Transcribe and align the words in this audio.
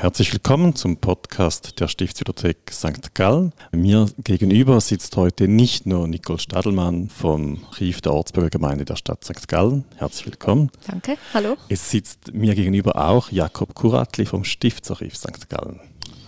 Herzlich 0.00 0.32
willkommen 0.32 0.74
zum 0.74 0.96
Podcast 0.96 1.78
der 1.78 1.86
Stiftsbibliothek 1.86 2.70
St. 2.72 3.14
Gallen. 3.14 3.52
Mir 3.70 4.08
gegenüber 4.24 4.80
sitzt 4.80 5.14
heute 5.18 5.46
nicht 5.46 5.84
nur 5.84 6.08
Nicole 6.08 6.38
Stadelmann 6.38 7.10
vom 7.10 7.62
Archiv 7.68 8.00
der 8.00 8.14
Ortsbürgergemeinde 8.14 8.86
der 8.86 8.96
Stadt 8.96 9.22
St. 9.24 9.46
Gallen. 9.46 9.84
Herzlich 9.96 10.24
willkommen. 10.24 10.70
Danke, 10.86 11.18
hallo. 11.34 11.58
Es 11.68 11.90
sitzt 11.90 12.32
mir 12.32 12.54
gegenüber 12.54 12.96
auch 12.96 13.30
Jakob 13.30 13.74
Kuratli 13.74 14.24
vom 14.24 14.44
Stiftsarchiv 14.44 15.14
St. 15.14 15.50
Gallen. 15.50 15.80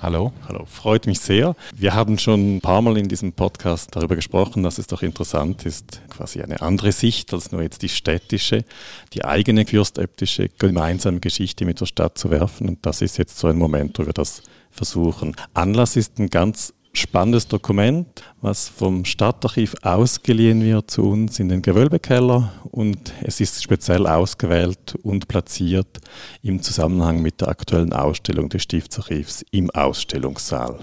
Hallo. 0.03 0.33
Hallo, 0.49 0.65
freut 0.67 1.07
mich 1.07 1.21
sehr. 1.21 1.55
Wir 1.77 1.95
haben 1.95 2.19
schon 2.19 2.57
ein 2.57 2.61
paar 2.61 2.83
Mal 2.83 2.97
in 2.99 3.09
diesem 3.09 3.33
Podcast 3.33 3.95
darüber 3.95 4.17
gesprochen, 4.17 4.63
dass 4.63 4.79
es 4.79 4.89
doch 4.89 5.03
interessant 5.03 5.65
ist, 5.65 6.01
quasi 6.11 6.43
eine 6.43 6.61
andere 6.61 6.93
Sicht 6.93 7.33
als 7.33 7.53
nur 7.53 7.63
jetzt 7.63 7.83
die 7.83 7.89
städtische, 7.89 8.65
die 9.13 9.25
eigene 9.25 9.65
fürstäbtische 9.65 10.49
gemeinsame 10.59 11.21
Geschichte 11.21 11.65
mit 11.65 11.81
der 11.81 11.87
Stadt 11.87 12.19
zu 12.19 12.31
werfen. 12.31 12.69
Und 12.69 12.85
das 12.85 13.01
ist 13.01 13.17
jetzt 13.19 13.39
so 13.39 13.47
ein 13.47 13.57
Moment, 13.57 13.99
wo 13.99 14.07
wir 14.07 14.13
das 14.13 14.43
versuchen. 14.71 15.37
Anlass 15.55 15.97
ist 15.97 16.19
ein 16.19 16.31
ganz 16.31 16.75
spannendes 16.93 17.49
Dokument, 17.49 18.23
was 18.41 18.69
vom 18.69 19.05
Stadtarchiv 19.05 19.75
ausgeliehen 19.83 20.63
wird 20.63 20.91
zu 20.91 21.03
uns 21.03 21.39
in 21.39 21.49
den 21.49 21.63
Gewölbekeller 21.63 22.53
und 22.71 23.13
es 23.23 23.41
ist 23.41 23.63
speziell 23.63 24.07
ausgewählt 24.07 24.95
und 25.03 25.27
platziert 25.29 25.99
im 26.43 26.63
Zusammenhang 26.63 27.23
mit 27.23 27.41
der 27.41 27.49
aktuellen 27.49 27.93
Ausstellung 27.93 28.49
des 28.51 28.63
Stiftsarchivs 28.63 29.45
im 29.51 29.71
Ausstellungssaal. 29.71 30.81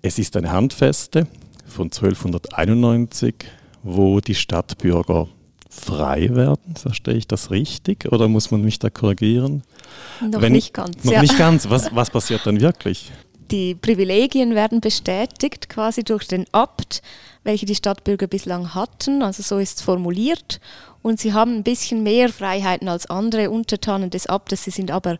Es 0.00 0.18
ist 0.18 0.36
eine 0.36 0.50
Handfeste 0.50 1.26
von 1.66 1.86
1291, 1.86 3.34
wo 3.82 4.20
die 4.20 4.34
Stadtbürger 4.34 5.28
frei 5.68 6.28
werden. 6.30 6.76
Verstehe 6.76 7.14
ich 7.14 7.28
das 7.28 7.50
richtig 7.50 8.10
oder 8.10 8.28
muss 8.28 8.50
man 8.50 8.62
mich 8.62 8.78
da 8.78 8.90
korrigieren? 8.90 9.62
Noch 10.20 10.40
Wenn, 10.40 10.52
nicht 10.52 10.72
ganz. 10.72 11.04
Noch 11.04 11.12
ja. 11.12 11.20
nicht 11.20 11.36
ganz. 11.36 11.68
Was, 11.68 11.88
was 11.94 12.10
passiert 12.10 12.46
dann 12.46 12.60
wirklich? 12.60 13.12
Die 13.50 13.74
Privilegien 13.74 14.54
werden 14.54 14.80
bestätigt 14.80 15.68
quasi 15.68 16.02
durch 16.02 16.26
den 16.26 16.46
Abt, 16.52 17.02
welche 17.42 17.66
die 17.66 17.74
Stadtbürger 17.74 18.26
bislang 18.26 18.74
hatten. 18.74 19.22
Also 19.22 19.42
so 19.42 19.58
ist 19.58 19.78
es 19.78 19.82
formuliert. 19.82 20.60
Und 21.02 21.20
sie 21.20 21.34
haben 21.34 21.56
ein 21.56 21.62
bisschen 21.62 22.02
mehr 22.02 22.30
Freiheiten 22.30 22.88
als 22.88 23.06
andere 23.06 23.50
Untertanen 23.50 24.10
des 24.10 24.26
Abtes. 24.26 24.64
Sie 24.64 24.70
sind 24.70 24.90
aber 24.90 25.18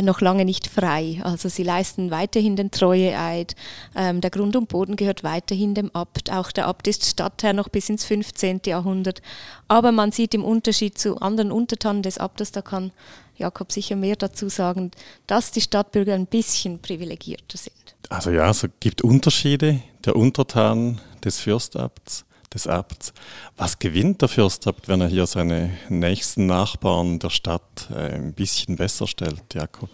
noch 0.00 0.20
lange 0.20 0.44
nicht 0.44 0.66
frei. 0.66 1.20
Also 1.22 1.48
sie 1.48 1.62
leisten 1.62 2.10
weiterhin 2.10 2.56
den 2.56 2.70
Treueeid. 2.70 3.54
Ähm, 3.94 4.20
der 4.20 4.30
Grund 4.30 4.56
und 4.56 4.68
Boden 4.68 4.96
gehört 4.96 5.24
weiterhin 5.24 5.74
dem 5.74 5.90
Abt. 5.94 6.32
Auch 6.32 6.52
der 6.52 6.66
Abt 6.66 6.88
ist 6.88 7.04
Stadtherr 7.04 7.52
noch 7.52 7.68
bis 7.68 7.88
ins 7.88 8.04
15. 8.04 8.62
Jahrhundert. 8.66 9.22
Aber 9.68 9.92
man 9.92 10.12
sieht 10.12 10.34
im 10.34 10.44
Unterschied 10.44 10.98
zu 10.98 11.20
anderen 11.20 11.52
Untertanen 11.52 12.02
des 12.02 12.18
Abtes, 12.18 12.52
da 12.52 12.62
kann 12.62 12.92
Jakob 13.36 13.72
sicher 13.72 13.96
mehr 13.96 14.16
dazu 14.16 14.48
sagen, 14.48 14.90
dass 15.26 15.50
die 15.50 15.62
Stadtbürger 15.62 16.14
ein 16.14 16.26
bisschen 16.26 16.78
privilegierter 16.78 17.56
sind. 17.56 17.74
Also 18.08 18.30
ja, 18.30 18.50
es 18.50 18.68
gibt 18.80 19.02
Unterschiede. 19.02 19.82
Der 20.04 20.16
Untertan 20.16 21.00
des 21.24 21.40
Fürstabts, 21.40 22.24
des 22.52 22.66
Abts. 22.66 23.12
Was 23.56 23.78
gewinnt 23.78 24.22
der 24.22 24.28
Fürstabt, 24.28 24.88
wenn 24.88 25.00
er 25.00 25.08
hier 25.08 25.26
seine 25.26 25.70
nächsten 25.88 26.46
Nachbarn 26.46 27.18
der 27.18 27.30
Stadt 27.30 27.88
äh, 27.90 28.14
ein 28.14 28.32
bisschen 28.32 28.76
besser 28.76 29.06
stellt, 29.06 29.54
Jakob? 29.54 29.90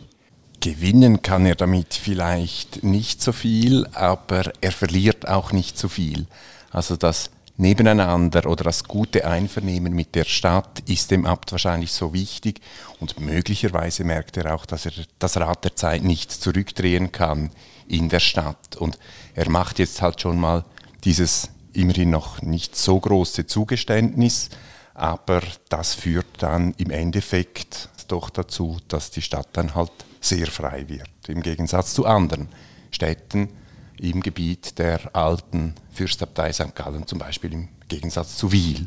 Gewinnen 0.61 1.23
kann 1.23 1.47
er 1.47 1.55
damit 1.55 1.95
vielleicht 1.95 2.83
nicht 2.83 3.23
so 3.23 3.33
viel, 3.33 3.87
aber 3.93 4.51
er 4.61 4.73
verliert 4.73 5.29
auch 5.29 5.53
nicht 5.53 5.79
so 5.79 5.89
viel. 5.89 6.27
Also 6.71 6.97
das 6.97 7.31
Nebeneinander 7.59 8.47
oder 8.47 8.65
das 8.65 8.84
gute 8.84 9.27
Einvernehmen 9.27 9.95
mit 9.95 10.15
der 10.15 10.25
Stadt 10.25 10.81
ist 10.87 11.11
dem 11.11 11.25
Abt 11.25 11.53
wahrscheinlich 11.53 11.93
so 11.93 12.12
wichtig 12.12 12.61
und 13.01 13.19
möglicherweise 13.19 14.05
merkt 14.05 14.37
er 14.37 14.55
auch, 14.55 14.67
dass 14.67 14.84
er 14.84 14.93
das 15.19 15.39
Rad 15.39 15.65
der 15.65 15.75
Zeit 15.75 16.03
nicht 16.03 16.31
zurückdrehen 16.31 17.12
kann 17.12 17.51
in 17.89 18.09
der 18.11 18.21
Stadt 18.21 18.77
und 18.77 18.99
er 19.34 19.49
macht 19.49 19.79
jetzt 19.79 20.03
halt 20.03 20.21
schon 20.21 20.39
mal 20.39 20.65
dieses 21.05 21.49
immerhin 21.77 22.11
noch 22.11 22.43
nicht 22.43 22.77
so 22.77 22.99
große 22.99 23.47
Zugeständnis, 23.47 24.51
aber 24.95 25.43
das 25.69 25.95
führt 25.95 26.27
dann 26.39 26.75
im 26.78 26.91
Endeffekt 26.91 27.91
doch 28.09 28.31
dazu, 28.31 28.78
dass 28.89 29.11
die 29.11 29.23
Stadt 29.23 29.49
dann 29.53 29.75
halt 29.75 29.93
sehr 30.21 30.47
frei 30.47 30.89
wird, 30.89 31.09
im 31.28 31.43
Gegensatz 31.43 31.93
zu 31.95 32.06
anderen 32.06 32.49
Städten, 32.91 33.50
im 33.99 34.21
Gebiet 34.21 34.78
der 34.78 35.15
alten 35.15 35.75
Fürstabtei 35.93 36.53
St. 36.53 36.75
Gallen, 36.75 37.06
zum 37.06 37.19
Beispiel 37.19 37.53
im 37.53 37.69
Gegensatz 37.89 38.37
zu 38.37 38.53
Wiel. 38.53 38.87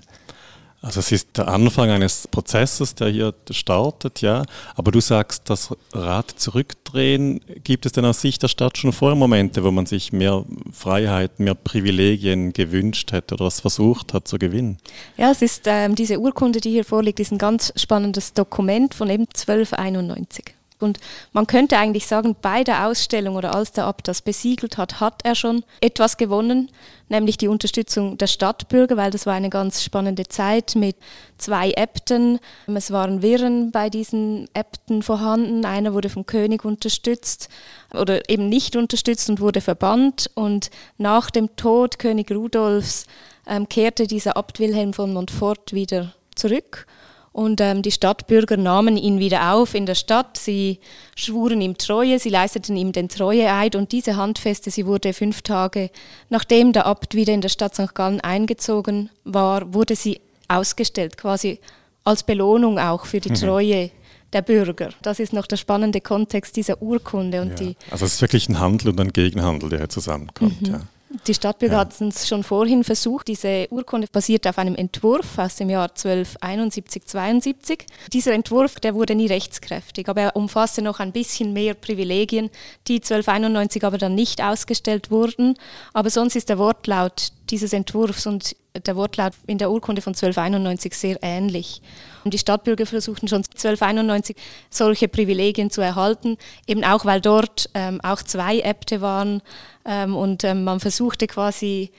Also 0.81 1.01
es 1.01 1.11
ist 1.11 1.37
der 1.37 1.49
Anfang 1.49 1.89
eines 1.89 2.27
Prozesses, 2.27 2.95
der 2.95 3.09
hier 3.09 3.33
startet, 3.51 4.21
ja. 4.21 4.43
Aber 4.75 4.91
du 4.91 5.01
sagst, 5.01 5.49
das 5.49 5.75
Rad 5.93 6.31
zurückdrehen, 6.31 7.41
gibt 7.63 7.85
es 7.85 7.91
denn 7.91 8.05
aus 8.05 8.21
Sicht 8.21 8.41
der 8.43 8.47
Stadt 8.47 8.77
schon 8.77 8.93
vorher 8.93 9.17
Momente, 9.17 9.63
wo 9.63 9.71
man 9.71 9.85
sich 9.85 10.13
mehr 10.13 10.45
Freiheit, 10.71 11.39
mehr 11.39 11.55
Privilegien 11.55 12.53
gewünscht 12.53 13.11
hätte 13.11 13.35
oder 13.35 13.45
das 13.45 13.59
versucht 13.59 14.13
hat 14.13 14.27
zu 14.27 14.37
gewinnen? 14.37 14.77
Ja, 15.17 15.31
es 15.31 15.41
ist 15.41 15.63
ähm, 15.65 15.95
diese 15.95 16.19
Urkunde, 16.19 16.61
die 16.61 16.71
hier 16.71 16.85
vorliegt, 16.85 17.19
ist 17.19 17.33
ein 17.33 17.37
ganz 17.37 17.73
spannendes 17.75 18.33
Dokument 18.33 18.93
von 18.93 19.09
eben 19.09 19.23
1291. 19.23 20.55
Und 20.79 20.99
man 21.33 21.45
könnte 21.45 21.77
eigentlich 21.77 22.07
sagen, 22.07 22.35
bei 22.41 22.63
der 22.63 22.87
Ausstellung 22.87 23.35
oder 23.35 23.53
als 23.53 23.73
der 23.73 23.85
Abt 23.85 24.07
das 24.07 24.21
besiegelt 24.21 24.77
hat, 24.77 24.99
hat 25.01 25.21
er 25.23 25.35
schon 25.35 25.63
etwas 25.81 26.15
gewonnen, 26.15 26.71
nämlich 27.09 27.37
die 27.37 27.49
Unterstützung 27.49 28.17
der 28.17 28.27
Stadtbürger, 28.27 28.95
weil 28.95 29.11
das 29.11 29.25
war 29.25 29.33
eine 29.33 29.49
ganz 29.49 29.83
spannende 29.83 30.27
Zeit 30.27 30.75
mit 30.75 30.95
zwei 31.37 31.71
Äbten. 31.71 32.39
Es 32.67 32.91
waren 32.91 33.21
Wirren 33.21 33.71
bei 33.71 33.89
diesen 33.89 34.47
Äbten 34.53 35.03
vorhanden. 35.03 35.65
Einer 35.65 35.93
wurde 35.93 36.09
vom 36.09 36.25
König 36.25 36.63
unterstützt 36.63 37.49
oder 37.93 38.29
eben 38.29 38.47
nicht 38.47 38.77
unterstützt 38.77 39.29
und 39.29 39.41
wurde 39.41 39.59
verbannt. 39.59 40.31
Und 40.33 40.69
nach 40.97 41.29
dem 41.29 41.55
Tod 41.57 41.99
König 41.99 42.31
Rudolfs 42.31 43.05
ähm, 43.45 43.67
kehrte 43.67 44.07
dieser 44.07 44.37
Abt 44.37 44.59
Wilhelm 44.59 44.93
von 44.93 45.11
Montfort 45.11 45.73
wieder 45.73 46.13
zurück 46.35 46.87
und 47.31 47.61
ähm, 47.61 47.81
die 47.81 47.91
Stadtbürger 47.91 48.57
nahmen 48.57 48.97
ihn 48.97 49.19
wieder 49.19 49.53
auf 49.53 49.75
in 49.75 49.85
der 49.85 49.95
Stadt. 49.95 50.37
Sie 50.37 50.79
schwuren 51.15 51.61
ihm 51.61 51.77
Treue, 51.77 52.19
sie 52.19 52.29
leisteten 52.29 52.75
ihm 52.75 52.91
den 52.91 53.07
Treueeid. 53.07 53.75
Und 53.75 53.91
diese 53.91 54.15
Handfeste, 54.15 54.71
sie 54.71 54.85
wurde 54.85 55.13
fünf 55.13 55.41
Tage 55.41 55.91
nachdem 56.29 56.73
der 56.73 56.85
Abt 56.85 57.15
wieder 57.15 57.33
in 57.33 57.41
der 57.41 57.49
Stadt 57.49 57.75
St. 57.75 57.93
Gallen 57.93 58.19
eingezogen 58.21 59.09
war, 59.23 59.73
wurde 59.73 59.95
sie 59.95 60.21
ausgestellt, 60.47 61.17
quasi 61.17 61.59
als 62.03 62.23
Belohnung 62.23 62.79
auch 62.79 63.05
für 63.05 63.19
die 63.19 63.29
mhm. 63.29 63.35
Treue 63.35 63.91
der 64.33 64.41
Bürger. 64.41 64.89
Das 65.01 65.19
ist 65.19 65.33
noch 65.33 65.47
der 65.47 65.57
spannende 65.57 66.01
Kontext 66.01 66.55
dieser 66.55 66.81
Urkunde. 66.81 67.41
Und 67.41 67.49
ja. 67.49 67.55
die 67.55 67.75
also 67.91 68.05
es 68.05 68.15
ist 68.15 68.21
wirklich 68.21 68.49
ein 68.49 68.59
Handel 68.59 68.89
und 68.89 68.99
ein 68.99 69.13
Gegenhandel, 69.13 69.69
der 69.69 69.79
hier 69.79 69.89
zusammenkommt. 69.89 70.61
Mhm. 70.61 70.73
Ja. 70.73 70.81
Die 71.25 71.33
Stadtbürger 71.33 71.73
ja. 71.73 71.79
hatten 71.79 72.09
es 72.09 72.27
schon 72.27 72.43
vorhin 72.43 72.83
versucht. 72.83 73.27
Diese 73.27 73.67
Urkunde 73.71 74.07
basiert 74.11 74.45
auf 74.45 74.59
einem 74.59 74.75
Entwurf 74.75 75.39
aus 75.39 75.55
dem 75.55 75.71
Jahr 75.71 75.87
1271-72. 75.87 77.79
Dieser 78.13 78.33
Entwurf, 78.33 78.75
der 78.79 78.93
wurde 78.93 79.15
nie 79.15 79.25
rechtskräftig, 79.25 80.07
aber 80.07 80.21
er 80.21 80.35
umfasste 80.35 80.83
noch 80.83 80.99
ein 80.99 81.11
bisschen 81.11 81.51
mehr 81.51 81.73
Privilegien, 81.73 82.51
die 82.87 82.97
1291 82.97 83.83
aber 83.83 83.97
dann 83.97 84.13
nicht 84.13 84.43
ausgestellt 84.43 85.09
wurden. 85.09 85.55
Aber 85.93 86.11
sonst 86.11 86.35
ist 86.35 86.49
der 86.49 86.59
Wortlaut 86.59 87.31
dieses 87.49 87.73
Entwurfs 87.73 88.25
und 88.27 88.55
der 88.85 88.95
Wortlaut 88.95 89.33
in 89.47 89.57
der 89.57 89.71
Urkunde 89.71 90.01
von 90.01 90.11
1291 90.11 90.93
sehr 90.93 91.17
ähnlich. 91.21 91.81
Und 92.23 92.33
die 92.33 92.37
Stadtbürger 92.37 92.85
versuchten 92.85 93.27
schon 93.27 93.39
1291 93.39 94.35
solche 94.69 95.07
Privilegien 95.07 95.69
zu 95.69 95.81
erhalten, 95.81 96.37
eben 96.67 96.83
auch 96.83 97.05
weil 97.05 97.21
dort 97.21 97.69
ähm, 97.73 97.99
auch 98.01 98.21
zwei 98.21 98.59
Äbte 98.59 99.01
waren 99.01 99.41
ähm, 99.85 100.15
und 100.15 100.43
ähm, 100.43 100.63
man 100.63 100.79
versuchte 100.79 101.27
quasi 101.27 101.91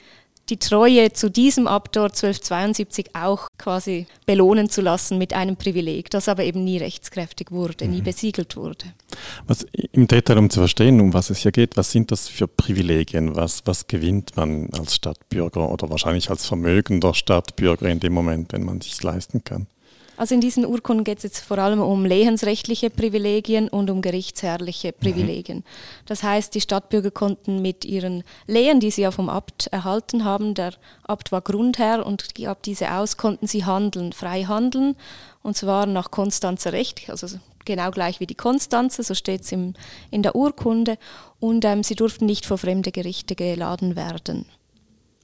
die 0.51 0.59
Treue 0.59 1.13
zu 1.13 1.31
diesem 1.31 1.67
Abt 1.67 1.97
dort 1.97 2.13
1272 2.13 3.15
auch 3.15 3.49
quasi 3.59 4.07
belohnen 4.27 4.69
zu 4.69 4.81
lassen 4.81 5.19
mit 5.19 5.33
einem 5.33 5.57
Privileg, 5.57 6.11
das 6.11 6.29
aber 6.29 6.45
eben 6.45 6.65
nie 6.65 6.79
rechtskräftig 6.79 7.51
wurde, 7.51 7.87
mhm. 7.87 7.93
nie 7.93 8.03
besiegelt 8.03 8.57
wurde. 8.57 8.87
Was 9.47 9.65
im 9.93 10.07
Detail, 10.07 10.39
um 10.39 10.51
zu 10.51 10.61
verstehen, 10.61 11.01
um 11.01 11.15
was 11.15 11.31
es 11.31 11.39
hier 11.39 11.53
geht, 11.53 11.77
was 11.77 11.93
sind 11.93 12.11
das 12.11 12.29
für 12.29 12.49
Privilegien? 12.49 13.37
Was, 13.37 13.63
was 13.65 13.87
gewinnt 13.87 14.37
man 14.37 14.69
als 14.73 14.97
Stadtbürger 14.97 15.71
oder 15.71 15.89
wahrscheinlich 15.91 16.31
als 16.31 16.47
vermögender 16.47 17.15
Stadtbürger 17.15 17.89
in 17.89 18.01
dem 18.01 18.13
Moment, 18.13 18.53
wenn 18.53 18.65
man 18.65 18.79
es 18.79 18.87
sich 18.87 19.03
leisten 19.03 19.45
kann? 19.45 19.67
Also 20.21 20.35
in 20.35 20.43
diesen 20.43 20.67
Urkunden 20.67 21.03
geht 21.03 21.17
es 21.17 21.25
jetzt 21.25 21.39
vor 21.39 21.57
allem 21.57 21.81
um 21.81 22.05
lehensrechtliche 22.05 22.91
Privilegien 22.91 23.69
und 23.69 23.89
um 23.89 24.03
gerichtsherrliche 24.03 24.89
mhm. 24.89 25.01
Privilegien. 25.01 25.59
Mhm. 25.61 25.65
Das 26.05 26.23
heißt, 26.23 26.55
die 26.55 26.61
Stadtbürger 26.61 27.11
konnten 27.11 27.63
mit 27.63 27.87
ihren 27.87 28.23
Lehen, 28.47 28.81
die 28.81 28.91
sie 28.91 29.01
ja 29.01 29.13
vom 29.13 29.31
Abt 29.31 29.69
erhalten 29.69 30.27
haben, 30.27 30.53
der 30.53 30.75
Abt 31.05 31.33
war 31.33 31.41
Grundherr 31.41 32.05
und 32.05 32.39
ab 32.47 32.63
diese 32.63 32.93
aus 32.93 33.17
konnten 33.17 33.47
sie 33.47 33.65
handeln, 33.65 34.13
frei 34.13 34.45
handeln 34.45 34.95
und 35.43 35.57
zwar 35.57 35.87
nach 35.87 36.11
Konstanzer 36.11 36.75
Recht, 36.75 37.09
also 37.09 37.27
genau 37.65 37.91
gleich 37.91 38.21
wie 38.21 38.27
die 38.27 38.35
Konstanze, 38.35 39.03
so 39.03 39.15
steht 39.15 39.41
es 39.41 39.53
in 39.53 39.75
der 40.13 40.37
Urkunde 40.37 40.99
und 41.39 41.65
ähm, 41.65 41.83
sie 41.83 41.95
durften 41.95 42.27
nicht 42.27 42.45
vor 42.45 42.59
fremde 42.59 42.93
Gerichte 42.93 43.35
geladen 43.35 43.97
werden. 43.97 44.45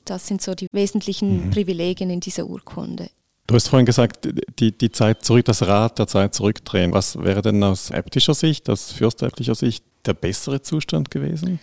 Das 0.06 0.26
sind 0.26 0.40
so 0.40 0.54
die 0.54 0.68
wesentlichen 0.72 1.48
mhm. 1.48 1.50
Privilegien 1.50 2.08
in 2.08 2.20
dieser 2.20 2.46
Urkunde. 2.46 3.10
Du 3.46 3.54
hast 3.54 3.68
vorhin 3.68 3.86
gesagt, 3.86 4.28
die, 4.58 4.76
die 4.76 4.90
Zeit 4.90 5.24
zurück, 5.24 5.44
das 5.44 5.62
Rad 5.62 5.98
der 6.00 6.08
Zeit 6.08 6.34
zurückdrehen. 6.34 6.92
Was 6.92 7.16
wäre 7.18 7.42
denn 7.42 7.62
aus 7.62 7.90
äbtischer 7.90 8.34
Sicht, 8.34 8.68
aus 8.68 8.90
fürstäbtlicher 8.90 9.54
Sicht 9.54 9.84
der 10.04 10.14
bessere 10.14 10.62
Zustand 10.62 11.10
gewesen? 11.12 11.60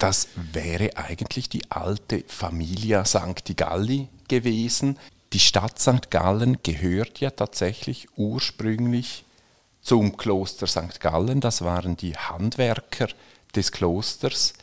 Das 0.00 0.28
wäre 0.52 0.96
eigentlich 0.96 1.48
die 1.48 1.70
alte 1.70 2.24
Familia 2.26 3.04
Sancti 3.04 3.54
Galli 3.54 4.08
gewesen. 4.26 4.98
Die 5.32 5.38
Stadt 5.38 5.78
St. 5.78 6.10
Gallen 6.10 6.58
gehört 6.62 7.20
ja 7.20 7.30
tatsächlich 7.30 8.08
ursprünglich 8.16 9.24
zum 9.82 10.16
Kloster 10.16 10.66
St. 10.66 11.00
Gallen. 11.00 11.40
Das 11.40 11.62
waren 11.62 11.96
die 11.96 12.16
Handwerker 12.16 13.08
des 13.54 13.70
Klosters, 13.70 14.54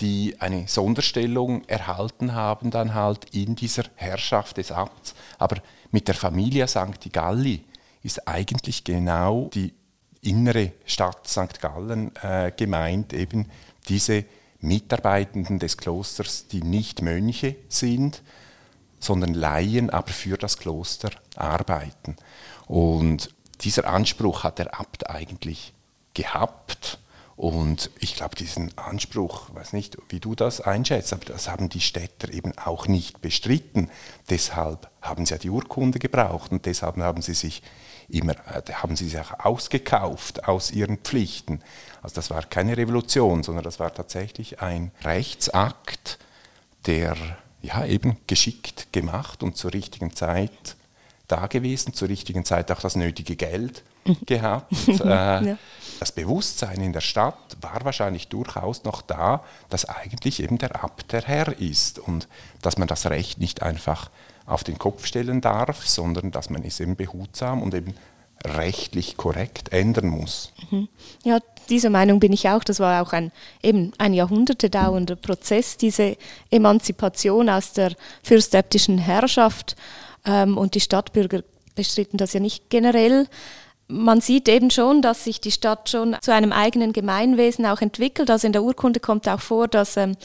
die 0.00 0.36
eine 0.38 0.68
Sonderstellung 0.68 1.64
erhalten 1.66 2.34
haben, 2.34 2.70
dann 2.70 2.94
halt 2.94 3.34
in 3.34 3.56
dieser 3.56 3.84
Herrschaft 3.96 4.58
des 4.58 4.70
Abts. 4.70 5.14
Aber 5.38 5.56
mit 5.96 6.08
der 6.08 6.14
Familia 6.14 6.66
St. 6.66 7.10
Galli 7.10 7.64
ist 8.02 8.28
eigentlich 8.28 8.84
genau 8.84 9.48
die 9.54 9.72
innere 10.20 10.72
Stadt 10.84 11.26
St. 11.26 11.58
Gallen 11.58 12.14
äh, 12.16 12.52
gemeint, 12.54 13.14
eben 13.14 13.50
diese 13.88 14.26
Mitarbeitenden 14.60 15.58
des 15.58 15.78
Klosters, 15.78 16.48
die 16.48 16.62
nicht 16.62 17.00
Mönche 17.00 17.56
sind, 17.70 18.20
sondern 19.00 19.32
Laien, 19.32 19.88
aber 19.88 20.10
für 20.10 20.36
das 20.36 20.58
Kloster 20.58 21.12
arbeiten. 21.34 22.16
Und 22.66 23.30
dieser 23.62 23.88
Anspruch 23.88 24.44
hat 24.44 24.58
der 24.58 24.78
Abt 24.78 25.08
eigentlich 25.08 25.72
gehabt. 26.12 26.98
Und 27.36 27.90
ich 28.00 28.16
glaube, 28.16 28.34
diesen 28.34 28.76
Anspruch, 28.78 29.54
weiß 29.54 29.74
nicht, 29.74 29.98
wie 30.08 30.20
du 30.20 30.34
das 30.34 30.62
einschätzt, 30.62 31.12
aber 31.12 31.26
das 31.26 31.50
haben 31.50 31.68
die 31.68 31.82
Städter 31.82 32.32
eben 32.32 32.56
auch 32.56 32.88
nicht 32.88 33.20
bestritten. 33.20 33.90
Deshalb 34.30 34.90
haben 35.02 35.26
sie 35.26 35.34
ja 35.34 35.38
die 35.38 35.50
Urkunde 35.50 35.98
gebraucht 35.98 36.50
und 36.50 36.64
deshalb 36.64 36.96
haben 36.96 37.20
sie 37.20 37.34
sich 37.34 37.62
immer, 38.08 38.32
äh, 38.32 38.72
haben 38.72 38.96
sie 38.96 39.08
sich 39.08 39.18
auch 39.20 39.38
ausgekauft 39.44 40.48
aus 40.48 40.70
ihren 40.70 40.96
Pflichten. 40.98 41.60
Also 42.02 42.14
das 42.14 42.30
war 42.30 42.42
keine 42.42 42.76
Revolution, 42.76 43.42
sondern 43.42 43.64
das 43.64 43.80
war 43.80 43.92
tatsächlich 43.92 44.62
ein 44.62 44.90
Rechtsakt, 45.04 46.18
der 46.86 47.16
ja 47.60 47.84
eben 47.84 48.16
geschickt 48.26 48.92
gemacht 48.92 49.42
und 49.42 49.58
zur 49.58 49.74
richtigen 49.74 50.14
Zeit 50.14 50.76
da 51.28 51.48
gewesen, 51.48 51.92
zur 51.92 52.08
richtigen 52.08 52.44
Zeit 52.44 52.70
auch 52.70 52.80
das 52.80 52.96
nötige 52.96 53.36
Geld 53.36 53.82
gehabt. 54.26 54.72
äh, 54.88 55.04
ja. 55.04 55.58
Das 55.98 56.12
Bewusstsein 56.12 56.80
in 56.80 56.92
der 56.92 57.00
Stadt 57.00 57.56
war 57.60 57.84
wahrscheinlich 57.84 58.28
durchaus 58.28 58.84
noch 58.84 59.02
da, 59.02 59.42
dass 59.70 59.86
eigentlich 59.86 60.42
eben 60.42 60.58
der 60.58 60.82
Abt 60.82 61.12
der 61.12 61.22
Herr 61.22 61.58
ist 61.60 61.98
und 61.98 62.28
dass 62.62 62.76
man 62.76 62.88
das 62.88 63.06
Recht 63.06 63.38
nicht 63.38 63.62
einfach 63.62 64.10
auf 64.44 64.62
den 64.62 64.78
Kopf 64.78 65.06
stellen 65.06 65.40
darf, 65.40 65.86
sondern 65.86 66.30
dass 66.30 66.50
man 66.50 66.62
es 66.64 66.80
eben 66.80 66.96
behutsam 66.96 67.62
und 67.62 67.74
eben 67.74 67.94
rechtlich 68.44 69.16
korrekt 69.16 69.72
ändern 69.72 70.08
muss. 70.08 70.52
Mhm. 70.70 70.88
Ja, 71.24 71.40
dieser 71.68 71.90
Meinung 71.90 72.20
bin 72.20 72.32
ich 72.32 72.48
auch. 72.48 72.62
Das 72.62 72.78
war 72.78 73.02
auch 73.02 73.12
ein, 73.12 73.32
eben 73.62 73.92
ein 73.98 74.14
Jahrhunderte 74.14 74.70
dauernder 74.70 75.16
Prozess, 75.16 75.76
diese 75.76 76.16
Emanzipation 76.50 77.48
aus 77.48 77.72
der 77.72 77.94
fürstäbtischen 78.22 78.98
Herrschaft. 78.98 79.76
Ähm, 80.24 80.58
und 80.58 80.74
die 80.74 80.80
Stadtbürger 80.80 81.42
bestritten 81.74 82.18
das 82.18 82.32
ja 82.32 82.40
nicht 82.40 82.70
generell. 82.70 83.28
Man 83.88 84.20
sieht 84.20 84.48
eben 84.48 84.70
schon, 84.70 85.00
dass 85.00 85.24
sich 85.24 85.40
die 85.40 85.52
Stadt 85.52 85.88
schon 85.88 86.16
zu 86.20 86.32
einem 86.32 86.52
eigenen 86.52 86.92
Gemeinwesen 86.92 87.66
auch 87.66 87.80
entwickelt. 87.80 88.30
Also 88.30 88.46
in 88.46 88.52
der 88.52 88.64
Urkunde 88.64 88.98
kommt 88.98 89.28
auch 89.28 89.40
vor, 89.40 89.68
dass 89.68 89.96
ähm, 89.96 90.16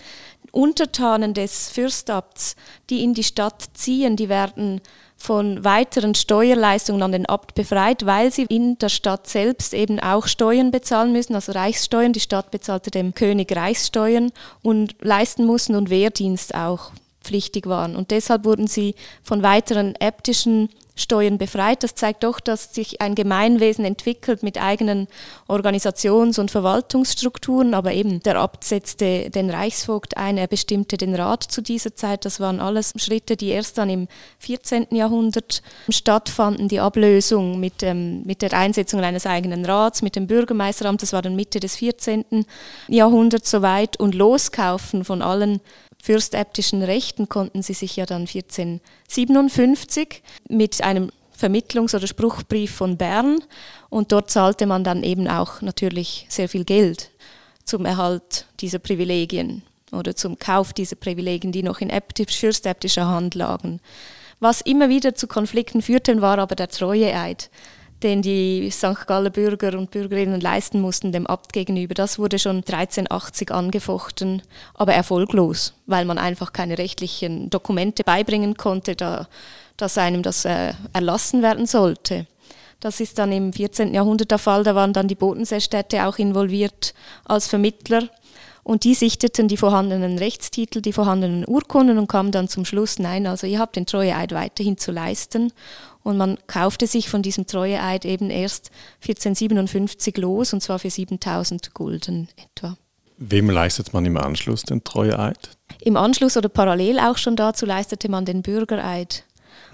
Untertanen 0.52 1.34
des 1.34 1.70
Fürstabts, 1.70 2.56
die 2.90 3.04
in 3.04 3.14
die 3.14 3.24
Stadt 3.24 3.64
ziehen, 3.74 4.16
die 4.16 4.30
werden 4.30 4.82
von 5.16 5.64
weiteren 5.64 6.16
Steuerleistungen 6.16 7.04
an 7.04 7.12
den 7.12 7.28
Abt 7.28 7.54
befreit, 7.54 8.06
weil 8.06 8.32
sie 8.32 8.44
in 8.44 8.80
der 8.80 8.90
Stadt 8.90 9.28
selbst 9.28 9.74
eben 9.74 10.00
auch 10.00 10.26
Steuern 10.26 10.72
bezahlen 10.72 11.12
müssen, 11.12 11.36
also 11.36 11.52
Reichssteuern. 11.52 12.14
Die 12.14 12.20
Stadt 12.20 12.50
bezahlte 12.50 12.90
dem 12.90 13.14
König 13.14 13.56
Reichssteuern 13.56 14.32
und 14.64 14.96
leisten 15.02 15.46
mussten 15.46 15.76
und 15.76 15.92
Wehrdienst 15.92 16.56
auch 16.56 16.92
pflichtig 17.22 17.68
waren. 17.68 17.96
Und 17.96 18.12
deshalb 18.12 18.46
wurden 18.46 18.68
sie 18.68 18.96
von 19.24 19.44
weiteren 19.44 19.96
äbtischen 20.00 20.70
Steuern 20.96 21.38
befreit. 21.38 21.84
Das 21.84 21.96
zeigt 21.96 22.24
doch, 22.24 22.40
dass 22.40 22.74
sich 22.74 23.02
ein 23.02 23.16
Gemeinwesen 23.16 23.86
entwickelt 23.86 24.44
mit 24.44 24.62
eigenen 24.62 25.08
Organisations- 25.48 26.40
und 26.40 26.52
Verwaltungsstrukturen. 26.52 27.74
Aber 27.74 27.94
eben 27.94 28.22
der 28.22 28.38
Abt 28.38 28.64
setzte 28.64 29.30
den 29.30 29.50
Reichsvogt 29.50 30.18
ein, 30.18 30.38
er 30.38 30.48
bestimmte 30.48 30.98
den 30.98 31.16
Rat 31.16 31.44
zu 31.44 31.62
dieser 31.62 31.96
Zeit. 31.96 32.26
Das 32.26 32.40
waren 32.40 32.60
alles 32.60 32.94
Schritte, 32.98 33.38
die 33.38 33.50
erst 33.50 33.78
dann 33.78 33.90
im 33.90 34.08
14. 34.40 34.88
Jahrhundert 34.92 35.62
stattfanden. 35.90 36.68
Die 36.68 36.80
Ablösung 36.80 37.60
mit, 37.60 37.84
ähm, 37.84 38.24
mit 38.24 38.42
der 38.42 38.54
Einsetzung 38.54 39.02
eines 39.02 39.26
eigenen 39.26 39.66
Rats, 39.66 40.02
mit 40.02 40.16
dem 40.16 40.28
Bürgermeisteramt, 40.28 41.02
das 41.02 41.14
war 41.14 41.22
dann 41.22 41.36
Mitte 41.36 41.60
des 41.60 41.78
14. 41.78 42.46
Jahrhunderts 42.88 43.50
soweit. 43.50 44.00
Und 44.00 44.14
Loskaufen 44.14 45.06
von 45.06 45.22
allen 45.22 45.62
fürstäbtischen 46.02 46.84
Rechten 46.84 47.30
konnten 47.30 47.62
sie 47.62 47.74
sich 47.74 47.96
ja 47.96 48.06
dann 48.06 48.28
1457 48.28 50.22
mit 50.50 50.84
einem 50.84 51.12
Vermittlungs- 51.38 51.96
oder 51.96 52.08
Spruchbrief 52.08 52.76
von 52.76 52.98
Bern 52.98 53.40
und 53.90 54.12
dort 54.12 54.30
zahlte 54.30 54.66
man 54.66 54.84
dann 54.84 55.04
eben 55.04 55.28
auch 55.28 55.62
natürlich 55.62 56.26
sehr 56.30 56.50
viel 56.50 56.66
Geld 56.66 57.12
zum 57.66 57.86
Erhalt 57.86 58.48
dieser 58.60 58.80
Privilegien 58.80 59.64
oder 59.92 60.16
zum 60.16 60.38
Kauf 60.38 60.74
dieser 60.74 60.96
Privilegien, 60.96 61.52
die 61.52 61.64
noch 61.64 61.82
in 61.82 61.92
fürstäbtischer 62.30 63.08
Hand 63.08 63.36
lagen. 63.36 63.80
Was 64.40 64.62
immer 64.62 64.90
wieder 64.90 65.14
zu 65.14 65.28
Konflikten 65.28 65.82
führte, 65.82 66.22
war 66.22 66.40
aber 66.40 66.56
der 66.56 66.70
Treueeid 66.70 67.50
den 68.04 68.22
die 68.22 68.70
St. 68.72 69.08
Galler 69.08 69.30
Bürger 69.30 69.78
und 69.78 69.92
Bürgerinnen 69.92 70.42
leisten 70.42 70.82
mussten 70.82 71.12
dem 71.12 71.28
Abt 71.28 71.54
gegenüber. 71.54 71.94
Das 71.94 72.20
wurde 72.20 72.40
schon 72.40 72.58
1380 72.58 73.52
angefochten, 73.52 74.42
aber 74.74 74.94
erfolglos, 74.94 75.74
weil 75.86 76.06
man 76.06 76.18
einfach 76.18 76.54
keine 76.54 76.78
rechtlichen 76.78 77.50
Dokumente 77.50 78.04
beibringen 78.04 78.58
konnte, 78.58 78.96
da, 78.96 79.28
dass 79.78 79.98
einem 79.98 80.24
das 80.24 80.46
äh, 80.46 80.74
erlassen 80.94 81.42
werden 81.42 81.66
sollte. 81.66 82.28
Das 82.80 83.00
ist 83.00 83.20
dann 83.20 83.32
im 83.32 83.54
14. 83.54 83.94
Jahrhundert 83.94 84.32
der 84.32 84.40
Fall, 84.40 84.64
da 84.64 84.74
waren 84.74 84.92
dann 84.92 85.08
die 85.08 85.16
Bodenseestädte 85.16 86.08
auch 86.08 86.18
involviert 86.18 86.96
als 87.26 87.48
Vermittler 87.48 88.10
und 88.64 88.84
die 88.84 88.94
sichteten 88.94 89.48
die 89.48 89.58
vorhandenen 89.58 90.18
Rechtstitel, 90.18 90.82
die 90.82 90.94
vorhandenen 90.94 91.46
Urkunden 91.48 91.98
und 91.98 92.08
kamen 92.08 92.32
dann 92.32 92.48
zum 92.48 92.66
Schluss, 92.66 93.00
nein, 93.00 93.28
also 93.28 93.48
ihr 93.48 93.60
habt 93.60 93.76
den 93.76 93.86
Treueeid 93.86 94.34
weiterhin 94.34 94.78
zu 94.78 94.92
leisten 94.92 95.52
und 96.04 96.18
man 96.18 96.38
kaufte 96.48 96.88
sich 96.88 97.10
von 97.10 97.22
diesem 97.22 97.48
Treueeid 97.48 98.06
eben 98.06 98.30
erst 98.30 98.72
1457 99.02 100.18
los, 100.18 100.54
und 100.54 100.62
zwar 100.62 100.80
für 100.80 100.90
7000 100.90 101.74
Gulden 101.74 102.30
etwa. 102.38 102.78
Wem 103.18 103.50
leistet 103.50 103.94
man 103.94 104.06
im 104.06 104.18
Anschluss 104.18 104.64
den 104.64 104.84
Treueeid? 104.84 105.52
Im 105.80 105.96
Anschluss 105.96 106.38
oder 106.38 106.50
parallel 106.50 107.00
auch 107.00 107.18
schon 107.18 107.36
dazu 107.36 107.66
leistete 107.66 108.10
man 108.10 108.26
den 108.26 108.42
Bürgereid. 108.42 109.26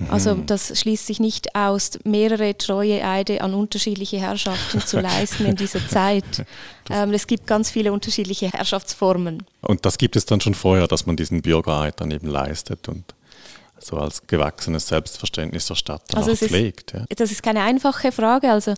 Also 0.09 0.35
mhm. 0.35 0.45
das 0.45 0.79
schließt 0.79 1.07
sich 1.07 1.19
nicht 1.19 1.55
aus, 1.55 1.99
mehrere 2.03 2.57
Treueeide 2.57 3.41
an 3.41 3.53
unterschiedliche 3.53 4.19
Herrschaften 4.19 4.81
zu 4.81 4.99
leisten 5.01 5.45
in 5.45 5.55
dieser 5.55 5.85
Zeit. 5.87 6.45
Ähm, 6.89 7.11
es 7.11 7.27
gibt 7.27 7.47
ganz 7.47 7.69
viele 7.69 7.91
unterschiedliche 7.91 8.49
Herrschaftsformen. 8.49 9.43
Und 9.59 9.85
das 9.85 9.97
gibt 9.97 10.15
es 10.15 10.25
dann 10.25 10.39
schon 10.39 10.53
vorher, 10.53 10.87
dass 10.87 11.05
man 11.05 11.17
diesen 11.17 11.41
Bürgereid 11.41 11.99
dann 11.99 12.11
eben 12.11 12.29
leistet 12.29 12.87
und 12.87 13.13
so 13.77 13.97
als 13.97 14.25
gewachsenes 14.25 14.87
Selbstverständnis 14.87 15.67
der 15.67 15.75
Stadt 15.75 16.03
dann 16.07 16.23
also 16.23 16.31
auch 16.31 16.37
pflegt. 16.37 16.91
Ist, 16.91 16.99
ja. 16.99 17.05
Das 17.17 17.31
ist 17.31 17.43
keine 17.43 17.61
einfache 17.61 18.13
Frage. 18.13 18.51
Also 18.51 18.73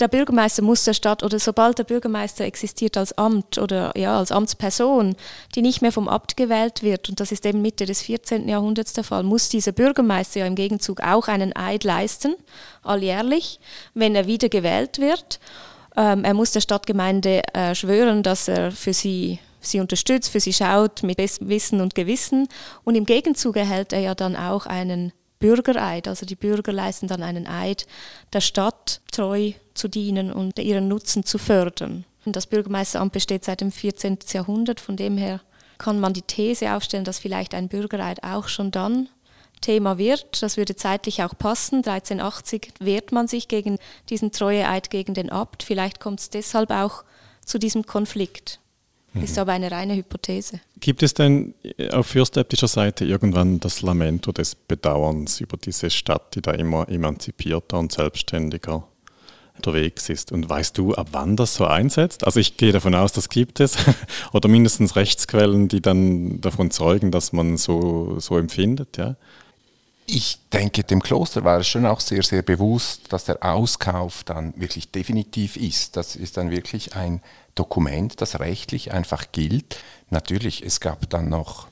der 0.00 0.08
Bürgermeister 0.08 0.62
muss 0.62 0.84
der 0.84 0.94
Stadt 0.94 1.22
oder 1.22 1.38
sobald 1.38 1.78
der 1.78 1.84
Bürgermeister 1.84 2.44
existiert 2.44 2.96
als 2.96 3.16
Amt 3.16 3.58
oder 3.58 3.92
ja, 3.96 4.18
als 4.18 4.32
Amtsperson, 4.32 5.14
die 5.54 5.62
nicht 5.62 5.82
mehr 5.82 5.92
vom 5.92 6.08
Abt 6.08 6.36
gewählt 6.36 6.82
wird, 6.82 7.08
und 7.08 7.20
das 7.20 7.32
ist 7.32 7.46
eben 7.46 7.62
Mitte 7.62 7.86
des 7.86 8.02
14. 8.02 8.48
Jahrhunderts 8.48 8.92
der 8.92 9.04
Fall, 9.04 9.22
muss 9.22 9.48
dieser 9.48 9.72
Bürgermeister 9.72 10.40
ja 10.40 10.46
im 10.46 10.54
Gegenzug 10.54 11.00
auch 11.00 11.28
einen 11.28 11.54
Eid 11.54 11.84
leisten, 11.84 12.34
alljährlich, 12.82 13.60
wenn 13.94 14.14
er 14.14 14.26
wieder 14.26 14.48
gewählt 14.48 14.98
wird. 14.98 15.40
Ähm, 15.96 16.24
er 16.24 16.34
muss 16.34 16.52
der 16.52 16.60
Stadtgemeinde 16.60 17.42
äh, 17.52 17.74
schwören, 17.74 18.22
dass 18.22 18.48
er 18.48 18.70
für 18.72 18.92
sie 18.92 19.38
sie 19.60 19.80
unterstützt, 19.80 20.30
für 20.30 20.40
sie 20.40 20.52
schaut 20.52 21.02
mit 21.02 21.18
Wissen 21.18 21.80
und 21.80 21.94
Gewissen. 21.94 22.48
Und 22.84 22.94
im 22.94 23.04
Gegenzug 23.04 23.56
erhält 23.56 23.92
er 23.92 24.00
ja 24.00 24.14
dann 24.14 24.36
auch 24.36 24.66
einen 24.66 25.12
Bürgereid. 25.40 26.06
Also 26.06 26.24
die 26.24 26.36
Bürger 26.36 26.72
leisten 26.72 27.08
dann 27.08 27.24
einen 27.24 27.48
Eid, 27.48 27.88
der 28.32 28.40
Stadt 28.40 29.00
treu 29.10 29.52
zu 29.74 29.88
dienen 29.88 30.32
und 30.32 30.58
ihren 30.60 30.86
Nutzen 30.86 31.24
zu 31.24 31.38
fördern. 31.38 32.04
Das 32.24 32.46
Bürgermeisteramt 32.46 33.12
besteht 33.12 33.44
seit 33.44 33.60
dem 33.60 33.72
14. 33.72 34.18
Jahrhundert, 34.32 34.78
von 34.78 34.96
dem 34.96 35.16
her 35.16 35.40
kann 35.78 35.98
man 35.98 36.12
die 36.12 36.22
These 36.22 36.72
aufstellen, 36.72 37.04
dass 37.04 37.18
vielleicht 37.18 37.54
ein 37.54 37.68
Bürgereid 37.68 38.22
auch 38.22 38.46
schon 38.46 38.70
dann 38.70 39.08
Thema 39.60 39.98
wird. 39.98 40.42
Das 40.42 40.56
würde 40.56 40.76
zeitlich 40.76 41.22
auch 41.22 41.36
passen. 41.36 41.76
1380 41.76 42.74
wehrt 42.78 43.12
man 43.12 43.26
sich 43.28 43.48
gegen 43.48 43.78
diesen 44.08 44.32
Treueeid 44.32 44.90
gegen 44.90 45.14
den 45.14 45.30
Abt. 45.30 45.62
Vielleicht 45.62 46.00
kommt 46.00 46.20
es 46.20 46.30
deshalb 46.30 46.70
auch 46.70 47.04
zu 47.44 47.58
diesem 47.58 47.84
Konflikt. 47.86 48.60
Mhm. 49.12 49.24
Ist 49.24 49.38
aber 49.38 49.52
eine 49.52 49.70
reine 49.70 49.96
Hypothese. 49.96 50.60
Gibt 50.78 51.02
es 51.02 51.14
denn 51.14 51.54
auf 51.90 52.06
fürstäbtischer 52.06 52.68
Seite 52.68 53.04
irgendwann 53.04 53.58
das 53.58 53.82
Lamento 53.82 54.30
des 54.32 54.54
Bedauerns 54.54 55.40
über 55.40 55.56
diese 55.56 55.90
Stadt, 55.90 56.34
die 56.34 56.42
da 56.42 56.52
immer 56.52 56.88
emanzipierter 56.88 57.78
und 57.78 57.92
selbstständiger 57.92 58.84
unterwegs 59.60 60.08
ist. 60.08 60.32
Und 60.32 60.48
weißt 60.48 60.78
du, 60.78 60.94
ab 60.94 61.08
wann 61.12 61.36
das 61.36 61.54
so 61.54 61.66
einsetzt? 61.66 62.24
Also 62.24 62.40
ich 62.40 62.56
gehe 62.56 62.72
davon 62.72 62.94
aus, 62.94 63.12
das 63.12 63.28
gibt 63.28 63.60
es. 63.60 63.76
Oder 64.32 64.48
mindestens 64.48 64.96
Rechtsquellen, 64.96 65.68
die 65.68 65.82
dann 65.82 66.40
davon 66.40 66.70
zeugen, 66.70 67.10
dass 67.10 67.32
man 67.32 67.56
so, 67.56 68.18
so 68.18 68.38
empfindet, 68.38 68.96
ja? 68.96 69.16
Ich 70.12 70.40
denke, 70.52 70.82
dem 70.82 71.00
Kloster 71.00 71.44
war 71.44 71.60
es 71.60 71.68
schon 71.68 71.86
auch 71.86 72.00
sehr, 72.00 72.24
sehr 72.24 72.42
bewusst, 72.42 73.12
dass 73.12 73.26
der 73.26 73.44
Auskauf 73.44 74.24
dann 74.24 74.52
wirklich 74.56 74.90
definitiv 74.90 75.56
ist. 75.56 75.96
Das 75.96 76.16
ist 76.16 76.36
dann 76.36 76.50
wirklich 76.50 76.96
ein 76.96 77.22
Dokument, 77.60 78.22
das 78.22 78.40
rechtlich 78.40 78.90
einfach 78.90 79.32
gilt. 79.32 79.76
Natürlich, 80.08 80.64
es 80.64 80.80
gab 80.80 81.10
dann 81.10 81.28
noch 81.28 81.68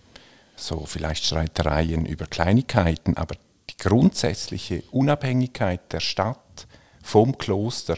so 0.54 0.84
vielleicht 0.84 1.24
Streitereien 1.24 2.04
über 2.04 2.26
Kleinigkeiten, 2.26 3.16
aber 3.16 3.36
die 3.70 3.76
grundsätzliche 3.78 4.82
Unabhängigkeit 4.90 5.90
der 5.90 6.00
Stadt 6.00 6.66
vom 7.02 7.38
Kloster 7.38 7.96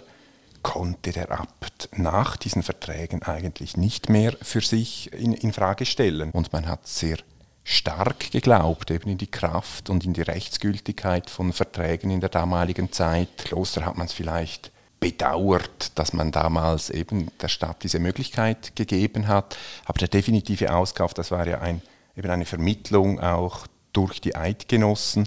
konnte 0.63 1.11
der 1.11 1.33
Abt 1.33 1.89
nach 1.97 2.37
diesen 2.37 2.63
Verträgen 2.63 3.25
eigentlich 3.25 3.77
nicht 3.77 4.09
mehr 4.09 4.37
für 4.41 4.61
sich 4.61 5.13
in, 5.13 5.33
in 5.33 5.53
Frage 5.53 5.85
stellen. 5.85 6.31
Und 6.31 6.53
man 6.53 6.69
hat 6.69 6.87
sehr 6.87 7.17
stark 7.65 8.31
geglaubt, 8.31 8.93
eben 8.93 9.11
in 9.11 9.19
die 9.19 9.31
Kraft 9.33 9.91
und 9.91 10.05
in 10.05 10.13
die 10.13 10.23
Rechtsgültigkeit 10.23 11.29
von 11.29 11.53
Verträgen 11.53 12.13
in 12.13 12.21
der 12.21 12.29
damaligen 12.29 12.93
Zeit. 12.93 13.31
Kloster 13.39 13.85
hat 13.85 13.97
man 13.97 14.07
es 14.07 14.13
vielleicht 14.13 14.71
bedauert, 15.01 15.99
dass 15.99 16.13
man 16.13 16.31
damals 16.31 16.91
eben 16.91 17.29
der 17.41 17.49
Stadt 17.49 17.83
diese 17.83 17.99
Möglichkeit 17.99 18.77
gegeben 18.77 19.27
hat. 19.27 19.57
Aber 19.87 19.99
der 19.99 20.09
definitive 20.09 20.73
Auskauf, 20.73 21.15
das 21.15 21.31
war 21.31 21.47
ja 21.47 21.61
ein, 21.61 21.83
eben 22.17 22.31
eine 22.31 22.45
Vermittlung 22.45 23.19
auch 23.19 23.67
durch 23.93 24.21
die 24.21 24.37
Eidgenossen 24.37 25.27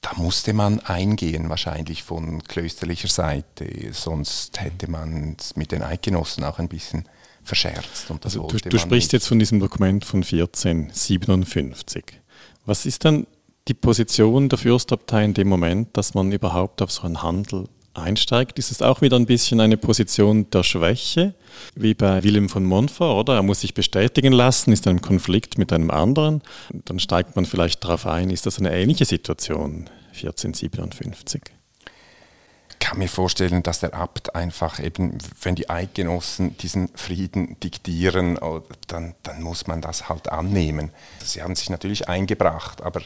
da 0.00 0.12
musste 0.16 0.52
man 0.52 0.80
eingehen, 0.80 1.48
wahrscheinlich 1.48 2.02
von 2.02 2.42
klösterlicher 2.44 3.08
Seite, 3.08 3.92
sonst 3.92 4.60
hätte 4.60 4.90
man 4.90 5.36
es 5.38 5.56
mit 5.56 5.72
den 5.72 5.82
Eidgenossen 5.82 6.44
auch 6.44 6.58
ein 6.58 6.68
bisschen 6.68 7.08
verscherzt. 7.42 8.10
Und 8.10 8.24
also 8.24 8.46
du, 8.46 8.58
du 8.58 8.78
sprichst 8.78 8.90
nicht. 8.90 9.12
jetzt 9.12 9.26
von 9.26 9.38
diesem 9.38 9.58
Dokument 9.58 10.04
von 10.04 10.22
1457. 10.22 12.04
Was 12.64 12.86
ist 12.86 13.04
dann 13.04 13.26
die 13.66 13.74
Position 13.74 14.48
der 14.48 14.58
Fürstabtei 14.58 15.24
in 15.24 15.34
dem 15.34 15.48
Moment, 15.48 15.96
dass 15.96 16.14
man 16.14 16.30
überhaupt 16.30 16.80
auf 16.80 16.92
so 16.92 17.02
einen 17.02 17.22
Handel 17.22 17.68
einsteigt? 18.00 18.58
Ist 18.58 18.70
es 18.70 18.82
auch 18.82 19.00
wieder 19.00 19.16
ein 19.16 19.26
bisschen 19.26 19.60
eine 19.60 19.76
Position 19.76 20.48
der 20.50 20.62
Schwäche, 20.62 21.34
wie 21.74 21.94
bei 21.94 22.22
Wilhelm 22.22 22.48
von 22.48 22.64
Montfort, 22.64 23.18
oder? 23.18 23.34
Er 23.34 23.42
muss 23.42 23.60
sich 23.60 23.74
bestätigen 23.74 24.32
lassen, 24.32 24.72
ist 24.72 24.86
ein 24.86 25.00
Konflikt 25.00 25.58
mit 25.58 25.72
einem 25.72 25.90
anderen. 25.90 26.42
Dann 26.72 26.98
steigt 26.98 27.36
man 27.36 27.44
vielleicht 27.44 27.84
darauf 27.84 28.06
ein, 28.06 28.30
ist 28.30 28.46
das 28.46 28.58
eine 28.58 28.74
ähnliche 28.74 29.04
Situation 29.04 29.88
1457? 30.14 31.42
Ich 32.70 32.78
kann 32.78 32.98
mir 32.98 33.08
vorstellen, 33.08 33.62
dass 33.62 33.80
der 33.80 33.92
Abt 33.92 34.34
einfach 34.34 34.82
eben, 34.82 35.18
wenn 35.42 35.56
die 35.56 35.68
Eidgenossen 35.68 36.56
diesen 36.58 36.88
Frieden 36.94 37.58
diktieren, 37.60 38.38
oh, 38.38 38.62
dann, 38.86 39.14
dann 39.24 39.42
muss 39.42 39.66
man 39.66 39.80
das 39.80 40.08
halt 40.08 40.30
annehmen. 40.30 40.90
Sie 41.22 41.42
haben 41.42 41.56
sich 41.56 41.70
natürlich 41.70 42.08
eingebracht, 42.08 42.82
aber 42.82 43.02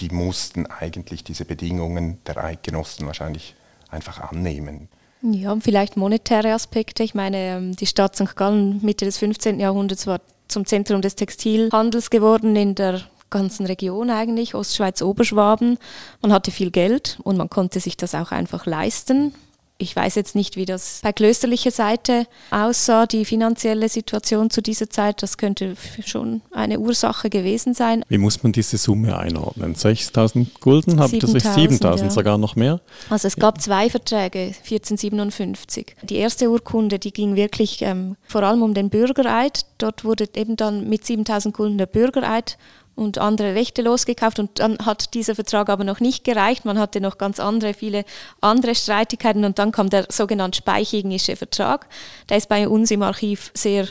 die 0.00 0.10
mussten 0.10 0.66
eigentlich 0.66 1.24
diese 1.24 1.44
Bedingungen 1.44 2.18
der 2.24 2.42
Eidgenossen 2.42 3.06
wahrscheinlich 3.06 3.54
einfach 3.90 4.20
annehmen. 4.20 4.88
Ja, 5.22 5.52
und 5.52 5.62
vielleicht 5.62 5.96
monetäre 5.96 6.52
Aspekte. 6.52 7.02
Ich 7.02 7.14
meine, 7.14 7.36
ähm, 7.36 7.76
die 7.76 7.86
Stadt 7.86 8.16
St. 8.16 8.36
Gallen 8.36 8.80
Mitte 8.82 9.04
des 9.04 9.18
15. 9.18 9.60
Jahrhunderts 9.60 10.06
war 10.06 10.20
zum 10.48 10.64
Zentrum 10.64 11.02
des 11.02 11.14
Textilhandels 11.14 12.10
geworden 12.10 12.56
in 12.56 12.74
der 12.74 13.02
ganzen 13.28 13.66
Region 13.66 14.10
eigentlich, 14.10 14.54
Ostschweiz, 14.54 15.02
Oberschwaben. 15.02 15.78
Man 16.22 16.32
hatte 16.32 16.50
viel 16.50 16.70
Geld 16.70 17.18
und 17.22 17.36
man 17.36 17.48
konnte 17.48 17.80
sich 17.80 17.96
das 17.96 18.14
auch 18.14 18.32
einfach 18.32 18.66
leisten. 18.66 19.34
Ich 19.80 19.96
weiß 19.96 20.14
jetzt 20.14 20.34
nicht, 20.34 20.56
wie 20.56 20.66
das 20.66 21.00
bei 21.02 21.10
klösterlicher 21.10 21.70
Seite 21.70 22.26
aussah, 22.50 23.06
die 23.06 23.24
finanzielle 23.24 23.88
Situation 23.88 24.50
zu 24.50 24.60
dieser 24.60 24.90
Zeit. 24.90 25.22
Das 25.22 25.38
könnte 25.38 25.74
schon 26.04 26.42
eine 26.50 26.78
Ursache 26.78 27.30
gewesen 27.30 27.72
sein. 27.72 28.04
Wie 28.08 28.18
muss 28.18 28.42
man 28.42 28.52
diese 28.52 28.76
Summe 28.76 29.18
einordnen? 29.18 29.74
6000 29.74 30.60
Gulden? 30.60 31.00
Habt 31.00 31.14
ihr 31.14 31.26
7000 31.26 31.80
ja. 31.80 32.10
sogar 32.10 32.36
noch 32.36 32.56
mehr? 32.56 32.82
Also 33.08 33.26
es 33.26 33.36
gab 33.36 33.58
zwei 33.62 33.88
Verträge, 33.88 34.52
1457. 34.70 35.96
Die 36.02 36.16
erste 36.16 36.50
Urkunde, 36.50 36.98
die 36.98 37.12
ging 37.12 37.34
wirklich 37.34 37.80
ähm, 37.80 38.16
vor 38.26 38.42
allem 38.42 38.62
um 38.62 38.74
den 38.74 38.90
Bürgereid. 38.90 39.64
Dort 39.78 40.04
wurde 40.04 40.28
eben 40.34 40.56
dann 40.56 40.90
mit 40.90 41.06
7000 41.06 41.56
Gulden 41.56 41.78
der 41.78 41.86
Bürgereid 41.86 42.58
und 43.00 43.18
andere 43.18 43.54
Rechte 43.54 43.82
losgekauft 43.82 44.38
und 44.38 44.58
dann 44.60 44.78
hat 44.84 45.14
dieser 45.14 45.34
Vertrag 45.34 45.68
aber 45.68 45.84
noch 45.84 46.00
nicht 46.00 46.24
gereicht. 46.24 46.64
Man 46.64 46.78
hatte 46.78 47.00
noch 47.00 47.18
ganz 47.18 47.40
andere, 47.40 47.74
viele 47.74 48.04
andere 48.40 48.74
Streitigkeiten 48.74 49.44
und 49.44 49.58
dann 49.58 49.72
kam 49.72 49.90
der 49.90 50.06
sogenannte 50.10 50.58
Speichigische 50.58 51.36
Vertrag. 51.36 51.88
Der 52.28 52.36
ist 52.36 52.48
bei 52.48 52.68
uns 52.68 52.90
im 52.90 53.02
Archiv 53.02 53.50
sehr 53.54 53.88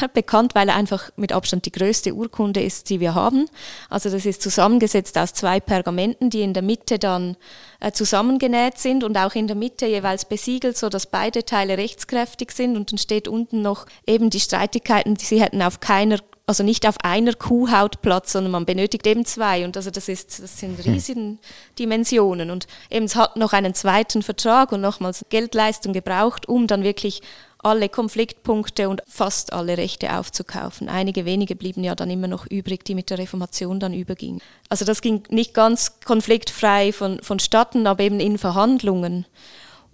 bekannt, 0.14 0.54
weil 0.54 0.68
er 0.68 0.76
einfach 0.76 1.10
mit 1.16 1.32
Abstand 1.32 1.66
die 1.66 1.72
größte 1.72 2.14
Urkunde 2.14 2.62
ist, 2.62 2.90
die 2.90 3.00
wir 3.00 3.14
haben. 3.14 3.46
Also 3.88 4.10
das 4.10 4.26
ist 4.26 4.42
zusammengesetzt 4.42 5.16
aus 5.18 5.32
zwei 5.32 5.60
Pergamenten, 5.60 6.30
die 6.30 6.42
in 6.42 6.52
der 6.52 6.62
Mitte 6.62 6.98
dann 6.98 7.36
äh, 7.80 7.92
zusammengenäht 7.92 8.78
sind 8.78 9.04
und 9.04 9.16
auch 9.16 9.34
in 9.34 9.46
der 9.46 9.56
Mitte 9.56 9.86
jeweils 9.86 10.24
besiegelt, 10.24 10.76
so 10.76 10.88
dass 10.88 11.06
beide 11.06 11.44
Teile 11.44 11.78
rechtskräftig 11.78 12.52
sind 12.52 12.76
und 12.76 12.92
dann 12.92 12.98
steht 12.98 13.28
unten 13.28 13.62
noch 13.62 13.86
eben 14.06 14.30
die 14.30 14.40
Streitigkeiten, 14.40 15.14
die 15.14 15.24
sie 15.24 15.40
hätten 15.40 15.62
auf 15.62 15.80
keiner 15.80 16.18
also 16.46 16.62
nicht 16.62 16.86
auf 16.86 16.96
einer 17.02 17.32
Kuhhaut 17.32 18.02
Platz, 18.02 18.32
sondern 18.32 18.52
man 18.52 18.66
benötigt 18.66 19.06
eben 19.06 19.24
zwei. 19.24 19.64
Und 19.64 19.76
also 19.76 19.90
das, 19.90 20.08
ist, 20.08 20.42
das 20.42 20.58
sind 20.58 20.78
hm. 20.84 20.92
riesige 20.92 21.38
Dimensionen. 21.78 22.50
Und 22.50 22.66
eben 22.90 23.06
es 23.06 23.16
hat 23.16 23.36
noch 23.36 23.52
einen 23.52 23.74
zweiten 23.74 24.22
Vertrag 24.22 24.72
und 24.72 24.80
nochmals 24.80 25.24
Geldleistung 25.30 25.92
gebraucht, 25.92 26.48
um 26.48 26.66
dann 26.66 26.82
wirklich 26.82 27.22
alle 27.64 27.88
Konfliktpunkte 27.88 28.90
und 28.90 29.02
fast 29.08 29.54
alle 29.54 29.78
Rechte 29.78 30.18
aufzukaufen. 30.18 30.90
Einige 30.90 31.24
wenige 31.24 31.56
blieben 31.56 31.82
ja 31.82 31.94
dann 31.94 32.10
immer 32.10 32.28
noch 32.28 32.46
übrig, 32.50 32.84
die 32.84 32.94
mit 32.94 33.08
der 33.08 33.18
Reformation 33.18 33.80
dann 33.80 33.94
übergingen. 33.94 34.42
Also 34.68 34.84
das 34.84 35.00
ging 35.00 35.22
nicht 35.30 35.54
ganz 35.54 36.00
konfliktfrei 36.04 36.92
von, 36.92 37.22
vonstatten, 37.22 37.86
aber 37.86 38.02
eben 38.02 38.20
in 38.20 38.36
Verhandlungen. 38.36 39.24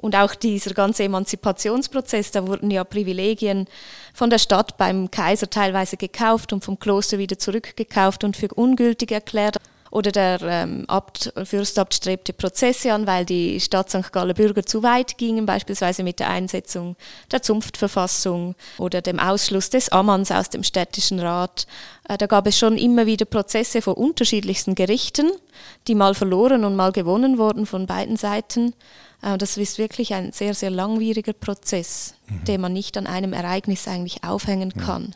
Und 0.00 0.16
auch 0.16 0.34
dieser 0.34 0.72
ganze 0.72 1.04
Emanzipationsprozess, 1.04 2.30
da 2.30 2.46
wurden 2.46 2.70
ja 2.70 2.84
Privilegien 2.84 3.66
von 4.14 4.30
der 4.30 4.38
Stadt 4.38 4.78
beim 4.78 5.10
Kaiser 5.10 5.50
teilweise 5.50 5.98
gekauft 5.98 6.54
und 6.54 6.64
vom 6.64 6.78
Kloster 6.78 7.18
wieder 7.18 7.38
zurückgekauft 7.38 8.24
und 8.24 8.34
für 8.34 8.48
ungültig 8.48 9.12
erklärt. 9.12 9.58
Oder 9.90 10.12
der 10.12 10.40
ähm, 10.42 10.84
Abt, 10.86 11.32
Fürstabt 11.44 11.94
strebte 11.94 12.32
Prozesse 12.32 12.92
an, 12.92 13.08
weil 13.08 13.24
die 13.24 13.58
Stadt 13.60 13.90
St. 13.90 14.12
Gallen 14.12 14.34
Bürger 14.34 14.64
zu 14.64 14.84
weit 14.84 15.18
gingen, 15.18 15.46
beispielsweise 15.46 16.04
mit 16.04 16.20
der 16.20 16.30
Einsetzung 16.30 16.96
der 17.32 17.42
Zunftverfassung 17.42 18.54
oder 18.78 19.02
dem 19.02 19.18
Ausschluss 19.18 19.68
des 19.68 19.88
Ammanns 19.90 20.30
aus 20.30 20.48
dem 20.48 20.62
städtischen 20.62 21.18
Rat. 21.18 21.66
Äh, 22.08 22.16
da 22.18 22.26
gab 22.26 22.46
es 22.46 22.56
schon 22.56 22.78
immer 22.78 23.04
wieder 23.06 23.24
Prozesse 23.24 23.82
vor 23.82 23.98
unterschiedlichsten 23.98 24.76
Gerichten, 24.76 25.32
die 25.88 25.96
mal 25.96 26.14
verloren 26.14 26.64
und 26.64 26.76
mal 26.76 26.92
gewonnen 26.92 27.36
wurden 27.36 27.66
von 27.66 27.86
beiden 27.86 28.16
Seiten. 28.16 28.74
Äh, 29.22 29.38
das 29.38 29.56
ist 29.56 29.78
wirklich 29.78 30.14
ein 30.14 30.32
sehr, 30.32 30.54
sehr 30.54 30.70
langwieriger 30.70 31.32
Prozess, 31.32 32.14
mhm. 32.28 32.44
den 32.44 32.60
man 32.60 32.72
nicht 32.72 32.96
an 32.96 33.06
einem 33.06 33.32
Ereignis 33.32 33.88
eigentlich 33.88 34.24
aufhängen 34.24 34.72
kann. 34.74 35.14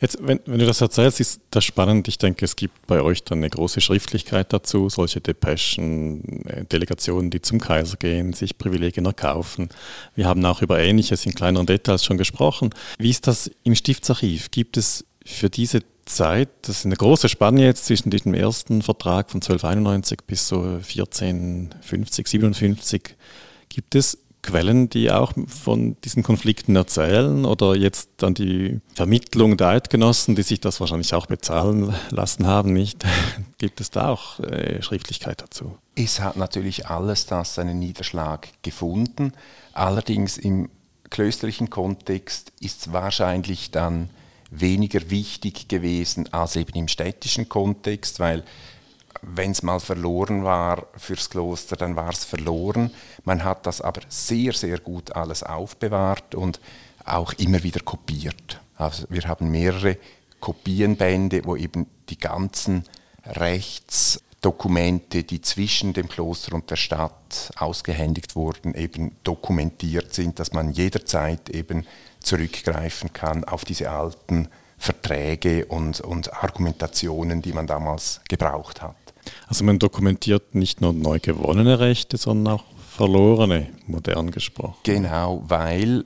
Jetzt, 0.00 0.18
wenn, 0.20 0.40
wenn, 0.46 0.58
du 0.58 0.66
das 0.66 0.80
erzählst, 0.80 1.20
ist 1.20 1.40
das 1.50 1.64
spannend. 1.64 2.08
Ich 2.08 2.18
denke, 2.18 2.44
es 2.44 2.56
gibt 2.56 2.86
bei 2.86 3.00
euch 3.02 3.22
dann 3.22 3.38
eine 3.38 3.50
große 3.50 3.80
Schriftlichkeit 3.80 4.52
dazu, 4.52 4.88
solche 4.88 5.20
Depeschen, 5.20 6.44
äh, 6.46 6.64
Delegationen, 6.64 7.30
die 7.30 7.42
zum 7.42 7.60
Kaiser 7.60 7.96
gehen, 7.96 8.32
sich 8.32 8.58
Privilegien 8.58 9.06
erkaufen. 9.06 9.68
Wir 10.14 10.26
haben 10.26 10.44
auch 10.44 10.62
über 10.62 10.80
Ähnliches 10.80 11.26
in 11.26 11.34
kleineren 11.34 11.66
Details 11.66 12.04
schon 12.04 12.18
gesprochen. 12.18 12.70
Wie 12.98 13.10
ist 13.10 13.26
das 13.26 13.50
im 13.62 13.74
Stiftsarchiv? 13.74 14.50
Gibt 14.50 14.76
es 14.76 15.04
für 15.24 15.50
diese 15.50 15.80
Zeit, 16.04 16.48
das 16.62 16.78
ist 16.78 16.86
eine 16.86 16.96
große 16.96 17.28
Spanne 17.28 17.64
jetzt 17.64 17.86
zwischen 17.86 18.10
diesem 18.10 18.34
ersten 18.34 18.82
Vertrag 18.82 19.30
von 19.30 19.38
1291 19.38 20.20
bis 20.26 20.48
so 20.48 20.60
1450, 20.62 22.28
57. 22.28 23.16
Gibt 23.68 23.94
es 23.94 24.18
Quellen, 24.42 24.90
die 24.90 25.10
auch 25.12 25.32
von 25.46 25.96
diesen 26.02 26.24
Konflikten 26.24 26.74
erzählen 26.74 27.44
oder 27.44 27.76
jetzt 27.76 28.10
dann 28.16 28.34
die 28.34 28.80
Vermittlung 28.94 29.56
der 29.56 29.68
Eidgenossen, 29.68 30.34
die 30.34 30.42
sich 30.42 30.60
das 30.60 30.80
wahrscheinlich 30.80 31.14
auch 31.14 31.26
bezahlen 31.26 31.94
lassen 32.10 32.46
haben, 32.46 32.72
nicht? 32.72 33.04
Gibt 33.58 33.80
es 33.80 33.90
da 33.90 34.08
auch 34.08 34.40
äh, 34.40 34.82
Schriftlichkeit 34.82 35.42
dazu? 35.42 35.78
Es 35.94 36.20
hat 36.20 36.36
natürlich 36.36 36.88
alles 36.88 37.26
das 37.26 37.54
seinen 37.54 37.78
Niederschlag 37.78 38.48
gefunden. 38.62 39.32
Allerdings 39.72 40.38
im 40.38 40.68
klösterlichen 41.08 41.70
Kontext 41.70 42.52
ist 42.58 42.80
es 42.80 42.92
wahrscheinlich 42.92 43.70
dann 43.70 44.10
weniger 44.52 45.10
wichtig 45.10 45.66
gewesen 45.68 46.32
als 46.32 46.56
eben 46.56 46.74
im 46.74 46.88
städtischen 46.88 47.48
Kontext, 47.48 48.20
weil 48.20 48.44
wenn 49.22 49.52
es 49.52 49.62
mal 49.62 49.80
verloren 49.80 50.44
war 50.44 50.86
fürs 50.96 51.30
Kloster, 51.30 51.76
dann 51.76 51.96
war 51.96 52.10
es 52.10 52.24
verloren. 52.24 52.90
Man 53.24 53.44
hat 53.44 53.66
das 53.66 53.80
aber 53.80 54.02
sehr, 54.08 54.52
sehr 54.52 54.78
gut 54.78 55.12
alles 55.12 55.42
aufbewahrt 55.42 56.34
und 56.34 56.60
auch 57.04 57.32
immer 57.34 57.62
wieder 57.62 57.80
kopiert. 57.80 58.60
Also 58.76 59.06
wir 59.08 59.22
haben 59.22 59.50
mehrere 59.50 59.96
Kopienbände, 60.40 61.44
wo 61.44 61.56
eben 61.56 61.86
die 62.08 62.18
ganzen 62.18 62.84
Rechtsdokumente, 63.24 65.22
die 65.22 65.40
zwischen 65.40 65.92
dem 65.92 66.08
Kloster 66.08 66.54
und 66.54 66.68
der 66.68 66.76
Stadt 66.76 67.52
ausgehändigt 67.56 68.34
wurden, 68.34 68.74
eben 68.74 69.16
dokumentiert 69.22 70.12
sind, 70.12 70.40
dass 70.40 70.52
man 70.52 70.72
jederzeit 70.72 71.48
eben 71.50 71.86
zurückgreifen 72.22 73.12
kann 73.12 73.44
auf 73.44 73.64
diese 73.64 73.90
alten 73.90 74.48
Verträge 74.78 75.66
und, 75.66 76.00
und 76.00 76.32
Argumentationen, 76.32 77.40
die 77.42 77.52
man 77.52 77.66
damals 77.66 78.20
gebraucht 78.28 78.82
hat. 78.82 78.96
Also 79.46 79.64
man 79.64 79.78
dokumentiert 79.78 80.54
nicht 80.54 80.80
nur 80.80 80.92
neu 80.92 81.20
gewonnene 81.20 81.78
Rechte, 81.78 82.16
sondern 82.16 82.54
auch 82.54 82.64
verlorene, 82.96 83.68
modern 83.86 84.30
gesprochen. 84.32 84.78
Genau, 84.82 85.44
weil 85.46 86.04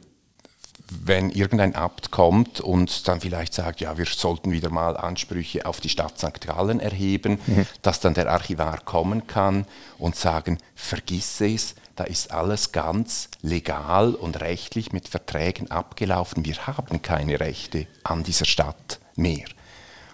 wenn 0.88 1.30
irgendein 1.30 1.74
Abt 1.74 2.10
kommt 2.10 2.60
und 2.60 3.08
dann 3.08 3.20
vielleicht 3.20 3.54
sagt, 3.54 3.80
ja, 3.80 3.98
wir 3.98 4.04
sollten 4.04 4.52
wieder 4.52 4.70
mal 4.70 4.96
Ansprüche 4.96 5.66
auf 5.66 5.80
die 5.80 5.88
Stadt 5.88 6.18
St. 6.18 6.40
Gallen 6.40 6.80
erheben, 6.80 7.40
mhm. 7.46 7.66
dass 7.82 8.00
dann 8.00 8.14
der 8.14 8.30
Archivar 8.30 8.80
kommen 8.84 9.26
kann 9.26 9.66
und 9.98 10.16
sagen, 10.16 10.58
vergiss 10.74 11.40
es, 11.40 11.74
da 11.96 12.04
ist 12.04 12.30
alles 12.30 12.72
ganz 12.72 13.28
legal 13.40 14.14
und 14.14 14.40
rechtlich 14.40 14.92
mit 14.92 15.08
Verträgen 15.08 15.70
abgelaufen. 15.70 16.44
Wir 16.44 16.66
haben 16.66 17.02
keine 17.02 17.40
Rechte 17.40 17.86
an 18.04 18.22
dieser 18.22 18.44
Stadt 18.44 19.00
mehr. 19.16 19.46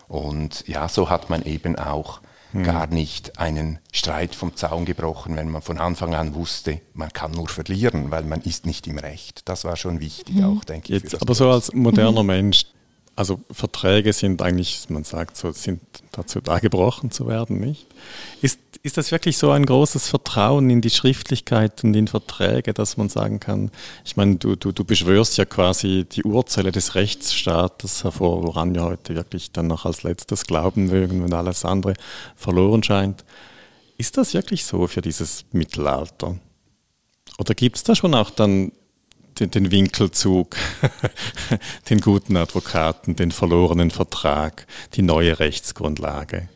Und 0.08 0.66
ja, 0.68 0.88
so 0.88 1.10
hat 1.10 1.28
man 1.28 1.42
eben 1.42 1.76
auch 1.76 2.20
hm. 2.52 2.62
gar 2.62 2.86
nicht 2.86 3.38
einen 3.38 3.78
Streit 3.92 4.34
vom 4.34 4.54
Zaun 4.56 4.84
gebrochen, 4.84 5.36
wenn 5.36 5.48
man 5.48 5.62
von 5.62 5.78
Anfang 5.78 6.14
an 6.14 6.34
wusste, 6.34 6.80
man 6.94 7.12
kann 7.12 7.32
nur 7.32 7.48
verlieren, 7.48 8.10
weil 8.10 8.24
man 8.24 8.42
ist 8.42 8.64
nicht 8.66 8.86
im 8.86 8.98
Recht. 8.98 9.48
Das 9.48 9.64
war 9.64 9.76
schon 9.76 10.00
wichtig 10.00 10.36
hm. 10.36 10.44
auch, 10.44 10.64
denke 10.64 10.92
Jetzt, 10.92 11.14
ich. 11.14 11.22
Aber 11.22 11.34
so 11.34 11.50
als 11.50 11.72
moderner 11.72 12.20
hm. 12.20 12.26
Mensch, 12.26 12.66
also 13.14 13.40
Verträge 13.50 14.12
sind 14.12 14.40
eigentlich, 14.40 14.88
man 14.88 15.04
sagt 15.04 15.36
so, 15.36 15.52
sind 15.52 15.80
dazu 16.12 16.40
da 16.40 16.58
gebrochen 16.58 17.10
zu 17.10 17.26
werden, 17.26 17.60
nicht? 17.60 17.86
Ist, 18.40 18.58
ist 18.82 18.96
das 18.96 19.12
wirklich 19.12 19.36
so 19.36 19.50
ein 19.50 19.66
großes 19.66 20.08
Vertrauen 20.08 20.70
in 20.70 20.80
die 20.80 20.90
Schriftlichkeit 20.90 21.84
und 21.84 21.94
in 21.94 22.08
Verträge, 22.08 22.72
dass 22.72 22.96
man 22.96 23.08
sagen 23.08 23.38
kann, 23.38 23.70
ich 24.04 24.16
meine, 24.16 24.36
du, 24.36 24.56
du, 24.56 24.72
du 24.72 24.84
beschwörst 24.84 25.36
ja 25.36 25.44
quasi 25.44 26.06
die 26.10 26.24
Urzelle 26.24 26.72
des 26.72 26.94
Rechtsstaates 26.94 28.02
hervor, 28.02 28.42
woran 28.44 28.74
wir 28.74 28.82
heute 28.82 29.14
wirklich 29.14 29.52
dann 29.52 29.66
noch 29.66 29.84
als 29.84 30.02
letztes 30.02 30.46
glauben 30.46 30.86
mögen, 30.86 31.22
wenn 31.22 31.34
alles 31.34 31.64
andere 31.64 31.94
verloren 32.34 32.82
scheint. 32.82 33.24
Ist 33.98 34.16
das 34.16 34.32
wirklich 34.32 34.64
so 34.64 34.86
für 34.86 35.02
dieses 35.02 35.44
Mittelalter? 35.52 36.38
Oder 37.38 37.54
gibt 37.54 37.76
es 37.76 37.84
da 37.84 37.94
schon 37.94 38.14
auch 38.14 38.30
dann 38.30 38.72
den, 39.38 39.50
den 39.50 39.70
Winkelzug, 39.70 40.56
den 41.90 42.00
guten 42.00 42.36
Advokaten, 42.36 43.16
den 43.16 43.30
verlorenen 43.30 43.90
Vertrag, 43.90 44.66
die 44.94 45.02
neue 45.02 45.38
Rechtsgrundlage? 45.38 46.48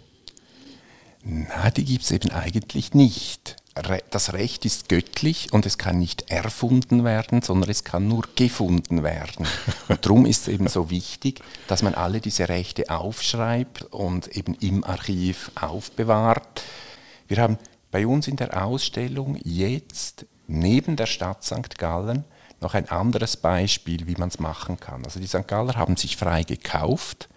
Na, 1.24 1.70
die 1.70 1.84
gibt 1.84 2.04
es 2.04 2.12
eben 2.12 2.30
eigentlich 2.30 2.94
nicht. 2.94 3.56
Das 4.10 4.32
Recht 4.32 4.64
ist 4.64 4.88
göttlich 4.88 5.52
und 5.52 5.66
es 5.66 5.76
kann 5.76 5.98
nicht 5.98 6.30
erfunden 6.30 7.04
werden, 7.04 7.42
sondern 7.42 7.68
es 7.68 7.84
kann 7.84 8.08
nur 8.08 8.22
gefunden 8.34 9.02
werden. 9.02 9.46
Und 9.88 10.06
darum 10.06 10.24
ist 10.24 10.42
es 10.42 10.48
eben 10.48 10.68
so 10.68 10.88
wichtig, 10.88 11.42
dass 11.66 11.82
man 11.82 11.94
alle 11.94 12.20
diese 12.20 12.48
Rechte 12.48 12.88
aufschreibt 12.90 13.82
und 13.92 14.28
eben 14.28 14.54
im 14.54 14.82
Archiv 14.82 15.50
aufbewahrt. 15.60 16.62
Wir 17.28 17.38
haben 17.38 17.58
bei 17.90 18.06
uns 18.06 18.28
in 18.28 18.36
der 18.36 18.64
Ausstellung 18.64 19.38
jetzt 19.42 20.26
neben 20.46 20.96
der 20.96 21.06
Stadt 21.06 21.44
St. 21.44 21.76
Gallen 21.76 22.24
noch 22.66 22.74
ein 22.74 22.88
anderes 22.88 23.36
Beispiel, 23.36 24.08
wie 24.08 24.16
man 24.16 24.28
es 24.28 24.40
machen 24.40 24.80
kann. 24.80 25.04
Also 25.04 25.20
die 25.20 25.28
St. 25.28 25.46
Galler 25.46 25.76
haben 25.76 25.96
sich 25.96 26.16
frei 26.16 26.42
gekauft 26.42 27.28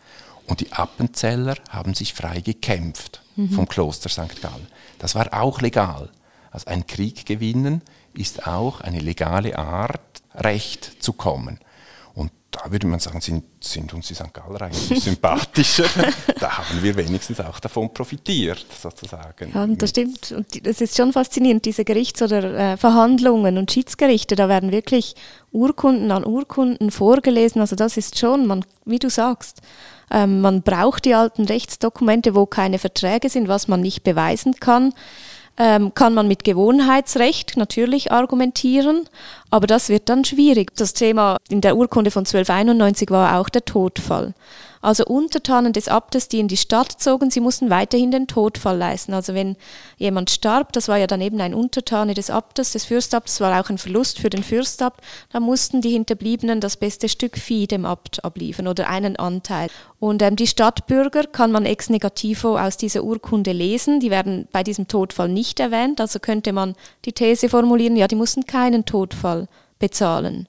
und 0.48 0.60
die 0.60 0.74
Appenzeller 0.74 1.54
haben 1.70 1.94
sich 1.94 2.16
frei 2.16 2.42
gekämpft 2.42 3.22
mhm. 3.36 3.52
vom 3.52 3.70
Kloster 3.70 4.10
St. 4.10 4.42
Gallen. 4.42 4.68
Das 4.98 5.14
war 5.14 5.32
auch 5.40 5.62
legal. 5.62 6.10
Also 6.50 6.66
ein 6.66 6.88
Krieg 6.88 7.28
gewinnen 7.28 7.84
ist 8.16 8.48
auch 8.48 8.82
eine 8.82 9.00
legale 9.00 9.56
Art, 9.60 10.02
Recht 10.34 11.04
zu 11.04 11.14
kommen 11.14 11.60
da 12.52 12.72
würde 12.72 12.88
man 12.88 13.00
sagen, 13.00 13.22
sind, 13.22 13.44
sind 13.60 13.94
uns 13.94 14.08
die 14.08 14.16
St. 14.16 14.34
Galler 14.34 14.64
eigentlich 14.64 15.04
sympathischer. 15.04 15.86
da 16.40 16.58
haben 16.58 16.82
wir 16.82 16.96
wenigstens 16.96 17.40
auch 17.40 17.60
davon 17.60 17.94
profitiert, 17.94 18.66
sozusagen. 18.82 19.52
Ja, 19.54 19.68
das 19.68 19.92
stimmt. 19.92 20.32
Und 20.32 20.66
das 20.66 20.82
ist 20.82 20.98
schon 20.98 21.14
faszinierend, 21.14 21.66
diese 21.66 21.86
Gerichts- 21.86 22.22
oder 22.22 22.54
äh, 22.54 22.78
Verhandlungen 22.78 23.58
und 23.58 23.72
Schiedsgerichte, 23.72 24.36
da 24.36 24.50
werden 24.50 24.72
wirklich 24.72 25.16
Urkunden 25.52 26.12
an 26.12 26.26
Urkunden 26.26 26.90
vorgelesen. 26.92 27.62
Also 27.62 27.76
das 27.76 27.98
ist 27.98 28.18
schon, 28.18 28.48
man, 28.48 28.66
wie 28.86 29.00
du 29.00 29.10
sagst, 29.10 29.62
ähm, 30.12 30.42
man 30.42 30.64
braucht 30.64 31.06
die 31.06 31.14
alten 31.14 31.46
Rechtsdokumente, 31.46 32.34
wo 32.34 32.48
keine 32.48 32.80
Verträge 32.80 33.30
sind, 33.30 33.48
was 33.48 33.68
man 33.68 33.82
nicht 33.82 34.04
beweisen 34.04 34.56
kann 34.56 34.94
ähm, 35.60 35.94
kann 35.94 36.14
man 36.14 36.28
mit 36.28 36.46
Gewohnheitsrecht 36.46 37.58
natürlich 37.58 38.14
argumentieren, 38.14 39.08
aber 39.50 39.68
das 39.68 39.90
wird 39.90 40.10
dann 40.10 40.26
schwierig. 40.26 40.76
Das 40.76 40.94
Thema 40.94 41.38
in 41.50 41.62
der 41.62 41.76
Urkunde 41.76 42.12
von 42.12 42.22
1291 42.22 43.10
war 43.10 43.40
auch 43.40 43.50
der 43.50 43.66
Todfall. 43.66 44.34
Also 44.82 45.06
Untertanen 45.06 45.74
des 45.74 45.90
Abtes, 45.90 46.30
die 46.30 46.40
in 46.40 46.48
die 46.48 46.56
Stadt 46.56 46.92
zogen, 46.92 47.30
sie 47.32 47.42
mussten 47.42 47.70
weiterhin 47.70 48.12
den 48.12 48.28
Todfall 48.28 48.78
leisten. 48.78 49.14
Also 49.14 49.34
wenn 49.34 49.58
jemand 49.98 50.30
starb, 50.30 50.72
das 50.72 50.88
war 50.88 50.98
ja 50.98 51.08
dann 51.08 51.20
eben 51.20 51.42
ein 51.42 51.54
Untertane 51.54 52.14
des 52.14 52.30
Abtes, 52.30 52.72
des 52.72 52.86
Fürstabtes, 52.86 53.42
war 53.42 53.60
auch 53.60 53.70
ein 53.70 53.78
Verlust 53.78 54.20
für 54.20 54.30
den 54.30 54.44
Fürstabt, 54.44 55.02
da 55.34 55.42
mussten 55.42 55.82
die 55.82 55.92
Hinterbliebenen 55.92 56.62
das 56.62 56.78
beste 56.78 57.10
Stück 57.10 57.38
Vieh 57.38 57.68
dem 57.68 57.86
Abt 57.86 58.24
abliefern 58.24 58.68
oder 58.68 58.88
einen 58.88 59.18
Anteil. 59.18 59.70
Und 60.00 60.22
ähm, 60.22 60.38
die 60.38 60.48
Stadtbürger 60.48 61.26
kann 61.26 61.52
man 61.52 61.66
ex 61.66 61.90
negativo 61.90 62.58
aus 62.58 62.78
dieser 62.78 63.04
Urkunde 63.04 63.52
lesen, 63.52 64.00
die 64.00 64.12
werden 64.12 64.48
bei 64.54 64.64
diesem 64.64 64.88
Todfall 64.88 65.28
nicht 65.28 65.60
erwähnt, 65.60 66.00
also 66.00 66.20
könnte 66.20 66.54
man 66.54 66.76
die 67.04 67.12
These 67.12 67.50
formulieren, 67.50 67.98
ja, 67.98 68.08
die 68.08 68.16
mussten 68.16 68.46
keinen 68.46 68.86
Todfall 68.86 69.39
bezahlen. 69.80 70.48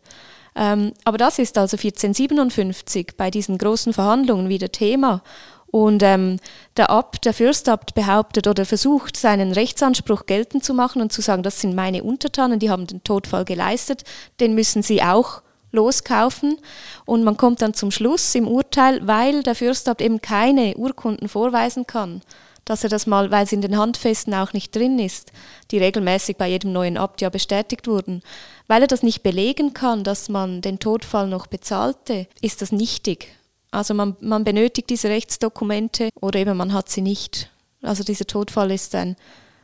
Ähm, 0.55 0.93
aber 1.05 1.19
das 1.19 1.39
ist 1.39 1.57
also 1.57 1.77
1457 1.77 3.13
bei 3.17 3.31
diesen 3.31 3.57
großen 3.57 3.93
Verhandlungen 3.93 4.49
wieder 4.49 4.71
Thema. 4.71 5.23
Und 5.71 6.03
ähm, 6.03 6.39
der 6.77 6.91
Abt, 6.91 7.25
der 7.25 7.33
Fürstabt 7.33 7.95
behauptet 7.95 8.49
oder 8.49 8.65
versucht, 8.65 9.17
seinen 9.17 9.53
Rechtsanspruch 9.53 10.27
geltend 10.27 10.65
zu 10.65 10.75
machen 10.75 11.01
und 11.01 11.13
zu 11.13 11.23
sagen, 11.23 11.45
das 11.45 11.61
sind 11.61 11.77
meine 11.77 12.03
Untertanen, 12.03 12.59
die 12.59 12.71
haben 12.71 12.89
den 12.89 13.05
Todfall 13.05 13.45
geleistet, 13.45 14.03
den 14.41 14.55
müssen 14.55 14.83
sie 14.83 15.03
auch 15.03 15.43
loskaufen. 15.71 16.57
Und 17.05 17.23
man 17.23 17.37
kommt 17.37 17.63
dann 17.63 17.75
zum 17.75 17.93
Schluss 17.93 18.35
im 18.35 18.49
Urteil, 18.49 19.07
weil 19.07 19.45
der 19.45 19.55
Fürstabt 19.55 20.01
eben 20.01 20.21
keine 20.21 20.77
Urkunden 20.77 21.29
vorweisen 21.29 21.87
kann, 21.87 22.23
dass 22.71 22.85
er 22.85 22.89
das 22.89 23.09
mal, 23.09 23.33
weil 23.33 23.43
es 23.45 23.53
in 23.53 23.63
den 23.63 23.77
Handfesten 23.77 24.33
auch 24.33 24.53
nicht 24.53 24.77
drin 24.77 25.01
ist, 25.01 25.33
die 25.73 25.79
regelmäßig 25.79 26.37
bei 26.37 26.47
jedem 26.47 26.73
neuen 26.73 26.97
Abt 26.97 27.21
ja 27.21 27.29
bestätigt 27.29 27.89
wurden, 27.89 28.23
weil 28.69 28.83
er 28.83 28.87
das 28.87 29.03
nicht 29.03 29.25
belegen 29.25 29.75
kann, 29.75 30.05
dass 30.05 30.29
man 30.29 30.61
den 30.61 30.79
Todfall 30.79 31.27
noch 31.27 31.49
bezahlte, 31.49 32.29
ist 32.41 32.63
das 32.63 32.71
nichtig. 32.71 33.27
Also 33.73 33.93
man, 33.93 34.17
man 34.21 34.45
benötigt 34.45 34.89
diese 34.89 35.09
Rechtsdokumente 35.09 36.11
oder 36.21 36.39
eben 36.39 36.57
man 36.57 36.73
hat 36.73 36.89
sie 36.89 37.03
nicht. 37.03 37.51
Also 37.83 38.05
dieser 38.05 38.27
Todfall 38.27 38.71
ist 38.71 38.95
ein, 38.95 39.17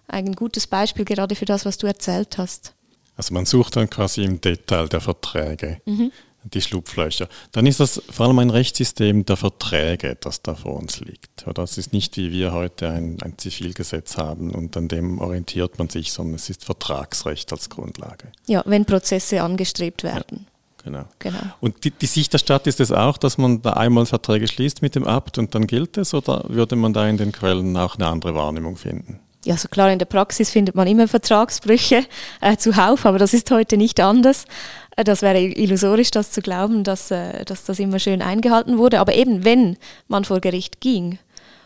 ein 0.09 0.33
gutes 0.33 0.67
Beispiel 0.67 1.05
gerade 1.05 1.37
für 1.37 1.45
das, 1.45 1.65
was 1.65 1.79
du 1.79 1.87
erzählt 1.87 2.39
hast. 2.39 2.75
Also 3.17 3.33
man 3.35 3.47
sucht 3.47 3.77
dann 3.77 3.89
quasi 3.89 4.25
im 4.25 4.41
Detail 4.41 4.89
der 4.89 5.01
Verträge. 5.01 5.81
Mhm 5.85 6.11
die 6.53 6.61
Schlupflöcher. 6.61 7.29
Dann 7.53 7.67
ist 7.67 7.81
das 7.81 8.03
vor 8.11 8.27
allem 8.27 8.39
ein 8.39 8.51
Rechtssystem 8.51 9.25
der 9.25 9.37
Verträge, 9.37 10.17
das 10.21 10.43
da 10.43 10.55
vor 10.55 10.75
uns 10.75 11.01
liegt. 11.01 11.47
Das 11.55 11.79
ist 11.79 11.93
nicht 11.93 12.17
wie 12.17 12.33
wir 12.33 12.53
heute 12.53 12.89
ein, 12.89 13.19
ein 13.23 13.39
Zivilgesetz 13.39 14.17
haben 14.17 14.51
und 14.51 14.77
an 14.77 14.89
dem 14.89 15.21
orientiert 15.21 15.79
man 15.79 15.89
sich, 15.89 16.13
sondern 16.13 16.37
es 16.37 16.51
ist 16.51 16.65
Vertragsrecht 16.65 17.53
als 17.53 17.71
Grundlage. 17.71 18.33
Ja, 18.47 18.63
wenn 18.67 18.85
Prozesse 18.85 19.43
angestrebt 19.43 20.03
werden. 20.03 20.47
Ja. 20.47 20.53
Genau. 20.87 21.05
genau. 21.19 21.41
Und 21.61 21.83
die, 21.83 21.91
die, 21.91 22.07
Sicht 22.07 22.33
der 22.33 22.39
Stadt 22.39 22.69
ist 22.69 22.79
es 22.79 22.93
auch, 22.93 23.19
dass 23.19 23.39
man 23.39 23.61
da 23.61 23.73
einmal 23.73 24.07
Verträge 24.07 24.47
schließt 24.47 24.83
mit 24.83 24.95
dem 24.95 25.05
Abt 25.05 25.37
und 25.37 25.53
dann 25.53 25.67
gilt 25.67 25.97
es, 25.97 26.15
oder 26.15 26.45
würde 26.47 26.77
man 26.77 26.93
da 26.93 27.09
in 27.09 27.17
den 27.17 27.33
Quellen 27.33 27.77
auch 27.77 27.97
eine 27.97 28.07
andere 28.07 28.37
Wahrnehmung 28.37 28.77
finden? 28.77 29.19
Ja, 29.45 29.57
so 29.57 29.69
klar, 29.69 29.93
in 29.93 29.99
der 29.99 30.07
Praxis 30.07 30.51
findet 30.51 30.75
man 30.75 30.89
immer 30.89 31.07
Vertragsbrüche 31.07 32.05
äh, 32.41 32.57
zuhauf, 32.57 33.07
aber 33.07 33.19
das 33.19 33.33
ist 33.33 33.51
heute 33.51 33.77
nicht 33.77 34.01
anders. 34.01 34.45
Das 34.97 35.21
wäre 35.21 35.39
illusorisch, 35.39 36.11
das 36.11 36.31
zu 36.31 36.41
glauben, 36.41 36.83
dass, 36.83 37.11
äh, 37.11 37.45
dass 37.45 37.65
das 37.65 37.79
immer 37.79 37.99
schön 37.99 38.23
eingehalten 38.23 38.79
wurde. 38.79 38.99
Aber 39.01 39.15
eben, 39.15 39.45
wenn 39.45 39.77
man 40.09 40.25
vor 40.25 40.41
Gericht 40.41 40.81
ging 40.81 41.19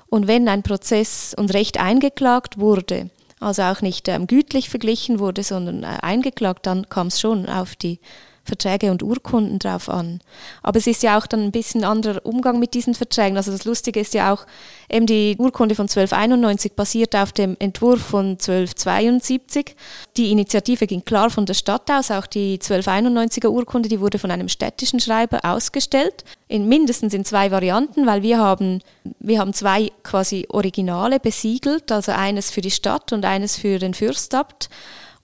und 0.09 0.27
wenn 0.27 0.49
ein 0.49 0.65
Prozess 0.65 1.35
und 1.39 1.55
Recht 1.55 1.79
eingeklagt 1.79 2.59
wurde, 2.59 3.11
also 3.39 3.63
auch 3.63 3.83
nicht 3.83 4.09
ähm, 4.09 4.27
gütlich 4.27 4.69
verglichen 4.69 5.21
wurde, 5.21 5.45
sondern 5.45 5.85
äh, 5.85 5.99
eingeklagt, 6.03 6.67
dann 6.67 6.89
kam 6.89 7.07
es 7.07 7.21
schon 7.21 7.49
auf 7.49 7.77
die 7.77 8.01
Verträge 8.45 8.91
und 8.91 9.03
Urkunden 9.03 9.59
drauf 9.59 9.89
an. 9.89 10.21
Aber 10.63 10.79
es 10.79 10.87
ist 10.87 11.03
ja 11.03 11.19
auch 11.19 11.27
dann 11.27 11.43
ein 11.43 11.53
bisschen 11.53 11.85
anderer 11.85 12.25
Umgang 12.25 12.59
mit 12.59 12.75
diesen 12.75 12.95
Verträgen. 12.95 13.37
Also 13.37 13.53
das 13.53 13.65
Lustige 13.65 14.01
ist 14.01 14.15
ja 14.15 14.33
auch, 14.33 14.47
eben 14.91 15.07
die 15.07 15.37
Urkunde 15.39 15.75
von 15.75 15.85
1291 15.85 16.73
basiert 16.73 17.15
auf 17.15 17.33
dem 17.33 17.57
Entwurf 17.59 18.01
von 18.01 18.31
1272. 18.33 19.77
Die 20.17 20.33
Initiative 20.33 20.87
ging 20.87 21.05
klar 21.05 21.31
von 21.31 21.47
der 21.47 21.55
Stadt 21.55 21.91
aus. 21.91 22.11
Auch 22.11 22.27
die 22.27 22.59
1291er 22.59 23.49
Urkunde, 23.49 23.89
die 23.89 24.01
wurde 24.01 24.19
von 24.19 24.31
einem 24.31 24.49
städtischen 24.49 25.01
Schreiber 25.01 25.41
ausgestellt. 25.45 26.25
In 26.49 26.67
mindestens 26.67 27.15
in 27.15 27.25
zwei 27.25 27.51
Varianten, 27.51 28.07
weil 28.07 28.23
wir 28.23 28.39
haben, 28.39 28.83
wir 29.21 29.39
haben 29.39 29.53
zwei 29.53 29.93
quasi 30.03 30.47
Originale 30.49 31.21
besiegelt, 31.21 31.93
also 31.93 32.13
eines 32.13 32.51
für 32.51 32.61
die 32.61 32.71
Stadt 32.71 33.13
und 33.13 33.25
eines 33.25 33.57
für 33.57 33.79
den 33.79 33.95
Fürstabt. 33.95 34.69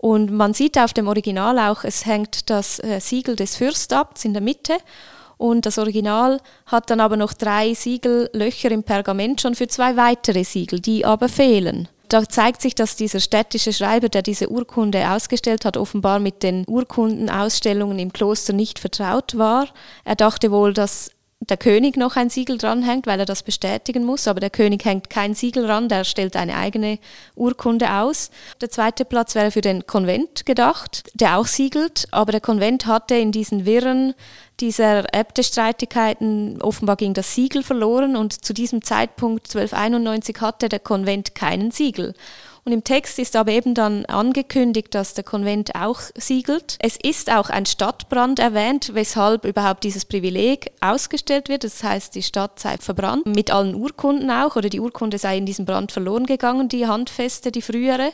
Und 0.06 0.30
man 0.30 0.54
sieht 0.54 0.78
auf 0.78 0.92
dem 0.92 1.08
Original 1.08 1.58
auch, 1.58 1.82
es 1.82 2.06
hängt 2.06 2.48
das 2.48 2.78
äh, 2.78 3.00
Siegel 3.00 3.34
des 3.34 3.56
Fürstabts 3.56 4.24
in 4.24 4.34
der 4.34 4.40
Mitte. 4.40 4.76
Und 5.36 5.66
das 5.66 5.78
Original 5.78 6.38
hat 6.66 6.90
dann 6.90 7.00
aber 7.00 7.16
noch 7.16 7.32
drei 7.32 7.74
Siegellöcher 7.74 8.70
im 8.70 8.84
Pergament 8.84 9.40
schon 9.40 9.56
für 9.56 9.66
zwei 9.66 9.96
weitere 9.96 10.44
Siegel, 10.44 10.78
die 10.78 11.04
aber 11.04 11.28
fehlen. 11.28 11.88
Da 12.08 12.22
zeigt 12.28 12.62
sich, 12.62 12.76
dass 12.76 12.94
dieser 12.94 13.18
städtische 13.18 13.72
Schreiber, 13.72 14.08
der 14.08 14.22
diese 14.22 14.48
Urkunde 14.48 15.10
ausgestellt 15.10 15.64
hat, 15.64 15.76
offenbar 15.76 16.20
mit 16.20 16.44
den 16.44 16.62
Urkundenausstellungen 16.68 17.98
im 17.98 18.12
Kloster 18.12 18.52
nicht 18.52 18.78
vertraut 18.78 19.36
war. 19.36 19.66
Er 20.04 20.14
dachte 20.14 20.52
wohl, 20.52 20.72
dass 20.72 21.10
der 21.40 21.56
König 21.56 21.96
noch 21.96 22.16
ein 22.16 22.30
Siegel 22.30 22.56
dranhängt, 22.56 23.06
weil 23.06 23.20
er 23.20 23.26
das 23.26 23.42
bestätigen 23.42 24.04
muss, 24.04 24.26
aber 24.26 24.40
der 24.40 24.50
König 24.50 24.84
hängt 24.84 25.10
kein 25.10 25.34
Siegel 25.34 25.66
ran, 25.66 25.88
der 25.88 26.04
stellt 26.04 26.34
eine 26.34 26.56
eigene 26.56 26.98
Urkunde 27.34 27.92
aus. 27.92 28.30
Der 28.60 28.70
zweite 28.70 29.04
Platz 29.04 29.34
wäre 29.34 29.50
für 29.50 29.60
den 29.60 29.86
Konvent 29.86 30.46
gedacht, 30.46 31.10
der 31.14 31.38
auch 31.38 31.46
siegelt, 31.46 32.08
aber 32.10 32.32
der 32.32 32.40
Konvent 32.40 32.86
hatte 32.86 33.16
in 33.16 33.32
diesen 33.32 33.66
Wirren 33.66 34.14
dieser 34.60 35.14
Äbtestreitigkeiten 35.14 36.62
offenbar 36.62 36.96
ging 36.96 37.12
das 37.12 37.34
Siegel 37.34 37.62
verloren 37.62 38.16
und 38.16 38.44
zu 38.44 38.54
diesem 38.54 38.82
Zeitpunkt 38.82 39.46
1291 39.54 40.40
hatte 40.40 40.70
der 40.70 40.80
Konvent 40.80 41.34
keinen 41.34 41.70
Siegel. 41.70 42.14
Und 42.66 42.72
im 42.72 42.82
Text 42.82 43.20
ist 43.20 43.36
aber 43.36 43.52
eben 43.52 43.74
dann 43.74 44.06
angekündigt, 44.06 44.92
dass 44.92 45.14
der 45.14 45.22
Konvent 45.22 45.76
auch 45.76 46.00
siegelt. 46.16 46.76
Es 46.80 46.96
ist 47.00 47.30
auch 47.30 47.48
ein 47.48 47.64
Stadtbrand 47.64 48.40
erwähnt, 48.40 48.90
weshalb 48.92 49.44
überhaupt 49.44 49.84
dieses 49.84 50.04
Privileg 50.04 50.72
ausgestellt 50.80 51.48
wird. 51.48 51.62
Das 51.62 51.84
heißt, 51.84 52.16
die 52.16 52.24
Stadt 52.24 52.58
sei 52.58 52.76
verbrannt, 52.78 53.24
mit 53.24 53.52
allen 53.52 53.76
Urkunden 53.76 54.32
auch, 54.32 54.56
oder 54.56 54.68
die 54.68 54.80
Urkunde 54.80 55.18
sei 55.18 55.38
in 55.38 55.46
diesem 55.46 55.64
Brand 55.64 55.92
verloren 55.92 56.26
gegangen, 56.26 56.68
die 56.68 56.88
handfeste, 56.88 57.52
die 57.52 57.62
frühere. 57.62 58.10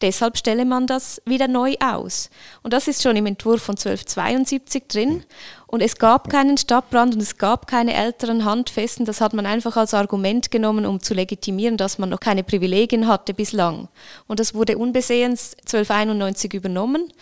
Deshalb 0.00 0.38
stelle 0.38 0.64
man 0.64 0.86
das 0.86 1.20
wieder 1.26 1.46
neu 1.46 1.74
aus. 1.78 2.30
Und 2.62 2.72
das 2.72 2.88
ist 2.88 3.02
schon 3.02 3.16
im 3.16 3.26
Entwurf 3.26 3.62
von 3.62 3.74
1272 3.74 4.84
drin. 4.88 5.24
Und 5.66 5.82
es 5.82 5.96
gab 5.96 6.30
keinen 6.30 6.56
Stadtbrand 6.56 7.14
und 7.14 7.20
es 7.20 7.36
gab 7.36 7.66
keine 7.66 7.94
älteren 7.94 8.44
Handfesten. 8.44 9.04
Das 9.04 9.20
hat 9.20 9.34
man 9.34 9.44
einfach 9.44 9.76
als 9.76 9.92
Argument 9.92 10.50
genommen, 10.50 10.86
um 10.86 11.00
zu 11.00 11.12
legitimieren, 11.12 11.76
dass 11.76 11.98
man 11.98 12.08
noch 12.08 12.20
keine 12.20 12.42
Privilegien 12.42 13.06
hatte 13.06 13.34
bislang. 13.34 13.88
Und 14.26 14.40
das 14.40 14.54
wurde 14.54 14.78
unbesehens 14.78 15.54
1291 15.66 16.54
übernommen. 16.54 17.12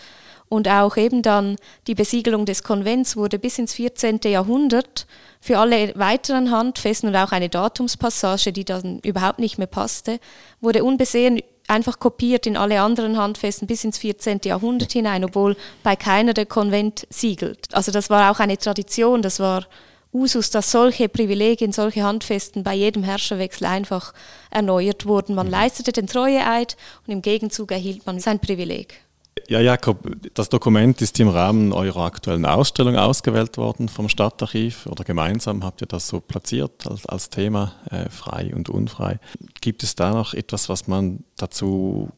Und 0.49 0.67
auch 0.69 0.97
eben 0.97 1.21
dann 1.23 1.57
die 1.87 1.95
Besiegelung 1.95 2.47
des 2.47 2.63
Konvents 2.63 3.17
wurde 3.17 3.39
bis 3.39 3.59
ins 3.59 3.75
14. 3.75 4.21
Jahrhundert 4.25 5.07
für 5.41 5.59
alle 5.59 5.93
weiteren 5.95 6.51
Handfesten 6.51 7.11
und 7.11 7.17
auch 7.17 7.33
eine 7.33 7.51
Datumspassage, 7.51 8.53
die 8.53 8.65
dann 8.65 9.01
überhaupt 9.01 9.41
nicht 9.41 9.59
mehr 9.59 9.67
passte, 9.67 10.21
wurde 10.61 10.85
unbesehen 10.85 11.41
einfach 11.69 11.99
kopiert 11.99 12.47
in 12.47 12.57
alle 12.57 12.81
anderen 12.81 13.17
Handfesten 13.17 13.67
bis 13.67 13.85
ins 13.85 13.99
14. 13.99 14.41
Jahrhundert 14.45 14.93
hinein, 14.93 15.25
obwohl 15.25 15.57
bei 15.83 15.97
keiner 15.97 16.35
der 16.35 16.47
Konvent 16.47 17.07
siegelt. 17.11 17.69
Also 17.73 17.93
das 17.93 18.11
war 18.11 18.31
auch 18.31 18.41
eine 18.41 18.59
Tradition, 18.59 19.23
das 19.23 19.39
war 19.39 19.67
Usus, 20.13 20.51
dass 20.51 20.71
solche 20.71 21.09
Privilegien, 21.09 21.73
solche 21.73 22.03
Handfesten 22.03 22.63
bei 22.63 22.75
jedem 22.75 23.03
Herrscherwechsel 23.03 23.67
einfach 23.67 24.15
erneuert 24.51 25.05
wurden. 25.05 25.35
Man 25.35 25.47
mhm. 25.47 25.53
leistete 25.53 25.93
den 25.93 26.07
Treueeid 26.07 26.77
und 27.07 27.13
im 27.13 27.23
Gegenzug 27.23 27.71
erhielt 27.73 28.07
man 28.07 28.19
sein 28.19 28.41
Privileg. 28.41 29.03
Ja, 29.49 29.61
Jakob, 29.61 30.11
das 30.35 30.49
Dokument 30.49 31.01
ist 31.03 31.19
im 31.21 31.29
Rahmen 31.29 31.73
eurer 31.73 32.05
aktuellen 32.05 32.47
Ausstellung 32.47 32.97
ausgewählt 32.97 33.57
worden 33.57 33.89
vom 33.89 34.09
Stadtarchiv 34.09 34.87
oder 34.87 35.05
gemeinsam 35.05 35.65
habt 35.65 35.81
ihr 35.81 35.87
das 35.87 36.09
so 36.09 36.21
platziert 36.21 36.87
als, 36.87 37.07
als 37.07 37.31
Thema, 37.31 37.75
äh, 37.91 38.09
frei 38.09 38.53
und 38.55 38.69
unfrei. 38.69 39.21
Gibt 39.61 39.83
es 39.83 39.95
da 39.95 40.11
noch 40.13 40.35
etwas, 40.35 40.69
was 40.69 40.89
man 40.89 41.25
dazu 41.37 42.11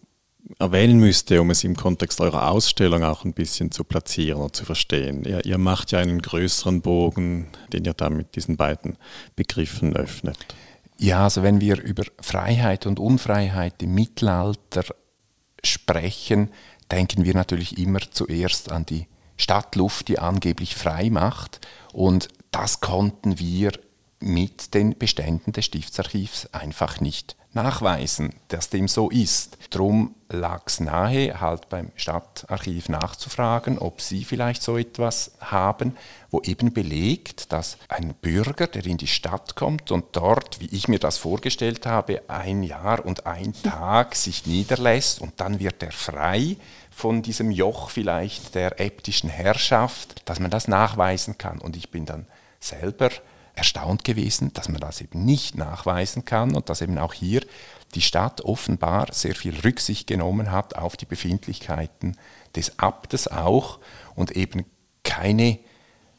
erwähnen 0.59 0.99
müsste, 0.99 1.41
um 1.41 1.51
es 1.51 1.65
im 1.65 1.77
Kontext 1.77 2.21
eurer 2.21 2.51
Ausstellung 2.51 3.05
auch 3.05 3.25
ein 3.25 3.33
bisschen 3.33 3.71
zu 3.71 3.85
platzieren 3.85 4.43
und 4.43 4.57
zu 4.57 4.65
verstehen? 4.65 5.25
Ihr, 5.25 5.45
ihr 5.45 5.59
macht 5.59 5.93
ja 5.93 5.99
einen 5.99 6.23
größeren 6.23 6.81
Bogen, 6.81 7.49
den 7.73 7.85
ihr 7.85 7.95
da 7.95 8.11
mit 8.11 8.37
diesen 8.37 8.57
beiden 8.57 8.97
Begriffen 9.37 9.97
öffnet. 9.97 10.39
Ja, 10.99 11.25
also 11.25 11.43
wenn 11.43 11.61
wir 11.61 11.81
über 11.83 12.05
Freiheit 12.21 12.87
und 12.87 12.99
Unfreiheit 12.99 13.83
im 13.83 13.95
Mittelalter 13.95 14.85
sprechen, 15.65 16.51
denken 16.91 17.25
wir 17.25 17.35
natürlich 17.35 17.79
immer 17.79 18.01
zuerst 18.11 18.71
an 18.73 18.87
die 18.87 19.07
Stadtluft, 19.37 20.09
die 20.09 20.19
angeblich 20.19 20.75
frei 20.75 21.11
macht. 21.11 21.61
Und 21.93 22.29
das 22.51 22.81
konnten 22.81 23.39
wir 23.39 23.73
mit 24.21 24.75
den 24.75 24.99
Beständen 24.99 25.53
des 25.53 25.65
Stiftsarchivs 25.65 26.53
einfach 26.53 27.01
nicht 27.01 27.37
nachweisen, 27.53 28.35
dass 28.49 28.71
dem 28.71 28.89
so 28.89 29.11
ist. 29.11 29.59
Drum 29.71 30.15
lag 30.29 30.63
es 30.67 30.81
nahe, 30.81 31.41
halt 31.41 31.69
beim 31.69 31.91
Stadtarchiv 31.97 32.89
nachzufragen, 32.89 33.79
ob 33.79 34.01
sie 34.01 34.25
vielleicht 34.25 34.63
so 34.63 34.79
etwas 34.79 35.33
haben, 35.41 35.97
wo 36.31 36.41
eben 36.43 36.73
belegt, 36.73 37.53
dass 37.53 37.79
ein 37.89 38.15
Bürger, 38.15 38.67
der 38.67 38.87
in 38.87 38.97
die 38.97 39.07
Stadt 39.07 39.57
kommt 39.57 39.91
und 39.91 40.05
dort, 40.13 40.61
wie 40.61 40.75
ich 40.75 40.89
mir 40.89 40.99
das 40.99 41.19
vorgestellt 41.19 41.87
habe, 41.87 42.23
ein 42.29 42.63
Jahr 42.63 43.05
und 43.05 43.27
ein 43.27 43.53
Tag 43.63 44.15
sich 44.15 44.47
niederlässt 44.47 45.21
und 45.21 45.41
dann 45.41 45.59
wird 45.59 45.83
er 45.83 45.93
frei, 45.93 46.57
von 46.91 47.23
diesem 47.23 47.51
Joch 47.51 47.91
vielleicht 47.91 48.55
der 48.55 48.79
äbtischen 48.79 49.31
Herrschaft, 49.31 50.29
dass 50.29 50.39
man 50.39 50.51
das 50.51 50.69
nachweisen 50.69 51.39
kann. 51.39 51.59
Und 51.59 51.77
ich 51.77 51.91
bin 51.91 52.05
dann 52.05 52.27
selber 52.61 53.11
erstaunt 53.55 54.05
gewesen, 54.05 54.53
dass 54.53 54.69
man 54.69 54.81
das 54.81 55.01
eben 55.01 55.25
nicht 55.25 55.57
nachweisen 55.57 56.25
kann 56.25 56.55
und 56.55 56.69
dass 56.69 56.81
eben 56.81 56.99
auch 56.99 57.13
hier 57.13 57.43
die 57.95 58.01
Stadt 58.01 58.43
offenbar 58.43 59.13
sehr 59.13 59.35
viel 59.35 59.59
Rücksicht 59.61 60.07
genommen 60.07 60.51
hat 60.51 60.77
auf 60.77 60.97
die 60.97 61.07
Befindlichkeiten 61.07 62.17
des 62.55 62.79
Abtes 62.79 63.29
auch 63.29 63.81
und 64.15 64.33
eben 64.33 64.65
keine 65.03 65.59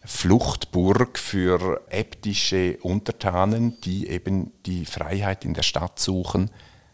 Fluchtburg 0.04 1.18
für 1.18 1.82
äbtische 1.90 2.78
Untertanen, 2.82 3.80
die 3.82 4.08
eben 4.08 4.52
die 4.66 4.86
Freiheit 4.86 5.46
in 5.46 5.54
der 5.54 5.64
Stadt 5.64 6.00
suchen, 6.00 6.50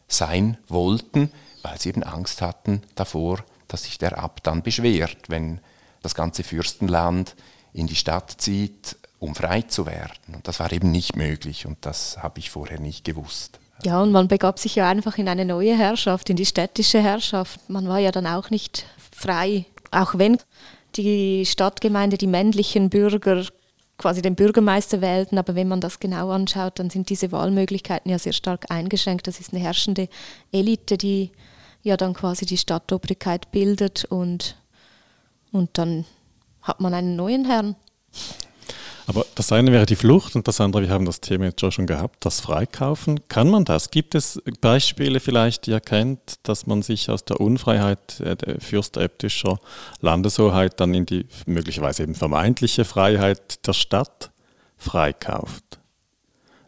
sein 0.07 0.57
wollten, 0.67 1.31
weil 1.63 1.79
sie 1.79 1.89
eben 1.89 2.03
Angst 2.03 2.41
hatten 2.41 2.81
davor, 2.95 3.43
dass 3.67 3.83
sich 3.83 3.97
der 3.97 4.17
Abt 4.17 4.47
dann 4.47 4.61
beschwert, 4.61 5.17
wenn 5.29 5.59
das 6.01 6.15
ganze 6.15 6.43
Fürstenland 6.43 7.35
in 7.73 7.87
die 7.87 7.95
Stadt 7.95 8.35
zieht, 8.37 8.97
um 9.19 9.35
frei 9.35 9.61
zu 9.61 9.85
werden. 9.85 10.35
Und 10.35 10.47
das 10.47 10.59
war 10.59 10.71
eben 10.71 10.91
nicht 10.91 11.15
möglich 11.15 11.65
und 11.65 11.77
das 11.81 12.17
habe 12.21 12.39
ich 12.39 12.49
vorher 12.49 12.79
nicht 12.79 13.03
gewusst. 13.03 13.59
Ja, 13.83 14.01
und 14.01 14.11
man 14.11 14.27
begab 14.27 14.57
sich 14.59 14.75
ja 14.75 14.89
einfach 14.89 15.17
in 15.17 15.29
eine 15.29 15.45
neue 15.45 15.77
Herrschaft, 15.77 16.29
in 16.29 16.35
die 16.35 16.45
städtische 16.45 17.01
Herrschaft. 17.01 17.69
Man 17.69 17.87
war 17.87 17.99
ja 17.99 18.11
dann 18.11 18.25
auch 18.25 18.49
nicht 18.49 18.85
frei, 19.11 19.65
auch 19.91 20.17
wenn 20.17 20.37
die 20.95 21.45
Stadtgemeinde 21.45 22.17
die 22.17 22.27
männlichen 22.27 22.89
Bürger 22.89 23.45
quasi 23.97 24.21
den 24.21 24.35
Bürgermeister 24.35 25.01
wählten, 25.01 25.37
aber 25.37 25.55
wenn 25.55 25.67
man 25.67 25.81
das 25.81 25.99
genau 25.99 26.29
anschaut, 26.29 26.79
dann 26.79 26.89
sind 26.89 27.09
diese 27.09 27.31
Wahlmöglichkeiten 27.31 28.11
ja 28.11 28.19
sehr 28.19 28.33
stark 28.33 28.69
eingeschränkt. 28.69 29.27
Das 29.27 29.39
ist 29.39 29.53
eine 29.53 29.61
herrschende 29.61 30.07
Elite, 30.51 30.97
die 30.97 31.31
ja 31.81 31.97
dann 31.97 32.13
quasi 32.13 32.45
die 32.45 32.57
Stadtobrigkeit 32.57 33.51
bildet 33.51 34.05
und, 34.05 34.55
und 35.51 35.77
dann 35.77 36.05
hat 36.61 36.79
man 36.79 36.93
einen 36.93 37.15
neuen 37.15 37.45
Herrn. 37.45 37.75
Aber 39.07 39.25
das 39.35 39.53
eine 39.53 39.71
wäre 39.71 39.85
die 39.85 39.95
Flucht 39.95 40.35
und 40.35 40.49
das 40.49 40.59
andere, 40.59 40.83
wir 40.83 40.89
haben 40.89 41.05
das 41.05 41.21
Thema 41.21 41.45
jetzt 41.45 41.73
schon 41.73 41.87
gehabt, 41.87 42.25
das 42.25 42.41
Freikaufen. 42.41 43.21
Kann 43.29 43.49
man 43.49 43.63
das? 43.63 43.89
Gibt 43.89 44.15
es 44.15 44.41
Beispiele 44.59 45.21
vielleicht, 45.21 45.65
die 45.65 45.71
ihr 45.71 45.79
kennt, 45.79 46.35
dass 46.43 46.67
man 46.67 46.81
sich 46.81 47.09
aus 47.09 47.23
der 47.23 47.39
Unfreiheit 47.39 48.19
der 48.19 48.59
fürstäbtischer 48.59 49.59
Landeshoheit 50.01 50.79
dann 50.81 50.93
in 50.93 51.05
die 51.05 51.25
möglicherweise 51.45 52.03
eben 52.03 52.15
vermeintliche 52.15 52.83
Freiheit 52.83 53.65
der 53.65 53.73
Stadt 53.73 54.31
freikauft? 54.75 55.79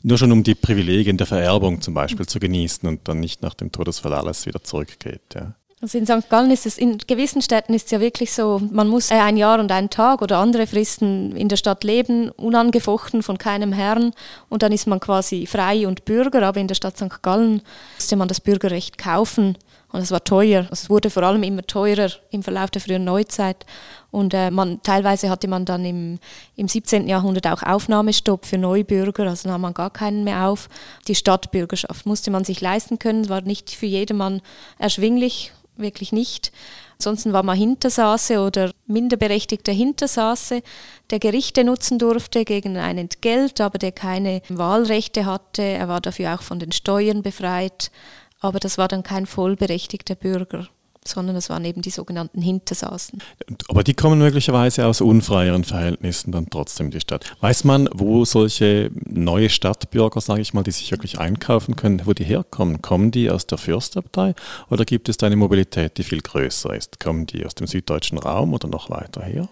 Nur 0.02 0.17
schon 0.17 0.32
um 0.32 0.43
die 0.43 0.56
Privilegien 0.56 1.17
der 1.17 1.28
Vererbung 1.28 1.82
zum 1.82 1.93
Beispiel 1.93 2.25
zu 2.25 2.39
genießen 2.39 2.88
und 2.88 3.06
dann 3.10 3.19
nicht 3.19 3.41
nach 3.41 3.54
dem 3.54 3.73
Todesfall 3.73 4.13
alles 4.13 4.45
wieder 4.45 4.63
zurückgeht. 4.63 5.36
Ja. 5.36 5.56
Also 5.82 5.98
in 5.98 6.06
St. 6.06 6.30
Gallen 6.30 6.52
ist 6.52 6.65
es, 6.65 6.78
in 6.78 6.98
gewissen 6.98 7.42
Städten 7.42 7.74
ist 7.74 7.86
es 7.86 7.92
ja 7.92 8.02
wirklich 8.02 8.34
so, 8.34 8.62
man 8.70 8.89
muss 8.89 9.12
ein 9.12 9.38
Jahr 9.38 9.62
und 9.62 9.72
einen 9.72 9.89
Tag 9.89 10.22
oder 10.22 10.38
andere 10.38 10.68
Fristen 10.68 11.34
in 11.38 11.48
der 11.48 11.56
Stadt 11.56 11.86
leben, 11.86 12.32
unangefochten 12.32 13.24
von 13.24 13.38
keinem 13.38 13.72
Herrn 13.72 14.12
und 14.50 14.62
dann 14.62 14.74
ist 14.74 14.88
man 14.88 15.00
quasi 15.00 15.46
frei 15.46 15.88
und 15.88 16.04
Bürger, 16.04 16.44
aber 16.46 16.60
in 16.60 16.68
der 16.68 16.76
Stadt 16.76 16.98
St. 16.98 17.22
Gallen 17.22 17.62
musste 17.98 18.18
man 18.18 18.28
das 18.28 18.42
Bürgerrecht 18.42 18.98
kaufen 18.98 19.58
Und 19.94 20.02
es 20.02 20.12
war 20.12 20.22
teuer. 20.22 20.68
Also 20.70 20.84
es 20.84 20.89
wurde 20.89 21.10
vor 21.10 21.24
allem 21.24 21.44
immer 21.44 21.63
teurer 21.63 22.10
im 22.30 22.44
Verlauf 22.44 22.72
der 22.72 22.82
frühen 22.82 23.06
Neuzeit. 23.06 23.65
Und 24.12 24.34
äh, 24.34 24.52
man, 24.52 24.82
teilweise 24.84 25.30
hatte 25.30 25.48
man 25.48 25.63
dann 25.63 25.86
im, 25.86 26.20
im 26.58 26.68
17. 26.68 27.08
Jahrhundert 27.08 27.48
auch 27.48 27.63
Aufnahmestopp 27.63 28.46
für 28.46 28.58
Neubürger, 28.58 29.28
also 29.28 29.48
nahm 29.48 29.62
man 29.62 29.74
gar 29.74 29.92
keinen 29.92 30.26
mehr 30.26 30.48
auf. 30.48 30.68
Die 31.08 31.15
Stadtbürgerschaft 31.15 32.06
musste 32.06 32.32
man 32.32 32.44
sich 32.44 32.60
leisten 32.60 33.00
können, 33.00 33.30
war 33.30 33.42
nicht 33.42 33.72
für 33.72 33.86
jedermann 33.86 34.42
erschwinglich, 34.78 35.54
wirklich 35.80 36.12
nicht. 36.12 36.52
Ansonsten 36.94 37.34
war 37.34 37.44
man 37.44 37.58
Hintersaße 37.58 38.39
oder 38.39 38.72
minderberechtigter 38.88 39.72
Hintersaße, 39.72 40.62
der 41.10 41.20
Gerichte 41.20 41.63
nutzen 41.63 41.98
durfte 41.98 42.44
gegen 42.46 42.78
ein 42.78 42.98
Entgelt, 42.98 43.62
aber 43.62 43.78
der 43.78 43.92
keine 43.92 44.42
Wahlrechte 44.50 45.26
hatte. 45.26 45.62
Er 45.62 45.88
war 45.88 46.02
dafür 46.02 46.36
auch 46.36 46.42
von 46.42 46.60
den 46.60 46.72
Steuern 46.72 47.22
befreit, 47.22 47.92
aber 48.39 48.60
das 48.60 48.78
war 48.78 48.88
dann 48.88 49.04
kein 49.04 49.26
vollberechtigter 49.26 50.15
Bürger 50.15 50.68
sondern 51.05 51.35
es 51.35 51.49
waren 51.49 51.65
eben 51.65 51.81
die 51.81 51.89
sogenannten 51.89 52.41
Hintersaßen. 52.41 53.21
Aber 53.67 53.83
die 53.83 53.93
kommen 53.93 54.19
möglicherweise 54.19 54.85
aus 54.85 55.01
unfreieren 55.01 55.63
Verhältnissen 55.63 56.31
dann 56.31 56.49
trotzdem 56.49 56.88
in 56.88 56.91
die 56.91 56.99
Stadt. 56.99 57.25
Weiß 57.41 57.63
man, 57.63 57.89
wo 57.93 58.25
solche 58.25 58.91
neue 59.05 59.49
Stadtbürger, 59.49 60.21
sage 60.21 60.41
ich 60.41 60.53
mal, 60.53 60.63
die 60.63 60.71
sich 60.71 60.91
wirklich 60.91 61.19
einkaufen 61.19 61.75
können, 61.75 62.01
wo 62.05 62.13
die 62.13 62.25
herkommen? 62.25 62.81
Kommen 62.81 63.12
die 63.12 63.29
aus 63.29 63.47
der 63.47 63.57
Fürstabtei 63.57 64.35
oder 64.69 64.85
gibt 64.85 65.09
es 65.09 65.17
da 65.17 65.27
eine 65.27 65.35
Mobilität, 65.35 65.97
die 65.97 66.03
viel 66.03 66.21
größer 66.21 66.73
ist? 66.73 66.99
Kommen 66.99 67.25
die 67.25 67.45
aus 67.45 67.55
dem 67.55 67.67
süddeutschen 67.67 68.17
Raum 68.17 68.53
oder 68.53 68.67
noch 68.67 68.89
weiter 68.89 69.23
her? 69.23 69.49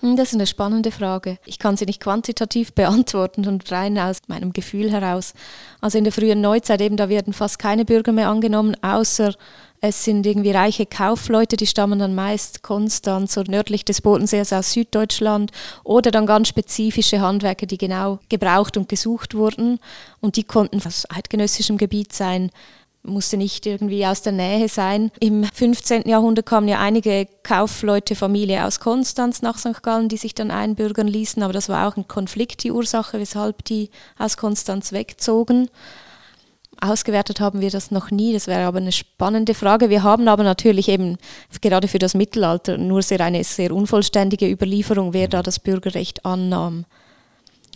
Hm, 0.00 0.16
das 0.16 0.28
ist 0.28 0.34
eine 0.34 0.46
spannende 0.46 0.90
Frage. 0.90 1.38
Ich 1.46 1.58
kann 1.58 1.76
sie 1.76 1.86
nicht 1.86 2.02
quantitativ 2.02 2.74
beantworten 2.74 3.46
und 3.46 3.70
rein 3.72 3.98
aus 3.98 4.18
meinem 4.26 4.52
Gefühl 4.52 4.90
heraus. 4.90 5.32
Also 5.80 5.96
in 5.96 6.04
der 6.04 6.12
frühen 6.12 6.40
Neuzeit 6.40 6.80
eben, 6.82 6.96
da 6.96 7.08
werden 7.08 7.32
fast 7.32 7.58
keine 7.58 7.84
Bürger 7.84 8.12
mehr 8.12 8.28
angenommen, 8.28 8.76
außer 8.82 9.34
es 9.80 10.04
sind 10.04 10.26
irgendwie 10.26 10.50
reiche 10.50 10.86
Kaufleute, 10.86 11.56
die 11.56 11.66
stammen 11.66 11.98
dann 11.98 12.14
meist 12.14 12.62
Konstanz 12.62 13.36
oder 13.36 13.50
nördlich 13.50 13.84
des 13.84 14.00
Bodensees 14.00 14.52
aus 14.52 14.72
Süddeutschland 14.72 15.52
oder 15.84 16.10
dann 16.10 16.26
ganz 16.26 16.48
spezifische 16.48 17.20
Handwerker, 17.20 17.66
die 17.66 17.78
genau 17.78 18.18
gebraucht 18.28 18.76
und 18.76 18.88
gesucht 18.88 19.34
wurden 19.34 19.78
und 20.20 20.36
die 20.36 20.44
konnten 20.44 20.80
aus 20.84 21.04
eidgenössischem 21.10 21.76
Gebiet 21.76 22.12
sein, 22.12 22.50
musste 23.06 23.36
nicht 23.36 23.66
irgendwie 23.66 24.04
aus 24.06 24.22
der 24.22 24.32
Nähe 24.32 24.68
sein. 24.68 25.10
Im 25.20 25.44
15. 25.44 26.08
Jahrhundert 26.08 26.46
kamen 26.46 26.68
ja 26.68 26.80
einige 26.80 27.28
Kaufleute, 27.42 28.14
Familie 28.14 28.64
aus 28.64 28.80
Konstanz 28.80 29.42
nach 29.42 29.58
St. 29.58 29.82
Gallen, 29.82 30.08
die 30.08 30.16
sich 30.16 30.34
dann 30.34 30.50
einbürgern 30.50 31.08
ließen, 31.08 31.42
aber 31.42 31.52
das 31.52 31.68
war 31.68 31.88
auch 31.88 31.96
ein 31.96 32.08
Konflikt 32.08 32.64
die 32.64 32.72
Ursache, 32.72 33.18
weshalb 33.20 33.64
die 33.64 33.90
aus 34.18 34.36
Konstanz 34.36 34.92
wegzogen. 34.92 35.68
Ausgewertet 36.80 37.40
haben 37.40 37.60
wir 37.60 37.70
das 37.70 37.90
noch 37.90 38.10
nie, 38.10 38.32
das 38.32 38.46
wäre 38.46 38.66
aber 38.66 38.78
eine 38.78 38.92
spannende 38.92 39.54
Frage. 39.54 39.90
Wir 39.90 40.02
haben 40.02 40.28
aber 40.28 40.42
natürlich 40.42 40.88
eben 40.88 41.16
gerade 41.60 41.88
für 41.88 41.98
das 41.98 42.14
Mittelalter 42.14 42.78
nur 42.78 43.02
sehr 43.02 43.20
eine 43.20 43.44
sehr 43.44 43.72
unvollständige 43.72 44.50
Überlieferung, 44.50 45.12
wer 45.12 45.28
da 45.28 45.42
das 45.42 45.58
Bürgerrecht 45.58 46.24
annahm. 46.24 46.84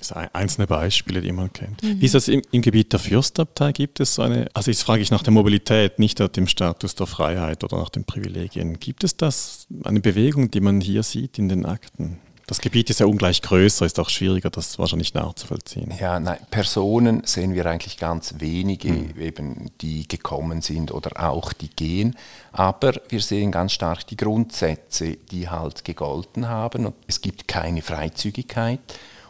Das 0.01 0.09
sind 0.09 0.35
einzelne 0.35 0.67
Beispiele, 0.67 1.21
die 1.21 1.31
man 1.31 1.53
kennt. 1.53 1.83
Mhm. 1.83 2.01
Wie 2.01 2.07
ist 2.07 2.15
das 2.15 2.29
im, 2.29 2.43
im, 2.53 2.63
Gebiet 2.63 2.93
der 2.93 3.01
Fürstabtei? 3.01 3.73
Gibt 3.73 4.01
es 4.01 4.15
so 4.15 4.23
eine, 4.23 4.49
also 4.55 4.71
jetzt 4.71 4.83
frage 4.83 5.03
ich 5.03 5.11
nach 5.11 5.23
der 5.23 5.33
Mobilität, 5.33 5.99
nicht 5.99 6.19
nach 6.19 6.29
dem 6.29 6.47
Status 6.47 6.95
der 6.95 7.07
Freiheit 7.07 7.65
oder 7.65 7.77
nach 7.77 7.91
den 7.91 8.05
Privilegien. 8.05 8.81
Gibt 8.81 9.05
es 9.05 9.17
das, 9.17 9.67
eine 9.85 10.01
Bewegung, 10.01 10.51
die 10.51 10.61
man 10.61 10.81
hier 10.81 11.03
sieht 11.03 11.39
in 11.39 11.51
den 11.51 11.67
Akten? 11.67 12.19
Das 12.51 12.61
Gebiet 12.61 12.91
ist 12.91 12.99
ja 12.99 13.07
ungleich 13.07 13.43
größer, 13.43 13.87
ist 13.87 14.01
auch 14.01 14.09
schwieriger, 14.09 14.51
das 14.51 14.77
wahrscheinlich 14.77 15.15
nachzuvollziehen. 15.15 15.95
Ja, 16.01 16.19
nein, 16.19 16.41
Personen 16.51 17.23
sehen 17.25 17.55
wir 17.55 17.65
eigentlich 17.67 17.97
ganz 17.97 18.35
wenige, 18.39 18.93
mhm. 18.93 19.21
eben, 19.21 19.71
die 19.81 20.09
gekommen 20.09 20.61
sind 20.61 20.91
oder 20.91 21.31
auch 21.31 21.53
die 21.53 21.69
gehen. 21.69 22.17
Aber 22.51 22.95
wir 23.09 23.21
sehen 23.21 23.53
ganz 23.53 23.71
stark 23.71 24.05
die 24.09 24.17
Grundsätze, 24.17 25.17
die 25.31 25.49
halt 25.49 25.85
gegolten 25.85 26.49
haben. 26.49 26.87
Und 26.87 26.97
es 27.07 27.21
gibt 27.21 27.47
keine 27.47 27.83
Freizügigkeit. 27.83 28.81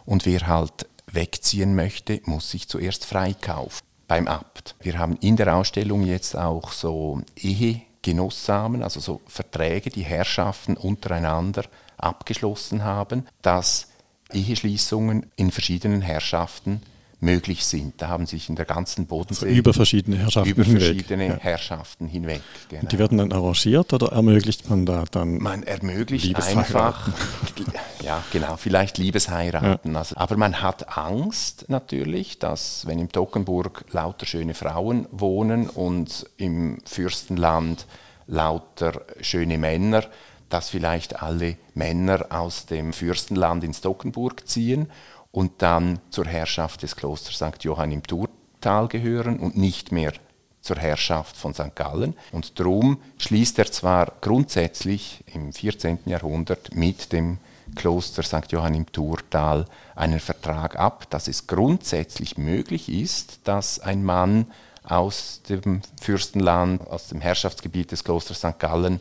Und 0.03 0.25
wer 0.25 0.47
halt 0.47 0.87
wegziehen 1.11 1.75
möchte, 1.75 2.21
muss 2.25 2.49
sich 2.49 2.67
zuerst 2.67 3.05
freikaufen 3.05 3.85
beim 4.07 4.27
Abt. 4.27 4.73
Wir 4.81 4.97
haben 4.97 5.15
in 5.21 5.35
der 5.35 5.55
Ausstellung 5.55 6.07
jetzt 6.07 6.35
auch 6.35 6.71
so 6.71 7.21
Ehegenossamen, 7.35 8.81
also 8.81 8.99
so 8.99 9.21
Verträge, 9.27 9.91
die 9.91 10.01
Herrschaften 10.01 10.75
untereinander 10.75 11.65
abgeschlossen 12.03 12.83
haben, 12.83 13.25
dass 13.41 13.87
Eheschließungen 14.33 15.27
in 15.35 15.51
verschiedenen 15.51 16.01
Herrschaften 16.01 16.81
möglich 17.21 17.65
sind. 17.65 18.01
Da 18.01 18.07
haben 18.07 18.25
sich 18.25 18.49
in 18.49 18.55
der 18.55 18.65
ganzen 18.65 19.05
Bodensee 19.05 19.45
also 19.45 19.57
über 19.57 19.73
verschiedene 19.73 20.17
Herrschaften 20.17 20.49
über 20.49 20.63
verschiedene 20.65 21.23
hinweg. 21.23 21.43
Herrschaften 21.43 22.07
hinweg. 22.07 22.41
Genau. 22.69 22.87
Die 22.87 22.99
werden 22.99 23.17
dann 23.19 23.31
arrangiert 23.31 23.93
oder 23.93 24.11
ermöglicht 24.11 24.69
man 24.69 24.85
da 24.85 25.03
dann? 25.09 25.37
Man 25.37 25.63
ermöglicht 25.63 26.35
einfach, 26.35 27.09
ja 28.03 28.23
genau, 28.31 28.57
vielleicht 28.57 28.97
Liebesheiraten. 28.97 29.93
Ja. 29.93 29.99
Also, 29.99 30.17
aber 30.17 30.35
man 30.35 30.61
hat 30.61 30.97
Angst 30.97 31.65
natürlich, 31.69 32.39
dass 32.39 32.87
wenn 32.87 32.97
im 32.97 33.11
Tockenburg 33.11 33.85
lauter 33.91 34.25
schöne 34.25 34.55
Frauen 34.55 35.07
wohnen 35.11 35.69
und 35.69 36.25
im 36.37 36.79
Fürstenland 36.85 37.85
lauter 38.25 39.05
schöne 39.21 39.59
Männer, 39.59 40.05
dass 40.51 40.69
vielleicht 40.69 41.21
alle 41.21 41.57
Männer 41.73 42.27
aus 42.29 42.65
dem 42.65 42.93
Fürstenland 42.93 43.63
ins 43.63 43.81
Dockenburg 43.81 44.47
ziehen 44.47 44.89
und 45.31 45.61
dann 45.61 45.99
zur 46.09 46.25
Herrschaft 46.25 46.83
des 46.83 46.95
Klosters 46.95 47.35
St. 47.35 47.63
Johann 47.63 47.91
im 47.91 48.03
Turtal 48.03 48.87
gehören 48.87 49.39
und 49.39 49.57
nicht 49.57 49.91
mehr 49.91 50.13
zur 50.61 50.77
Herrschaft 50.77 51.37
von 51.37 51.53
St. 51.53 51.75
Gallen. 51.75 52.15
Und 52.31 52.59
darum 52.59 53.01
schließt 53.17 53.57
er 53.59 53.71
zwar 53.71 54.13
grundsätzlich 54.21 55.23
im 55.33 55.53
14. 55.53 55.99
Jahrhundert 56.05 56.75
mit 56.75 57.11
dem 57.13 57.39
Kloster 57.75 58.21
St. 58.21 58.51
Johann 58.51 58.75
im 58.75 58.91
Turtal 58.91 59.65
einen 59.95 60.19
Vertrag 60.19 60.77
ab, 60.77 61.09
dass 61.09 61.27
es 61.27 61.47
grundsätzlich 61.47 62.37
möglich 62.37 62.89
ist, 62.89 63.39
dass 63.45 63.79
ein 63.79 64.03
Mann 64.03 64.47
aus 64.83 65.41
dem 65.47 65.81
Fürstenland, 66.01 66.85
aus 66.87 67.07
dem 67.07 67.21
Herrschaftsgebiet 67.21 67.91
des 67.91 68.03
Klosters 68.03 68.39
St. 68.39 68.59
Gallen 68.59 68.99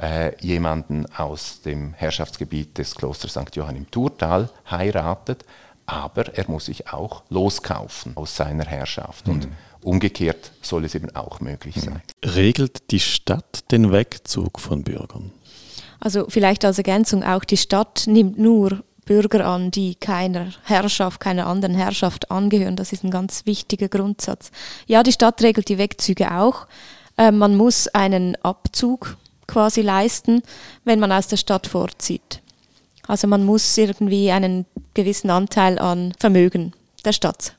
äh, 0.00 0.36
jemanden 0.40 1.06
aus 1.16 1.62
dem 1.62 1.94
Herrschaftsgebiet 1.94 2.78
des 2.78 2.94
Klosters 2.94 3.32
St. 3.32 3.54
Johann 3.56 3.76
im 3.76 3.90
Turtal 3.90 4.50
heiratet, 4.70 5.44
aber 5.86 6.34
er 6.36 6.48
muss 6.48 6.66
sich 6.66 6.88
auch 6.88 7.22
loskaufen 7.30 8.16
aus 8.16 8.36
seiner 8.36 8.64
Herrschaft. 8.64 9.26
Mhm. 9.26 9.34
Und 9.34 9.48
umgekehrt 9.82 10.52
soll 10.62 10.84
es 10.84 10.94
eben 10.94 11.14
auch 11.16 11.40
möglich 11.40 11.76
mhm. 11.76 11.80
sein. 11.80 12.02
Regelt 12.24 12.90
die 12.90 13.00
Stadt 13.00 13.70
den 13.72 13.90
Wegzug 13.90 14.60
von 14.60 14.84
Bürgern? 14.84 15.32
Also 16.00 16.26
vielleicht 16.28 16.64
als 16.64 16.78
Ergänzung 16.78 17.24
auch, 17.24 17.44
die 17.44 17.56
Stadt 17.56 18.04
nimmt 18.06 18.38
nur 18.38 18.84
Bürger 19.04 19.46
an, 19.46 19.70
die 19.70 19.94
keiner 19.94 20.52
Herrschaft, 20.64 21.18
keiner 21.18 21.46
anderen 21.46 21.74
Herrschaft 21.74 22.30
angehören. 22.30 22.76
Das 22.76 22.92
ist 22.92 23.02
ein 23.02 23.10
ganz 23.10 23.46
wichtiger 23.46 23.88
Grundsatz. 23.88 24.50
Ja, 24.86 25.02
die 25.02 25.12
Stadt 25.12 25.42
regelt 25.42 25.70
die 25.70 25.78
Wegzüge 25.78 26.38
auch. 26.38 26.66
Äh, 27.16 27.32
man 27.32 27.56
muss 27.56 27.88
einen 27.88 28.36
Abzug 28.44 29.16
quasi 29.48 29.82
leisten, 29.82 30.42
wenn 30.84 31.00
man 31.00 31.10
aus 31.10 31.26
der 31.26 31.36
Stadt 31.36 31.66
vorzieht. 31.66 32.40
Also 33.08 33.26
man 33.26 33.44
muss 33.44 33.76
irgendwie 33.76 34.30
einen 34.30 34.66
gewissen 34.94 35.30
Anteil 35.30 35.78
an 35.78 36.12
Vermögen 36.20 36.74
der 37.04 37.12
Stadt 37.12 37.54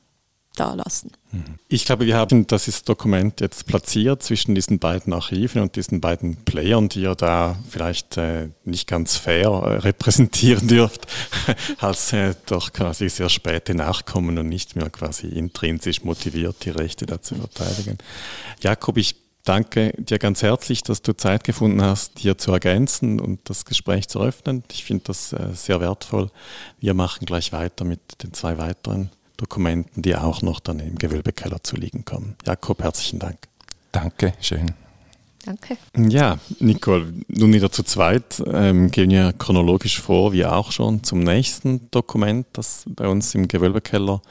da 0.55 0.73
lassen. 0.73 1.11
Mhm. 1.31 1.55
Ich 1.67 1.85
glaube, 1.85 2.05
wir 2.05 2.15
haben 2.17 2.45
das 2.47 2.83
Dokument 2.83 3.39
jetzt 3.41 3.65
platziert 3.65 4.21
zwischen 4.23 4.55
diesen 4.55 4.79
beiden 4.79 5.13
Archiven 5.13 5.61
und 5.61 5.75
diesen 5.75 6.01
beiden 6.01 6.35
Playern, 6.43 6.89
die 6.89 7.01
ihr 7.01 7.15
da 7.15 7.57
vielleicht 7.69 8.17
äh, 8.17 8.49
nicht 8.65 8.87
ganz 8.87 9.15
fair 9.15 9.47
äh, 9.47 9.77
repräsentieren 9.77 10.67
dürft, 10.67 11.07
als 11.79 12.13
äh, 12.13 12.35
doch 12.45 12.73
quasi 12.73 13.09
sehr 13.09 13.29
späte 13.29 13.73
Nachkommen 13.73 14.37
und 14.37 14.49
nicht 14.49 14.75
mehr 14.75 14.89
quasi 14.89 15.27
intrinsisch 15.27 16.03
motiviert, 16.03 16.57
die 16.65 16.71
Rechte 16.71 17.05
dazu 17.05 17.35
verteidigen. 17.35 17.97
Jakob, 18.61 18.97
ich 18.97 19.15
danke 19.49 19.93
dir 19.97 20.19
ganz 20.19 20.43
herzlich, 20.43 20.83
dass 20.83 21.01
du 21.01 21.13
Zeit 21.13 21.43
gefunden 21.43 21.81
hast, 21.81 22.19
hier 22.19 22.37
zu 22.37 22.51
ergänzen 22.51 23.19
und 23.19 23.49
das 23.49 23.65
Gespräch 23.65 24.07
zu 24.07 24.19
öffnen. 24.19 24.63
Ich 24.71 24.83
finde 24.83 25.05
das 25.05 25.33
äh, 25.33 25.47
sehr 25.53 25.81
wertvoll. 25.81 26.29
Wir 26.79 26.93
machen 26.93 27.25
gleich 27.25 27.51
weiter 27.51 27.83
mit 27.83 27.99
den 28.21 28.31
zwei 28.31 28.59
weiteren 28.59 29.09
Dokumenten, 29.37 30.03
die 30.03 30.15
auch 30.15 30.43
noch 30.43 30.59
dann 30.59 30.79
im 30.79 30.99
Gewölbekeller 30.99 31.63
zu 31.63 31.77
liegen 31.77 32.05
kommen. 32.05 32.35
Jakob, 32.45 32.83
herzlichen 32.83 33.17
Dank. 33.17 33.37
Danke, 33.91 34.33
schön. 34.39 34.71
Danke. 35.43 35.77
Ja, 35.97 36.37
Nicole, 36.59 37.11
nun 37.27 37.51
wieder 37.51 37.71
zu 37.71 37.81
zweit 37.81 38.43
ähm, 38.45 38.91
gehen 38.91 39.09
wir 39.09 39.33
chronologisch 39.33 39.99
vor, 39.99 40.31
wie 40.31 40.45
auch 40.45 40.71
schon, 40.71 41.03
zum 41.03 41.21
nächsten 41.21 41.89
Dokument, 41.89 42.45
das 42.53 42.83
bei 42.85 43.07
uns 43.07 43.33
im 43.33 43.47
Gewölbekeller 43.47 44.21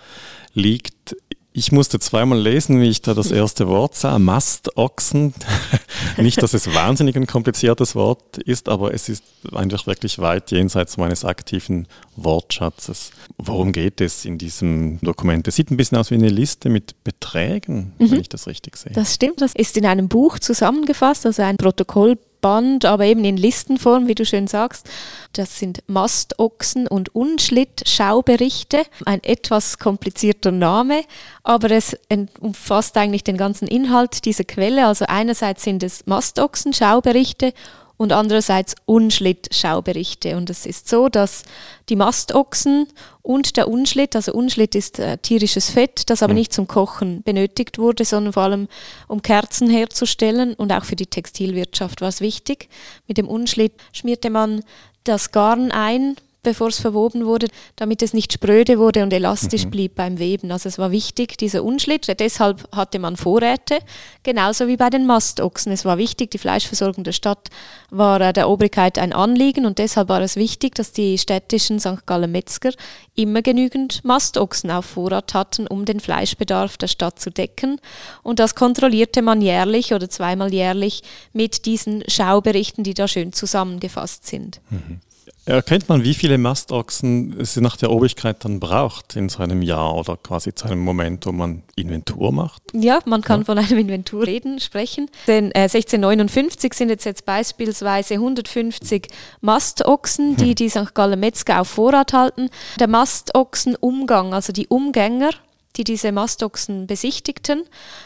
liegt. 0.52 1.16
Ich 1.58 1.72
musste 1.72 1.98
zweimal 1.98 2.38
lesen, 2.38 2.80
wie 2.80 2.88
ich 2.88 3.02
da 3.02 3.14
das 3.14 3.32
erste 3.32 3.66
Wort 3.66 3.96
sah, 3.96 4.20
Mastochsen. 4.20 5.34
Nicht, 6.16 6.40
dass 6.40 6.54
es 6.54 6.72
wahnsinnig 6.72 7.16
ein 7.16 7.26
kompliziertes 7.26 7.96
Wort 7.96 8.38
ist, 8.38 8.68
aber 8.68 8.94
es 8.94 9.08
ist 9.08 9.24
einfach 9.52 9.84
wirklich 9.88 10.20
weit 10.20 10.52
jenseits 10.52 10.98
meines 10.98 11.24
aktiven 11.24 11.88
Wortschatzes. 12.14 13.10
Worum 13.38 13.72
geht 13.72 14.00
es 14.00 14.24
in 14.24 14.38
diesem 14.38 15.00
Dokument? 15.00 15.48
Es 15.48 15.56
sieht 15.56 15.72
ein 15.72 15.76
bisschen 15.76 15.98
aus 15.98 16.12
wie 16.12 16.14
eine 16.14 16.28
Liste 16.28 16.68
mit 16.68 17.02
Beträgen, 17.02 17.92
mhm. 17.98 18.12
wenn 18.12 18.20
ich 18.20 18.28
das 18.28 18.46
richtig 18.46 18.76
sehe. 18.76 18.92
Das 18.92 19.14
stimmt, 19.14 19.40
das 19.40 19.52
ist 19.56 19.76
in 19.76 19.84
einem 19.84 20.06
Buch 20.06 20.38
zusammengefasst, 20.38 21.26
also 21.26 21.42
ein 21.42 21.56
Protokoll 21.56 22.18
Band, 22.40 22.84
aber 22.84 23.04
eben 23.04 23.24
in 23.24 23.36
Listenform, 23.36 24.06
wie 24.06 24.14
du 24.14 24.24
schön 24.24 24.46
sagst. 24.46 24.88
Das 25.32 25.58
sind 25.58 25.82
Mastochsen 25.86 26.86
und 26.86 27.14
Unschlitt-Schauberichte. 27.14 28.82
Ein 29.04 29.22
etwas 29.22 29.78
komplizierter 29.78 30.52
Name, 30.52 31.02
aber 31.42 31.70
es 31.70 31.96
umfasst 32.40 32.96
eigentlich 32.96 33.24
den 33.24 33.36
ganzen 33.36 33.68
Inhalt 33.68 34.24
dieser 34.24 34.44
Quelle. 34.44 34.86
Also 34.86 35.04
einerseits 35.06 35.62
sind 35.62 35.82
es 35.82 36.06
Mastochsen-Schauberichte 36.06 37.52
und 37.98 38.12
andererseits 38.12 38.76
Unschlitt-Schauberichte. 38.86 40.36
Und 40.36 40.48
es 40.48 40.64
ist 40.64 40.88
so, 40.88 41.10
dass 41.10 41.42
die 41.90 41.96
Mastochsen 41.96 42.86
und 43.20 43.58
der 43.58 43.68
Unschlitt, 43.68 44.16
also 44.16 44.32
Unschlitt 44.32 44.74
ist 44.74 44.98
äh, 44.98 45.18
tierisches 45.18 45.68
Fett, 45.68 46.08
das 46.08 46.22
aber 46.22 46.32
mhm. 46.32 46.38
nicht 46.38 46.52
zum 46.54 46.68
Kochen 46.68 47.22
benötigt 47.22 47.76
wurde, 47.76 48.04
sondern 48.06 48.32
vor 48.32 48.44
allem 48.44 48.68
um 49.08 49.20
Kerzen 49.20 49.68
herzustellen 49.68 50.54
und 50.54 50.72
auch 50.72 50.84
für 50.84 50.96
die 50.96 51.06
Textilwirtschaft 51.06 52.00
war 52.00 52.08
es 52.08 52.22
wichtig. 52.22 52.70
Mit 53.08 53.18
dem 53.18 53.28
Unschlitt 53.28 53.72
schmierte 53.92 54.30
man 54.30 54.62
das 55.02 55.32
Garn 55.32 55.72
ein, 55.72 56.16
bevor 56.42 56.68
es 56.68 56.78
verwoben 56.78 57.26
wurde, 57.26 57.48
damit 57.76 58.02
es 58.02 58.14
nicht 58.14 58.32
spröde 58.32 58.78
wurde 58.78 59.02
und 59.02 59.12
elastisch 59.12 59.64
mhm. 59.64 59.70
blieb 59.70 59.94
beim 59.94 60.18
Weben. 60.18 60.52
Also 60.52 60.68
es 60.68 60.78
war 60.78 60.90
wichtig, 60.90 61.36
dieser 61.36 61.64
Unschlitt. 61.64 62.06
Deshalb 62.20 62.68
hatte 62.74 62.98
man 62.98 63.16
Vorräte, 63.16 63.78
genauso 64.22 64.68
wie 64.68 64.76
bei 64.76 64.90
den 64.90 65.06
Mastochsen. 65.06 65.72
Es 65.72 65.84
war 65.84 65.98
wichtig, 65.98 66.30
die 66.30 66.38
Fleischversorgung 66.38 67.04
der 67.04 67.12
Stadt 67.12 67.48
war 67.90 68.20
äh, 68.20 68.32
der 68.32 68.48
Obrigkeit 68.48 68.98
ein 68.98 69.12
Anliegen 69.12 69.66
und 69.66 69.78
deshalb 69.78 70.08
war 70.08 70.20
es 70.20 70.36
wichtig, 70.36 70.74
dass 70.74 70.92
die 70.92 71.18
städtischen 71.18 71.80
St. 71.80 72.06
Gallen 72.06 72.30
Metzger 72.30 72.70
immer 73.14 73.42
genügend 73.42 74.04
Mastochsen 74.04 74.70
auf 74.70 74.86
Vorrat 74.86 75.34
hatten, 75.34 75.66
um 75.66 75.84
den 75.84 76.00
Fleischbedarf 76.00 76.76
der 76.76 76.86
Stadt 76.86 77.18
zu 77.18 77.30
decken. 77.30 77.80
Und 78.22 78.38
das 78.38 78.54
kontrollierte 78.54 79.22
man 79.22 79.42
jährlich 79.42 79.92
oder 79.92 80.08
zweimal 80.08 80.52
jährlich 80.52 81.02
mit 81.32 81.66
diesen 81.66 82.04
Schauberichten, 82.08 82.84
die 82.84 82.94
da 82.94 83.08
schön 83.08 83.32
zusammengefasst 83.32 84.26
sind. 84.26 84.60
Mhm. 84.70 85.00
Erkennt 85.48 85.88
man, 85.88 86.04
wie 86.04 86.12
viele 86.12 86.36
Mastochsen 86.36 87.40
es 87.40 87.56
nach 87.56 87.78
der 87.78 87.90
Obrigkeit 87.90 88.44
dann 88.44 88.60
braucht 88.60 89.16
in 89.16 89.30
so 89.30 89.42
einem 89.42 89.62
Jahr 89.62 89.94
oder 89.94 90.18
quasi 90.18 90.54
zu 90.54 90.66
einem 90.66 90.80
Moment, 90.80 91.24
wo 91.24 91.32
man 91.32 91.62
Inventur 91.74 92.32
macht? 92.32 92.62
Ja, 92.74 92.98
man 93.06 93.22
kann 93.22 93.40
ja. 93.40 93.44
von 93.46 93.56
einem 93.56 93.78
Inventur 93.78 94.26
reden, 94.26 94.60
sprechen. 94.60 95.08
Denn 95.26 95.50
äh, 95.52 95.60
1659 95.60 96.74
sind 96.74 96.90
jetzt, 96.90 97.06
jetzt 97.06 97.24
beispielsweise 97.24 98.14
150 98.14 99.08
Mastochsen, 99.40 100.36
die 100.36 100.48
hm. 100.48 100.54
die 100.54 100.68
St. 100.68 100.94
Gallen 100.94 101.18
Metzger 101.18 101.62
auf 101.62 101.68
Vorrat 101.68 102.12
halten. 102.12 102.50
Der 102.78 102.88
Mastochsenumgang, 102.88 104.34
also 104.34 104.52
die 104.52 104.66
Umgänger, 104.66 105.30
die 105.78 105.84
diese 105.84 106.12
Mastochsen 106.12 106.86
besichtigten. 106.86 107.62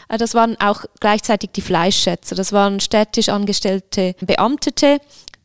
Äh, 0.07 0.17
das 0.17 0.33
waren 0.33 0.55
auch 0.61 0.85
gleichzeitig 1.01 1.49
die 1.51 1.61
Fleischschätzer. 1.61 2.35
Das 2.35 2.53
waren 2.53 2.79
städtisch 2.79 3.27
angestellte 3.27 4.15
Beamtete, 4.21 4.99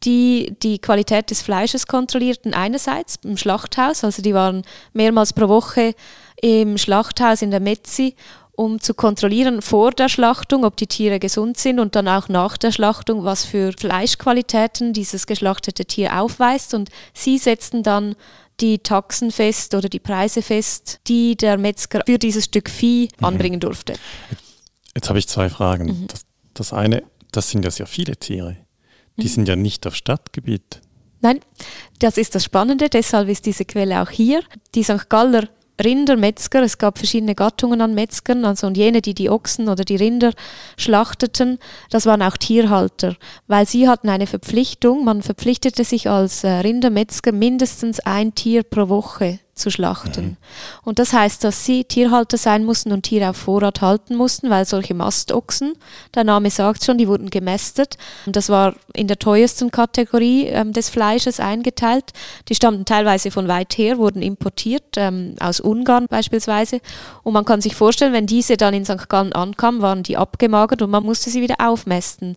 die 0.04 0.54
die 0.62 0.78
Qualität 0.78 1.30
des 1.30 1.42
Fleisches 1.42 1.86
kontrollierten, 1.86 2.54
einerseits 2.54 3.18
im 3.24 3.36
Schlachthaus, 3.36 4.04
also 4.04 4.22
die 4.22 4.34
waren 4.34 4.62
mehrmals 4.92 5.32
pro 5.32 5.48
Woche 5.48 5.94
im 6.40 6.78
Schlachthaus 6.78 7.42
in 7.42 7.50
der 7.50 7.60
Metzi, 7.60 8.14
um 8.58 8.80
zu 8.80 8.92
kontrollieren 8.92 9.62
vor 9.62 9.92
der 9.92 10.08
Schlachtung, 10.08 10.64
ob 10.64 10.76
die 10.76 10.88
Tiere 10.88 11.20
gesund 11.20 11.58
sind 11.58 11.78
und 11.78 11.94
dann 11.94 12.08
auch 12.08 12.28
nach 12.28 12.56
der 12.56 12.72
Schlachtung, 12.72 13.22
was 13.22 13.44
für 13.44 13.72
Fleischqualitäten 13.72 14.92
dieses 14.92 15.28
geschlachtete 15.28 15.84
Tier 15.84 16.20
aufweist. 16.20 16.74
Und 16.74 16.90
sie 17.14 17.38
setzten 17.38 17.84
dann 17.84 18.16
die 18.58 18.80
Taxen 18.80 19.30
fest 19.30 19.76
oder 19.76 19.88
die 19.88 20.00
Preise 20.00 20.42
fest, 20.42 20.98
die 21.06 21.36
der 21.36 21.56
Metzger 21.56 22.02
für 22.04 22.18
dieses 22.18 22.46
Stück 22.46 22.68
Vieh 22.68 23.08
mhm. 23.18 23.24
anbringen 23.24 23.60
durfte. 23.60 23.94
Jetzt 24.92 25.08
habe 25.08 25.20
ich 25.20 25.28
zwei 25.28 25.48
Fragen. 25.48 25.86
Mhm. 25.86 26.06
Das, 26.08 26.22
das 26.54 26.72
eine, 26.72 27.04
das 27.30 27.50
sind 27.50 27.64
ja 27.64 27.70
sehr 27.70 27.86
viele 27.86 28.16
Tiere. 28.16 28.56
Die 29.18 29.24
mhm. 29.24 29.28
sind 29.28 29.48
ja 29.48 29.56
nicht 29.56 29.86
auf 29.86 29.94
Stadtgebiet. 29.94 30.80
Nein, 31.20 31.40
das 31.98 32.16
ist 32.16 32.34
das 32.34 32.44
Spannende, 32.44 32.88
deshalb 32.88 33.28
ist 33.28 33.44
diese 33.44 33.64
Quelle 33.64 34.02
auch 34.02 34.10
hier. 34.10 34.42
Die 34.74 34.84
St. 34.84 35.08
Galler 35.08 35.48
Rindermetzger, 35.82 36.62
es 36.62 36.78
gab 36.78 36.98
verschiedene 36.98 37.34
Gattungen 37.36 37.80
an 37.80 37.94
Metzgern, 37.94 38.44
also 38.44 38.66
und 38.66 38.76
jene, 38.76 39.00
die 39.00 39.14
die 39.14 39.30
Ochsen 39.30 39.68
oder 39.68 39.84
die 39.84 39.96
Rinder 39.96 40.32
schlachteten, 40.76 41.58
das 41.90 42.06
waren 42.06 42.22
auch 42.22 42.36
Tierhalter, 42.36 43.16
weil 43.46 43.66
sie 43.66 43.88
hatten 43.88 44.08
eine 44.08 44.26
Verpflichtung, 44.26 45.04
man 45.04 45.22
verpflichtete 45.22 45.84
sich 45.84 46.10
als 46.10 46.42
äh, 46.42 46.48
Rindermetzger 46.48 47.30
mindestens 47.30 48.00
ein 48.00 48.34
Tier 48.34 48.64
pro 48.64 48.88
Woche 48.88 49.38
zu 49.58 49.70
schlachten. 49.70 50.24
Mhm. 50.24 50.36
Und 50.84 50.98
das 50.98 51.12
heißt, 51.12 51.44
dass 51.44 51.64
sie 51.64 51.84
Tierhalter 51.84 52.38
sein 52.38 52.64
mussten 52.64 52.92
und 52.92 53.02
Tiere 53.02 53.30
auf 53.30 53.36
Vorrat 53.36 53.80
halten 53.80 54.16
mussten, 54.16 54.50
weil 54.50 54.64
solche 54.64 54.94
Mastochsen, 54.94 55.74
der 56.14 56.24
Name 56.24 56.50
sagt 56.50 56.84
schon, 56.84 56.98
die 56.98 57.08
wurden 57.08 57.30
gemästet. 57.30 57.96
Und 58.26 58.36
das 58.36 58.48
war 58.48 58.74
in 58.94 59.08
der 59.08 59.18
teuersten 59.18 59.70
Kategorie 59.70 60.46
ähm, 60.46 60.72
des 60.72 60.88
Fleisches 60.88 61.40
eingeteilt. 61.40 62.12
Die 62.48 62.54
stammten 62.54 62.84
teilweise 62.84 63.30
von 63.30 63.48
weit 63.48 63.76
her, 63.76 63.98
wurden 63.98 64.22
importiert, 64.22 64.96
ähm, 64.96 65.34
aus 65.40 65.60
Ungarn 65.60 66.06
beispielsweise. 66.08 66.80
Und 67.22 67.32
man 67.32 67.44
kann 67.44 67.60
sich 67.60 67.74
vorstellen, 67.74 68.12
wenn 68.12 68.26
diese 68.26 68.56
dann 68.56 68.74
in 68.74 68.84
St. 68.84 69.08
Gallen 69.08 69.32
ankamen, 69.32 69.82
waren 69.82 70.02
die 70.02 70.16
abgemagert 70.16 70.82
und 70.82 70.90
man 70.90 71.04
musste 71.04 71.30
sie 71.30 71.42
wieder 71.42 71.56
aufmästen. 71.58 72.36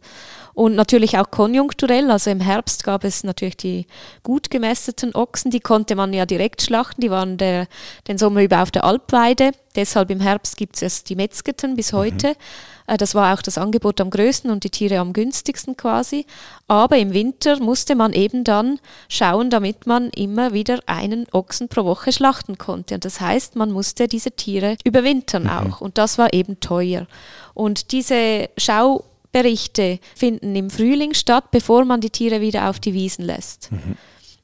Und 0.54 0.76
natürlich 0.76 1.18
auch 1.18 1.32
konjunkturell, 1.32 2.12
also 2.12 2.30
im 2.30 2.42
Herbst 2.42 2.84
gab 2.84 3.04
es 3.04 3.24
natürlich 3.24 3.58
die 3.58 3.88
gut 4.24 4.50
gemästeten 4.50 5.16
Ochsen, 5.16 5.52
die 5.52 5.60
konnte 5.60 5.96
man 5.96 6.14
ja 6.14 6.26
direkt 6.26 6.62
schlachten, 6.62 7.02
die 7.02 7.12
waren 7.12 7.38
der, 7.38 7.68
den 8.08 8.18
Sommer 8.18 8.44
über 8.44 8.62
auf 8.62 8.72
der 8.72 8.84
Alpweide. 8.84 9.52
Deshalb 9.76 10.10
im 10.12 10.20
Herbst 10.20 10.58
gibt 10.58 10.82
es 10.82 11.04
die 11.06 11.16
Metzgeten 11.16 11.76
bis 11.76 11.94
mhm. 11.94 11.98
heute. 11.98 12.28
Mhm. 12.30 12.98
Das 12.98 13.16
war 13.16 13.34
auch 13.34 13.42
das 13.42 13.58
Angebot 13.58 14.02
am 14.02 14.10
größten 14.10 14.52
und 14.52 14.66
die 14.66 14.70
Tiere 14.70 15.00
am 15.00 15.14
günstigsten 15.14 15.78
quasi. 15.78 16.26
Aber 16.68 16.98
im 16.98 17.14
Winter 17.14 17.58
musste 17.60 17.96
man 17.96 18.12
eben 18.12 18.44
dann 18.44 18.80
schauen, 19.08 19.50
damit 19.50 19.88
man 19.88 20.10
immer 20.10 20.52
wieder 20.52 20.80
einen 20.88 21.26
Ochsen 21.32 21.70
pro 21.70 21.86
Woche 21.86 22.12
schlachten 22.12 22.58
konnte. 22.58 22.96
Und 22.96 23.06
das 23.06 23.22
heißt, 23.22 23.56
man 23.56 23.72
musste 23.72 24.10
diese 24.10 24.32
Tiere 24.32 24.76
überwintern 24.84 25.44
mhm. 25.44 25.50
auch. 25.50 25.82
Und 25.82 25.98
das 25.98 26.18
war 26.18 26.34
eben 26.34 26.60
teuer. 26.60 27.08
Und 27.54 27.94
diese 27.94 28.50
Schau 28.58 29.06
Berichte 29.32 30.00
finden 30.16 30.56
im 30.56 30.70
Frühling 30.70 31.14
statt, 31.14 31.52
bevor 31.52 31.86
man 31.86 32.02
die 32.02 32.10
Tiere 32.10 32.42
wieder 32.42 32.70
auf 32.70 32.80
die 32.80 32.94
Wiesen 32.94 33.26
lässt. 33.26 33.72
Mhm. 33.72 33.98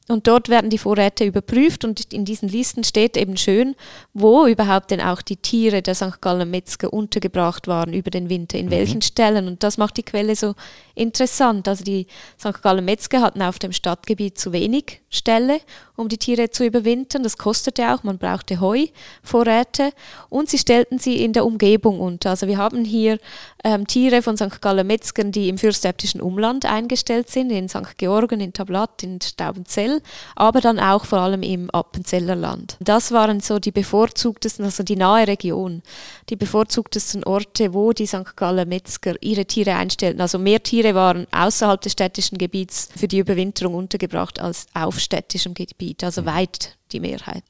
Und 0.10 0.28
dort 0.28 0.47
werden 0.47 0.69
die 0.69 0.78
Vorräte 0.78 1.26
überprüft 1.26 1.84
und 1.84 2.13
in 2.13 2.23
diesen 2.23 2.47
Listen 2.47 2.86
steht 2.86 3.17
eben 3.17 3.36
schön, 3.36 3.76
wo 4.13 4.45
überhaupt 4.45 4.91
denn 4.91 5.02
auch 5.02 5.21
die 5.21 5.36
Tiere 5.36 5.82
der 5.82 5.95
St. 5.95 6.21
Gallen 6.21 6.50
Metzger 6.50 6.93
untergebracht 6.93 7.67
waren 7.67 7.91
über 7.91 8.10
den 8.10 8.30
Winter, 8.30 8.58
in 8.58 8.67
mhm. 8.67 8.71
welchen 8.71 9.02
Stellen. 9.02 9.47
Und 9.47 9.63
das 9.63 9.78
macht 9.78 9.97
die 9.97 10.04
Quelle 10.04 10.36
so 10.38 10.56
interessant. 10.97 11.67
Also 11.67 11.83
die 11.83 12.07
St. 12.39 12.62
Gallen 12.62 12.86
Metzger 12.86 13.21
hatten 13.21 13.41
auf 13.41 13.60
dem 13.60 13.71
Stadtgebiet 13.71 14.38
zu 14.38 14.51
wenig 14.51 15.01
Ställe, 15.10 15.62
um 15.95 16.10
die 16.10 16.17
Tiere 16.17 16.49
zu 16.49 16.65
überwintern. 16.65 17.23
Das 17.23 17.38
kostete 17.38 17.93
auch, 17.93 18.03
man 18.03 18.17
brauchte 18.17 18.60
Heuvorräte 18.60 19.91
und 20.29 20.49
sie 20.49 20.57
stellten 20.57 20.99
sie 20.99 21.23
in 21.23 21.33
der 21.33 21.45
Umgebung 21.45 21.99
unter. 21.99 22.31
Also 22.31 22.47
wir 22.47 22.57
haben 22.57 22.83
hier 22.83 23.17
ähm, 23.63 23.88
Tiere 23.88 24.21
von 24.21 24.38
St. 24.38 24.62
Gallen 24.62 24.88
Metzgern, 24.88 25.31
die 25.31 25.49
im 25.49 25.57
fürstäbtischen 25.57 26.21
Umland 26.21 26.65
eingestellt 26.65 27.29
sind, 27.29 27.51
in 27.51 27.69
St. 27.69 27.97
Georgen, 27.97 28.39
in 28.39 28.53
Tablat, 28.53 29.03
in 29.03 29.19
Staubenzell, 29.21 30.01
aber 30.36 30.62
dann 30.62 30.79
auch 30.79 31.05
vor 31.05 31.19
allem 31.19 31.41
im 31.41 31.69
Appenzeller 31.71 32.36
Land. 32.36 32.77
Das 32.79 33.12
waren 33.12 33.39
so 33.39 33.60
die 33.60 33.71
bevorzugtesten, 33.71 34.65
also 34.65 34.83
die 34.83 34.95
nahe 34.95 35.27
Region, 35.27 35.81
die 36.29 36.36
bevorzugtesten 36.36 37.23
Orte, 37.23 37.73
wo 37.73 37.93
die 37.93 38.07
St. 38.07 38.36
Gallen 38.36 38.69
Metzger 38.69 39.15
ihre 39.21 39.45
Tiere 39.45 39.75
einstellten. 39.75 40.21
Also 40.21 40.38
mehr 40.38 40.62
Tiere 40.62 40.87
waren 40.95 41.28
außerhalb 41.32 41.82
des 41.82 41.93
städtischen 41.93 42.38
Gebiets 42.38 42.89
für 42.95 43.08
die 43.08 43.19
Überwinterung 43.19 43.76
untergebracht 43.76 44.39
als 44.39 44.67
auf 44.73 45.00
städtischem 45.00 45.54
Gebiet, 45.54 46.04
also 46.04 46.21
mhm. 46.21 46.26
weit 46.28 46.78
die 46.91 47.00
Mehrheit. 47.00 47.43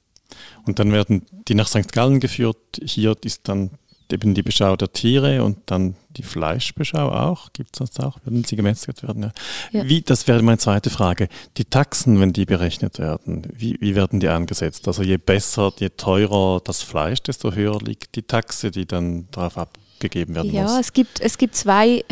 Und 0.65 0.80
dann 0.80 0.91
werden 0.91 1.26
die 1.47 1.56
nach 1.56 1.67
St. 1.67 1.91
Gallen 1.91 2.19
geführt. 2.19 2.58
Hier 2.84 3.15
ist 3.23 3.47
dann 3.47 3.71
eben 4.12 4.34
die 4.34 4.43
Beschau 4.43 4.76
der 4.76 4.91
Tiere 4.91 5.43
und 5.43 5.60
dann 5.65 5.95
die 6.10 6.23
Fleischbeschau 6.23 7.10
auch. 7.12 7.52
Gibt 7.54 7.80
es 7.80 7.91
das 7.91 8.06
auch? 8.06 8.17
Werden 8.26 8.43
sie 8.43 8.56
gemästet 8.56 9.04
werden? 9.04 9.23
Ja. 9.23 9.32
Ja. 9.71 9.89
Wie, 9.89 10.02
das 10.02 10.28
wäre 10.28 10.41
meine 10.41 10.58
zweite 10.58 10.89
Frage. 10.89 11.28
Die 11.58 11.65
Taxen, 11.65 12.19
wenn 12.19 12.34
die 12.34 12.45
berechnet 12.45 13.00
werden, 13.00 13.47
wie, 13.54 13.78
wie 13.80 13.95
werden 13.95 14.19
die 14.19 14.30
angesetzt? 14.30 14.88
Also 14.88 15.04
je 15.04 15.17
besser, 15.17 15.73
je 15.78 15.89
teurer 15.89 16.62
das 16.63 16.82
Fleisch, 16.82 17.21
desto 17.21 17.54
höher 17.54 17.80
liegt 17.82 18.15
die 18.15 18.23
Taxe, 18.23 18.71
die 18.71 18.86
dann 18.86 19.28
darauf 19.32 19.58
abgegeben 19.58 20.36
werden 20.36 20.52
ja, 20.52 20.63
muss. 20.63 20.71
Ja, 20.71 20.80
es 20.80 20.93
gibt, 20.93 21.19
es 21.19 21.38
gibt 21.38 21.56
zwei 21.56 22.04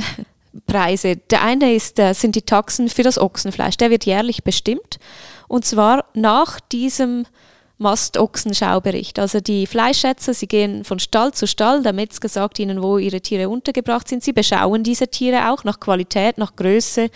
Preise. 0.68 1.18
Der 1.18 1.42
eine 1.42 1.74
ist, 1.74 2.00
äh, 2.00 2.14
sind 2.14 2.36
die 2.36 2.42
Taxen 2.44 2.90
für 2.90 3.04
das 3.04 3.18
Ochsenfleisch. 3.18 3.78
Der 3.78 3.90
wird 3.90 4.06
jährlich 4.06 4.44
bestimmt. 4.44 5.00
Und 5.48 5.66
zwar 5.66 6.06
nach 6.14 6.60
diesem 6.60 7.26
Mastochsenschaubericht. 7.78 9.20
Also 9.20 9.42
die 9.42 9.68
Fleischschätzer, 9.68 10.34
sie 10.34 10.48
gehen 10.48 10.86
von 10.86 11.00
Stall 11.00 11.34
zu 11.34 11.46
Stall, 11.46 11.84
der 11.84 11.92
Metzger 11.92 12.30
sagt 12.30 12.60
ihnen, 12.60 12.82
wo 12.82 12.98
ihre 12.98 13.20
Tiere 13.20 13.50
untergebracht 13.50 14.08
sind. 14.08 14.24
Sie 14.24 14.32
beschauen 14.32 14.84
diese 14.84 15.10
Tiere 15.10 15.52
auch 15.52 15.66
nach 15.66 15.80
Qualität, 15.82 16.38
nach 16.38 16.56
Größe, 16.56 17.10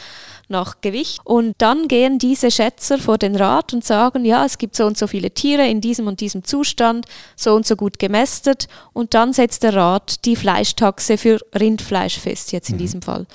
nach 0.50 0.82
Gewicht. 0.82 1.22
Und 1.24 1.54
dann 1.60 1.88
gehen 1.88 2.20
diese 2.20 2.52
Schätzer 2.52 2.98
vor 2.98 3.18
den 3.18 3.38
Rat 3.38 3.74
und 3.74 3.86
sagen, 3.86 4.26
ja, 4.26 4.44
es 4.44 4.58
gibt 4.58 4.76
so 4.76 4.86
und 4.86 4.98
so 4.98 5.08
viele 5.08 5.32
Tiere 5.32 5.66
in 5.66 5.80
diesem 5.80 6.08
und 6.08 6.20
diesem 6.20 6.44
Zustand, 6.44 7.06
so 7.38 7.56
und 7.56 7.66
so 7.66 7.78
gut 7.78 7.98
gemästet. 7.98 8.68
Und 8.92 9.14
dann 9.14 9.32
setzt 9.32 9.64
der 9.64 9.76
Rat 9.76 10.26
die 10.26 10.36
Fleischtaxe 10.36 11.18
für 11.18 11.40
Rindfleisch 11.58 12.20
fest, 12.20 12.52
jetzt 12.52 12.70
in 12.70 12.76
mhm. 12.76 12.80
diesem 12.80 13.02
Fall. 13.02 13.28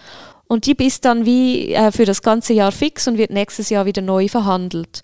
Und 0.47 0.67
die 0.67 0.77
ist 0.85 1.05
dann 1.05 1.25
wie 1.25 1.73
äh, 1.73 1.91
für 1.91 2.05
das 2.05 2.21
ganze 2.21 2.53
Jahr 2.53 2.71
fix 2.71 3.09
und 3.09 3.17
wird 3.17 3.31
nächstes 3.31 3.71
Jahr 3.71 3.87
wieder 3.87 4.03
neu 4.03 4.29
verhandelt. 4.29 5.03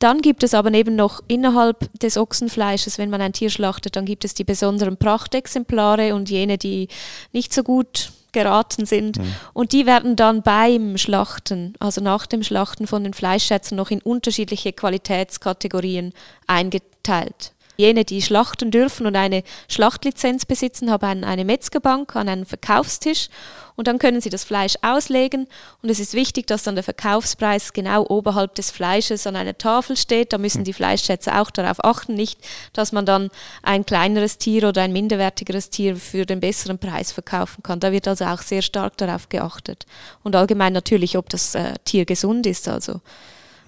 Dann 0.00 0.22
gibt 0.22 0.42
es 0.42 0.54
aber 0.54 0.72
eben 0.72 0.96
noch 0.96 1.22
innerhalb 1.28 1.92
des 2.00 2.16
Ochsenfleisches, 2.16 2.96
wenn 2.98 3.10
man 3.10 3.20
ein 3.20 3.34
Tier 3.34 3.50
schlachtet, 3.50 3.96
dann 3.96 4.06
gibt 4.06 4.24
es 4.24 4.34
die 4.34 4.44
besonderen 4.44 4.96
Prachtexemplare 4.96 6.14
und 6.14 6.30
jene, 6.30 6.56
die 6.56 6.88
nicht 7.32 7.52
so 7.52 7.62
gut 7.62 8.10
geraten 8.32 8.86
sind. 8.86 9.18
Mhm. 9.18 9.34
Und 9.52 9.72
die 9.72 9.84
werden 9.84 10.16
dann 10.16 10.42
beim 10.42 10.96
Schlachten, 10.96 11.74
also 11.80 12.00
nach 12.00 12.26
dem 12.26 12.42
Schlachten 12.42 12.86
von 12.86 13.04
den 13.04 13.12
Fleischschätzen, 13.12 13.76
noch 13.76 13.90
in 13.90 14.00
unterschiedliche 14.00 14.72
Qualitätskategorien 14.72 16.14
eingeteilt. 16.46 17.52
Jene, 17.80 18.04
die 18.04 18.22
schlachten 18.22 18.70
dürfen 18.70 19.06
und 19.06 19.16
eine 19.16 19.42
Schlachtlizenz 19.68 20.46
besitzen, 20.46 20.90
haben 20.90 21.24
eine 21.24 21.44
Metzgerbank 21.44 22.14
an 22.14 22.28
einem 22.28 22.46
Verkaufstisch 22.46 23.28
und 23.76 23.86
dann 23.86 23.98
können 23.98 24.20
sie 24.20 24.28
das 24.28 24.44
Fleisch 24.44 24.74
auslegen 24.82 25.48
und 25.82 25.88
es 25.88 26.00
ist 26.00 26.12
wichtig, 26.12 26.46
dass 26.46 26.62
dann 26.62 26.74
der 26.74 26.84
Verkaufspreis 26.84 27.72
genau 27.72 28.04
oberhalb 28.06 28.54
des 28.54 28.70
Fleisches 28.70 29.26
an 29.26 29.36
einer 29.36 29.56
Tafel 29.56 29.96
steht. 29.96 30.34
Da 30.34 30.38
müssen 30.38 30.64
die 30.64 30.74
Fleischschätzer 30.74 31.40
auch 31.40 31.50
darauf 31.50 31.82
achten, 31.82 32.12
nicht, 32.14 32.38
dass 32.74 32.92
man 32.92 33.06
dann 33.06 33.30
ein 33.62 33.86
kleineres 33.86 34.36
Tier 34.36 34.68
oder 34.68 34.82
ein 34.82 34.92
minderwertigeres 34.92 35.70
Tier 35.70 35.96
für 35.96 36.26
den 36.26 36.40
besseren 36.40 36.78
Preis 36.78 37.10
verkaufen 37.10 37.62
kann. 37.62 37.80
Da 37.80 37.90
wird 37.90 38.06
also 38.06 38.26
auch 38.26 38.42
sehr 38.42 38.60
stark 38.60 38.98
darauf 38.98 39.30
geachtet. 39.30 39.86
Und 40.22 40.36
allgemein 40.36 40.74
natürlich, 40.74 41.16
ob 41.16 41.30
das 41.30 41.54
äh, 41.54 41.74
Tier 41.84 42.04
gesund 42.04 42.46
ist, 42.46 42.68
also 42.68 43.00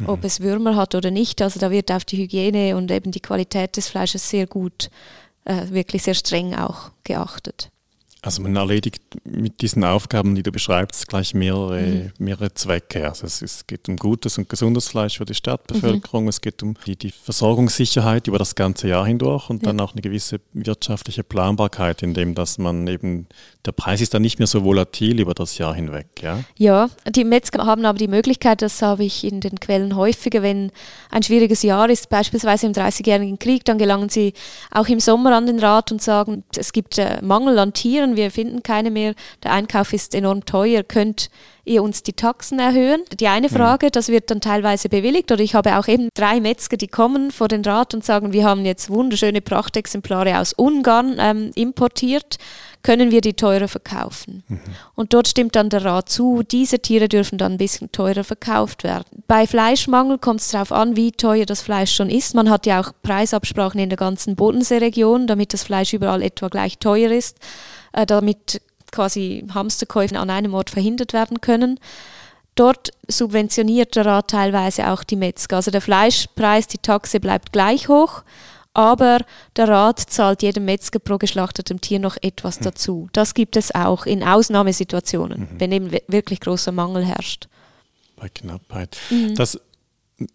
mhm. 0.02 0.08
ob 0.08 0.24
es 0.24 0.40
Würmer 0.40 0.76
hat 0.76 0.94
oder 0.94 1.10
nicht. 1.10 1.42
Also 1.42 1.58
da 1.58 1.70
wird 1.70 1.90
auf 1.90 2.04
die 2.04 2.18
Hygiene 2.18 2.76
und 2.76 2.90
eben 2.90 3.10
die 3.10 3.20
Qualität 3.20 3.76
des 3.76 3.88
Fleisches 3.88 4.28
sehr 4.28 4.46
gut, 4.46 4.90
äh, 5.44 5.70
wirklich 5.70 6.04
sehr 6.04 6.14
streng 6.14 6.54
auch 6.54 6.90
geachtet. 7.04 7.71
Also 8.24 8.40
man 8.40 8.54
erledigt 8.54 9.02
mit 9.24 9.62
diesen 9.62 9.82
Aufgaben, 9.82 10.36
die 10.36 10.44
du 10.44 10.52
beschreibst, 10.52 11.08
gleich 11.08 11.34
mehrere, 11.34 11.80
mhm. 11.80 12.12
mehrere 12.18 12.54
Zwecke. 12.54 13.08
Also 13.08 13.26
es, 13.26 13.42
ist, 13.42 13.66
geht 13.66 13.88
um 13.88 13.96
gutes 13.96 14.38
und 14.38 14.48
gesundes 14.48 14.86
Fleisch 14.86 15.18
für 15.18 15.24
die 15.24 15.34
Stadtbevölkerung, 15.34 16.22
mhm. 16.22 16.28
es 16.28 16.40
geht 16.40 16.62
um 16.62 16.74
die, 16.86 16.94
die, 16.94 17.10
Versorgungssicherheit 17.10 18.28
über 18.28 18.38
das 18.38 18.54
ganze 18.54 18.86
Jahr 18.86 19.04
hindurch 19.06 19.50
und 19.50 19.62
ja. 19.62 19.68
dann 19.68 19.80
auch 19.80 19.92
eine 19.92 20.02
gewisse 20.02 20.40
wirtschaftliche 20.52 21.24
Planbarkeit, 21.24 22.04
indem 22.04 22.36
dass 22.36 22.58
man 22.58 22.86
eben, 22.86 23.26
der 23.66 23.72
Preis 23.72 24.00
ist 24.00 24.14
dann 24.14 24.22
nicht 24.22 24.38
mehr 24.38 24.46
so 24.46 24.62
volatil 24.62 25.20
über 25.20 25.34
das 25.34 25.58
Jahr 25.58 25.74
hinweg. 25.74 26.06
Ja, 26.20 26.44
ja 26.56 26.90
die 27.08 27.24
Metzger 27.24 27.66
haben 27.66 27.84
aber 27.84 27.98
die 27.98 28.06
Möglichkeit, 28.06 28.62
das 28.62 28.80
habe 28.82 29.02
ich 29.02 29.24
in 29.24 29.40
den 29.40 29.58
Quellen 29.58 29.96
häufiger, 29.96 30.42
wenn 30.42 30.70
ein 31.10 31.24
schwieriges 31.24 31.64
Jahr 31.64 31.90
ist, 31.90 32.08
beispielsweise 32.08 32.66
im 32.66 32.72
Dreißigjährigen 32.72 33.40
Krieg, 33.40 33.64
dann 33.64 33.78
gelangen 33.78 34.10
sie 34.10 34.32
auch 34.70 34.86
im 34.86 35.00
Sommer 35.00 35.34
an 35.36 35.46
den 35.46 35.58
Rat 35.58 35.90
und 35.90 36.00
sagen, 36.00 36.44
es 36.56 36.72
gibt 36.72 36.98
äh, 36.98 37.20
Mangel 37.20 37.58
an 37.58 37.72
Tieren, 37.72 38.11
wir 38.16 38.30
finden 38.30 38.62
keine 38.62 38.90
mehr, 38.90 39.14
der 39.42 39.52
Einkauf 39.52 39.92
ist 39.92 40.14
enorm 40.14 40.44
teuer, 40.44 40.82
könnt 40.82 41.30
ihr 41.64 41.82
uns 41.82 42.02
die 42.02 42.12
Taxen 42.12 42.58
erhöhen? 42.58 43.02
Die 43.20 43.28
eine. 43.28 43.48
Frage, 43.52 43.90
das 43.90 44.08
wird 44.08 44.30
dann 44.30 44.40
teilweise 44.40 44.88
bewilligt 44.88 45.30
oder 45.30 45.42
ich 45.42 45.54
habe 45.54 45.78
auch 45.78 45.86
eben 45.86 46.08
drei 46.14 46.40
Metzger, 46.40 46.76
die 46.76 46.88
kommen 46.88 47.30
vor 47.30 47.48
den 47.48 47.62
Rat 47.62 47.92
und 47.92 48.04
sagen, 48.04 48.32
wir 48.32 48.44
haben 48.44 48.64
jetzt 48.64 48.88
wunderschöne 48.88 49.40
Prachtexemplare 49.42 50.38
aus 50.38 50.54
Ungarn 50.54 51.16
ähm, 51.18 51.50
importiert, 51.54 52.38
können 52.82 53.10
wir 53.10 53.20
die 53.20 53.34
teurer 53.34 53.68
verkaufen? 53.68 54.42
Mhm. 54.48 54.60
Und 54.94 55.12
dort 55.12 55.28
stimmt 55.28 55.54
dann 55.54 55.68
der 55.68 55.84
Rat 55.84 56.08
zu, 56.08 56.42
diese 56.42 56.78
Tiere 56.78 57.08
dürfen 57.08 57.38
dann 57.38 57.52
ein 57.52 57.58
bisschen 57.58 57.92
teurer 57.92 58.24
verkauft 58.24 58.84
werden. 58.84 59.22
Bei 59.26 59.46
Fleischmangel 59.46 60.18
kommt 60.18 60.40
es 60.40 60.50
darauf 60.50 60.72
an, 60.72 60.96
wie 60.96 61.12
teuer 61.12 61.46
das 61.46 61.62
Fleisch 61.62 61.94
schon 61.94 62.10
ist. 62.10 62.34
Man 62.34 62.50
hat 62.50 62.66
ja 62.66 62.80
auch 62.80 62.92
Preisabsprachen 63.02 63.80
in 63.80 63.90
der 63.90 63.98
ganzen 63.98 64.34
Bodenseeregion, 64.34 65.26
damit 65.26 65.52
das 65.52 65.62
Fleisch 65.62 65.92
überall 65.92 66.22
etwa 66.22 66.48
gleich 66.48 66.78
teuer 66.78 67.10
ist 67.10 67.38
äh, 67.92 68.06
damit 68.06 68.60
quasi 68.90 69.44
Hamsterkäufe 69.52 70.18
an 70.18 70.30
einem 70.30 70.54
Ort 70.54 70.70
verhindert 70.70 71.12
werden 71.12 71.40
können. 71.40 71.80
Dort 72.54 72.90
subventioniert 73.08 73.96
der 73.96 74.04
Rat 74.04 74.28
teilweise 74.28 74.90
auch 74.90 75.04
die 75.04 75.16
Metzger. 75.16 75.56
Also 75.56 75.70
der 75.70 75.80
Fleischpreis, 75.80 76.66
die 76.66 76.78
Taxe 76.78 77.18
bleibt 77.18 77.52
gleich 77.52 77.88
hoch, 77.88 78.22
aber 78.74 79.20
der 79.56 79.68
Rat 79.68 80.00
zahlt 80.00 80.42
jedem 80.42 80.66
Metzger 80.66 80.98
pro 80.98 81.16
geschlachtetem 81.16 81.80
Tier 81.80 81.98
noch 81.98 82.16
etwas 82.20 82.56
hm. 82.56 82.64
dazu. 82.64 83.08
Das 83.12 83.32
gibt 83.32 83.56
es 83.56 83.74
auch 83.74 84.04
in 84.04 84.22
Ausnahmesituationen, 84.22 85.40
mhm. 85.40 85.48
wenn 85.58 85.72
eben 85.72 85.90
wirklich 86.08 86.40
großer 86.40 86.72
Mangel 86.72 87.04
herrscht. 87.04 87.48
Bei 88.16 88.28
Knappheit. 88.28 88.96
Mhm. 89.10 89.34
Das 89.34 89.58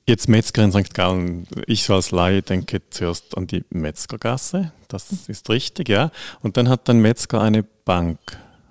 Jetzt 0.05 0.27
Metzger 0.29 0.63
in 0.63 0.71
St. 0.71 0.93
Gallen. 0.93 1.47
Ich 1.65 1.83
so 1.83 1.95
als 1.95 2.11
Laie 2.11 2.41
denke 2.41 2.81
zuerst 2.89 3.38
an 3.38 3.47
die 3.47 3.63
Metzgergasse. 3.69 4.71
Das 4.88 5.11
ist 5.27 5.49
richtig, 5.49 5.89
ja. 5.89 6.11
Und 6.41 6.57
dann 6.57 6.69
hat 6.69 6.89
ein 6.89 6.99
Metzger 6.99 7.41
eine 7.41 7.63
Bank, 7.63 8.19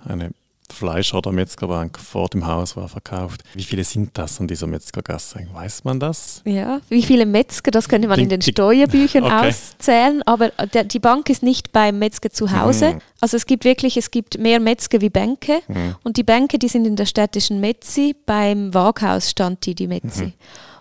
eine 0.04 0.30
Fleischer- 0.72 1.18
oder 1.18 1.32
Metzgerbank 1.32 1.98
vor 1.98 2.28
dem 2.28 2.46
Haus 2.46 2.76
war 2.76 2.88
verkauft. 2.88 3.42
Wie 3.54 3.62
viele 3.62 3.84
sind 3.84 4.10
das 4.14 4.40
an 4.40 4.48
dieser 4.48 4.66
Metzgergasse? 4.66 5.46
Weiß 5.52 5.84
man 5.84 6.00
das? 6.00 6.42
Ja, 6.44 6.80
wie 6.88 7.02
viele 7.02 7.26
Metzger, 7.26 7.70
das 7.70 7.88
könnte 7.88 8.08
man 8.08 8.16
die, 8.16 8.24
in 8.24 8.28
den 8.28 8.42
Steuerbüchern 8.42 9.24
okay. 9.24 9.48
auszählen, 9.48 10.22
aber 10.26 10.50
der, 10.74 10.84
die 10.84 10.98
Bank 10.98 11.30
ist 11.30 11.42
nicht 11.42 11.72
beim 11.72 11.98
Metzger 11.98 12.30
zu 12.30 12.50
Hause. 12.50 12.94
Mhm. 12.94 13.00
Also 13.20 13.36
es 13.36 13.46
gibt 13.46 13.64
wirklich, 13.64 13.96
es 13.96 14.10
gibt 14.10 14.38
mehr 14.38 14.60
Metzger 14.60 15.00
wie 15.00 15.10
Bänke 15.10 15.60
mhm. 15.68 15.96
und 16.02 16.16
die 16.16 16.24
Bänke, 16.24 16.58
die 16.58 16.68
sind 16.68 16.86
in 16.86 16.96
der 16.96 17.06
städtischen 17.06 17.60
Metzi, 17.60 18.14
beim 18.26 18.74
Waghaus 18.74 19.30
stand 19.30 19.64
die, 19.66 19.74
die 19.74 19.86
Metzi. 19.86 20.26
Mhm. 20.26 20.32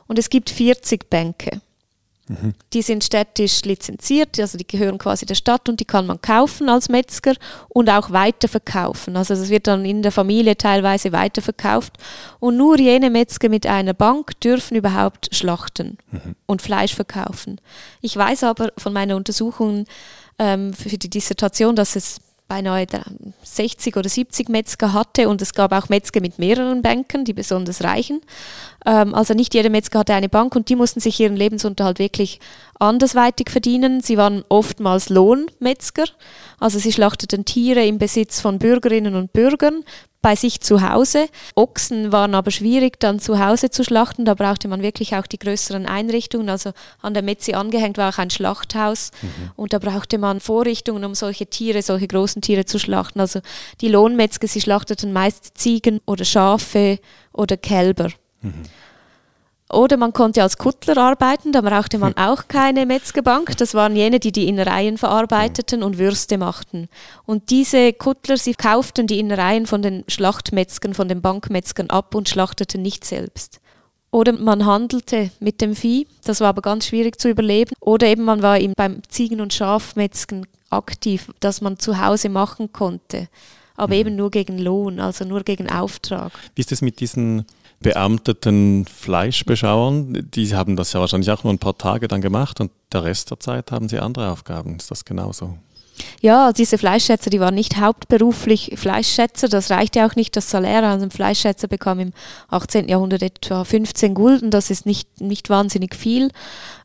Und 0.08 0.20
es 0.20 0.30
gibt 0.30 0.49
40 0.49 1.10
Bänke. 1.10 1.62
Mhm. 2.28 2.53
Die 2.74 2.82
sind 2.82 3.03
städtisch 3.03 3.62
lizenziert, 3.64 4.39
also 4.39 4.58
die 4.58 4.66
gehören 4.66 4.97
quasi 4.97 5.28
der 5.28 5.36
Stadt 5.36 5.70
und 5.70 5.80
die 5.80 5.86
kann 5.86 6.08
man 6.08 6.20
kaufen 6.22 6.70
als 6.70 6.89
Metzger 6.89 7.36
und 7.70 7.89
auch 7.89 8.10
weiterverkaufen. 8.10 9.16
Also 9.16 9.36
das 9.36 9.49
wird 9.49 9.68
dann 9.68 9.86
in 9.86 10.01
der 10.01 10.12
Familie 10.12 10.58
teilweise 10.58 11.12
weiterverkauft. 11.12 11.93
Und 12.39 12.58
nur 12.58 12.80
jene 12.80 13.12
Metzger 13.12 13.49
mit 13.49 13.68
einer 13.68 13.93
Bank 13.93 14.39
dürfen 14.39 14.76
überhaupt 14.76 15.30
schlachten 15.36 15.97
mhm. 16.12 16.36
und 16.47 16.64
Fleisch 16.64 16.95
verkaufen. 16.95 17.62
Ich 18.01 18.16
weiß 18.18 18.43
aber 18.43 18.72
von 18.78 18.93
meiner 18.93 19.16
Untersuchung 19.18 19.86
ähm, 20.39 20.74
für 20.74 20.89
die 20.97 21.10
Dissertation, 21.10 21.76
dass 21.76 21.95
es 21.95 22.20
beinahe 22.47 22.85
60 23.43 23.97
oder 23.97 24.07
70 24.07 24.49
Metzger 24.49 24.93
hatte 24.93 25.29
und 25.29 25.41
es 25.41 25.53
gab 25.53 25.71
auch 25.71 25.89
Metzger 25.89 26.21
mit 26.21 26.37
mehreren 26.37 26.81
Bänken, 26.81 27.25
die 27.25 27.33
besonders 27.33 27.83
reichen. 27.83 28.21
Ähm, 28.85 29.15
also 29.15 29.33
nicht 29.33 29.53
jeder 29.53 29.69
Metzger 29.69 29.99
hatte 29.99 30.13
eine 30.13 30.29
Bank 30.29 30.55
und 30.55 30.69
die 30.69 30.75
mussten 30.75 30.99
sich 30.99 31.19
ihren 31.19 31.35
Lebensunterhalt 31.35 31.99
wirklich 31.99 32.39
andersweitig 32.79 33.49
verdienen. 33.49 34.01
Sie 34.01 34.17
waren 34.17 34.43
oftmals 34.49 35.09
Lohnmetzger, 35.09 36.05
also 36.59 36.77
sie 36.77 36.93
schlachteten 36.93 37.45
Tiere 37.45 37.85
im 37.85 37.97
Besitz 37.97 38.41
von 38.41 38.59
Bürgerinnen 38.59 39.15
und 39.15 39.33
Bürgern, 39.33 39.83
bei 40.26 40.36
sich 40.36 40.59
zu 40.59 40.82
Hause. 40.82 41.30
Ochsen 41.53 42.11
waren 42.11 42.34
aber 42.34 42.49
schwierig 42.49 42.99
dann 42.99 43.19
zu 43.19 43.38
Hause 43.38 43.69
zu 43.69 43.84
schlachten. 43.84 44.26
Da 44.26 44.34
brauchte 44.34 44.67
man 44.67 44.82
wirklich 44.82 45.15
auch 45.15 45.28
die 45.28 45.38
größeren 45.38 45.86
Einrichtungen. 45.86 46.49
Also 46.49 46.71
an 46.99 47.13
der 47.13 47.21
Metzi 47.21 47.53
angehängt 47.53 47.99
war 47.99 48.11
auch 48.11 48.17
ein 48.17 48.32
Schlachthaus 48.32 49.11
mhm. 49.21 49.51
und 49.55 49.73
da 49.73 49.78
brauchte 49.78 50.17
man 50.17 50.39
Vorrichtungen, 50.39 51.05
um 51.05 51.13
solche 51.13 51.45
Tiere, 51.45 51.84
solche 51.84 52.07
großen 52.07 52.41
Tiere 52.41 52.65
zu 52.65 52.80
schlachten. 52.80 53.19
Also 53.19 53.41
die 53.82 53.88
Lohnmetzger, 53.88 54.47
sie 54.47 54.61
schlachteten 54.61 55.13
meist 55.13 55.59
Ziegen 55.59 56.01
oder 56.07 56.26
Schafe 56.26 56.97
oder 57.32 57.55
Kälber. 57.55 58.09
Mhm. 58.41 58.63
Oder 59.72 59.97
man 59.97 60.13
konnte 60.13 60.43
als 60.43 60.57
Kuttler 60.57 60.97
arbeiten, 60.97 61.51
da 61.51 61.61
brauchte 61.61 61.97
man 61.97 62.16
auch 62.18 62.47
keine 62.47 62.86
Metzgerbank. 62.86 63.57
Das 63.57 63.74
waren 63.74 63.95
jene, 63.95 64.20
die 64.20 64.32
die 64.32 64.47
Innereien 64.47 64.99
verarbeiteten 64.99 65.82
und 65.82 65.97
Würste 65.97 66.38
machten. 66.38 66.88
Und 67.26 67.49
diese 67.49 67.91
Kuttler, 67.93 68.38
sie 68.38 68.53
kauften 68.53 69.07
die 69.07 69.20
Innereien 69.20 69.66
von 69.66 69.82
den 69.82 70.03
Schlachtmetzgern, 70.07 70.93
von 70.93 71.07
den 71.07 71.22
Bankmetzgern 71.22 71.89
ab 71.89 72.13
und 72.13 72.30
schlachteten 72.30 72.84
nicht 72.84 73.05
selbst. 73.05 73.59
Oder 74.11 74.34
man 74.34 74.66
handelte 74.68 75.32
mit 75.39 75.61
dem 75.61 75.76
Vieh, 75.76 76.07
das 76.24 76.41
war 76.41 76.49
aber 76.49 76.61
ganz 76.61 76.86
schwierig 76.86 77.20
zu 77.20 77.28
überleben. 77.28 77.74
Oder 77.80 78.07
eben 78.07 78.24
man 78.24 78.43
war 78.43 78.59
beim 78.78 79.01
Ziegen- 79.09 79.41
und 79.41 79.51
Schafmetzgen 79.51 80.45
aktiv, 80.70 81.32
das 81.39 81.61
man 81.61 81.80
zu 81.80 81.99
Hause 81.99 82.30
machen 82.30 82.72
konnte. 82.72 83.30
Aber 83.76 83.93
mhm. 83.95 83.99
eben 83.99 84.16
nur 84.16 84.30
gegen 84.30 84.59
Lohn, 84.59 84.99
also 84.99 85.26
nur 85.26 85.41
gegen 85.41 85.70
Auftrag. 85.70 86.32
Wie 86.53 86.61
ist 86.61 86.72
es 86.72 86.82
mit 86.82 86.99
diesen 86.99 87.45
beamteten 87.80 88.86
Fleischbeschauern, 88.86 90.30
die 90.34 90.55
haben 90.55 90.76
das 90.76 90.93
ja 90.93 90.99
wahrscheinlich 90.99 91.32
auch 91.32 91.43
nur 91.43 91.53
ein 91.53 91.59
paar 91.59 91.78
Tage 91.78 92.07
dann 92.07 92.21
gemacht 92.21 92.59
und 92.59 92.71
der 92.91 93.03
Rest 93.03 93.32
der 93.32 93.39
Zeit 93.39 93.71
haben 93.71 93.89
sie 93.89 93.99
andere 93.99 94.32
Aufgaben. 94.32 94.78
Ist 94.78 94.91
das 94.91 95.05
genauso? 95.05 95.57
Ja, 96.21 96.51
diese 96.51 96.78
Fleischschätzer, 96.78 97.30
die 97.30 97.39
waren 97.39 97.55
nicht 97.55 97.78
hauptberuflich 97.78 98.73
Fleischschätzer. 98.76 99.47
Das 99.47 99.71
reichte 99.71 100.05
auch 100.05 100.15
nicht. 100.15 100.36
Das 100.36 100.49
Salär 100.49 100.80
an 100.80 101.01
einem 101.01 101.11
Fleischschätzer 101.11 101.67
bekam 101.67 101.99
im 101.99 102.13
18. 102.49 102.89
Jahrhundert 102.89 103.21
etwa 103.21 103.63
15 103.63 104.13
Gulden. 104.13 104.51
Das 104.51 104.69
ist 104.69 104.86
nicht, 104.86 105.21
nicht 105.21 105.49
wahnsinnig 105.49 105.95
viel. 105.95 106.32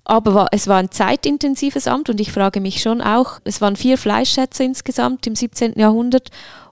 Aber 0.04 0.48
es 0.52 0.68
war 0.68 0.78
ein 0.78 0.90
zeitintensives 0.90 1.86
Amt 1.86 2.10
und 2.10 2.20
ich 2.20 2.32
frage 2.32 2.60
mich 2.60 2.82
schon 2.82 3.00
auch, 3.00 3.40
es 3.44 3.60
waren 3.60 3.76
vier 3.76 3.98
Fleischschätzer 3.98 4.64
insgesamt 4.64 5.26
im 5.26 5.34
17. 5.34 5.78
Jahrhundert 5.78 6.30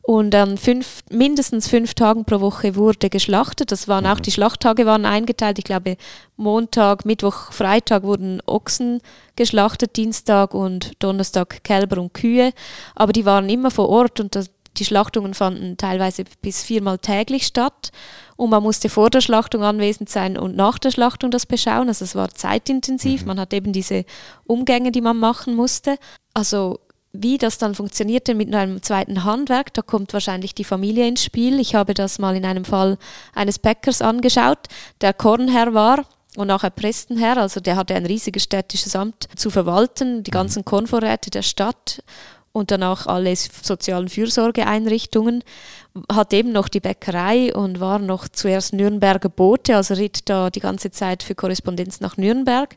und 0.08 0.34
an 0.34 0.56
fünf, 0.56 1.02
mindestens 1.10 1.68
fünf 1.68 1.92
Tagen 1.92 2.24
pro 2.24 2.40
Woche 2.40 2.76
wurde 2.76 3.10
geschlachtet. 3.10 3.72
Das 3.72 3.88
waren 3.88 4.04
mhm. 4.04 4.10
auch 4.10 4.20
die 4.20 4.30
Schlachttage 4.30 4.86
waren 4.86 5.04
eingeteilt. 5.04 5.58
Ich 5.58 5.66
glaube, 5.66 5.98
Montag, 6.38 7.04
Mittwoch, 7.04 7.52
Freitag 7.52 8.04
wurden 8.04 8.40
Ochsen 8.46 9.02
geschlachtet, 9.36 9.96
Dienstag 9.96 10.54
und 10.54 10.92
Donnerstag 11.00 11.62
Kälber 11.62 12.00
und 12.00 12.14
Kühe. 12.14 12.54
Aber 12.94 13.12
die 13.12 13.26
waren 13.26 13.50
immer 13.50 13.70
vor 13.70 13.90
Ort 13.90 14.18
und 14.18 14.34
das, 14.34 14.48
die 14.78 14.86
Schlachtungen 14.86 15.34
fanden 15.34 15.76
teilweise 15.76 16.24
bis 16.40 16.62
viermal 16.62 16.96
täglich 16.96 17.44
statt. 17.44 17.90
Und 18.36 18.48
man 18.48 18.62
musste 18.62 18.88
vor 18.88 19.10
der 19.10 19.20
Schlachtung 19.20 19.62
anwesend 19.62 20.08
sein 20.08 20.38
und 20.38 20.56
nach 20.56 20.78
der 20.78 20.90
Schlachtung 20.90 21.30
das 21.30 21.44
beschauen. 21.44 21.88
Also 21.88 22.06
es 22.06 22.14
war 22.14 22.30
zeitintensiv. 22.30 23.20
Mhm. 23.20 23.26
Man 23.26 23.40
hat 23.40 23.52
eben 23.52 23.74
diese 23.74 24.06
Umgänge, 24.46 24.90
die 24.90 25.02
man 25.02 25.18
machen 25.18 25.54
musste. 25.54 25.98
Also 26.32 26.78
wie 27.12 27.38
das 27.38 27.58
dann 27.58 27.74
funktionierte 27.74 28.34
mit 28.34 28.54
einem 28.54 28.82
zweiten 28.82 29.24
Handwerk, 29.24 29.72
da 29.74 29.82
kommt 29.82 30.12
wahrscheinlich 30.12 30.54
die 30.54 30.64
Familie 30.64 31.08
ins 31.08 31.24
Spiel. 31.24 31.58
Ich 31.58 31.74
habe 31.74 31.94
das 31.94 32.18
mal 32.18 32.36
in 32.36 32.44
einem 32.44 32.64
Fall 32.64 32.98
eines 33.34 33.58
Bäckers 33.58 34.02
angeschaut, 34.02 34.68
der 35.00 35.14
Kornherr 35.14 35.74
war 35.74 36.04
und 36.36 36.48
nachher 36.48 36.70
Prestenherr, 36.70 37.38
also 37.38 37.60
der 37.60 37.76
hatte 37.76 37.94
ein 37.94 38.06
riesiges 38.06 38.44
städtisches 38.44 38.94
Amt 38.94 39.28
zu 39.36 39.50
verwalten, 39.50 40.22
die 40.22 40.30
mhm. 40.30 40.34
ganzen 40.34 40.64
Kornvorräte 40.64 41.30
der 41.30 41.42
Stadt 41.42 42.02
und 42.52 42.70
danach 42.70 43.06
alle 43.06 43.34
sozialen 43.36 44.08
Fürsorgeeinrichtungen, 44.08 45.42
hat 46.12 46.32
eben 46.32 46.52
noch 46.52 46.68
die 46.68 46.80
Bäckerei 46.80 47.54
und 47.54 47.80
war 47.80 47.98
noch 47.98 48.28
zuerst 48.28 48.72
Nürnberger 48.72 49.28
Bote, 49.28 49.76
also 49.76 49.94
ritt 49.94 50.28
da 50.28 50.50
die 50.50 50.60
ganze 50.60 50.90
Zeit 50.90 51.22
für 51.22 51.34
Korrespondenz 51.34 52.00
nach 52.00 52.16
Nürnberg 52.16 52.76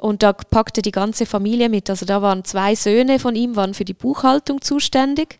und 0.00 0.22
da 0.22 0.32
packte 0.32 0.82
die 0.82 0.90
ganze 0.90 1.26
Familie 1.26 1.68
mit. 1.68 1.90
Also 1.90 2.06
da 2.06 2.22
waren 2.22 2.44
zwei 2.44 2.74
Söhne 2.74 3.18
von 3.18 3.36
ihm, 3.36 3.56
waren 3.56 3.74
für 3.74 3.84
die 3.84 3.94
Buchhaltung 3.94 4.60
zuständig. 4.62 5.38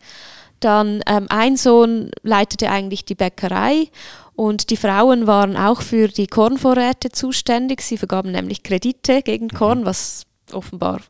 Dann 0.59 1.01
ähm, 1.07 1.25
ein 1.29 1.57
Sohn 1.57 2.11
leitete 2.21 2.69
eigentlich 2.69 3.03
die 3.03 3.15
Bäckerei 3.15 3.89
und 4.35 4.69
die 4.69 4.77
Frauen 4.77 5.25
waren 5.25 5.57
auch 5.57 5.81
für 5.81 6.07
die 6.07 6.27
Kornvorräte 6.27 7.09
zuständig. 7.09 7.81
Sie 7.81 7.97
vergaben 7.97 8.31
nämlich 8.31 8.61
Kredite 8.61 9.23
gegen 9.23 9.49
Korn, 9.49 9.81
mhm. 9.81 9.85
was 9.85 10.25
offenbar 10.53 11.01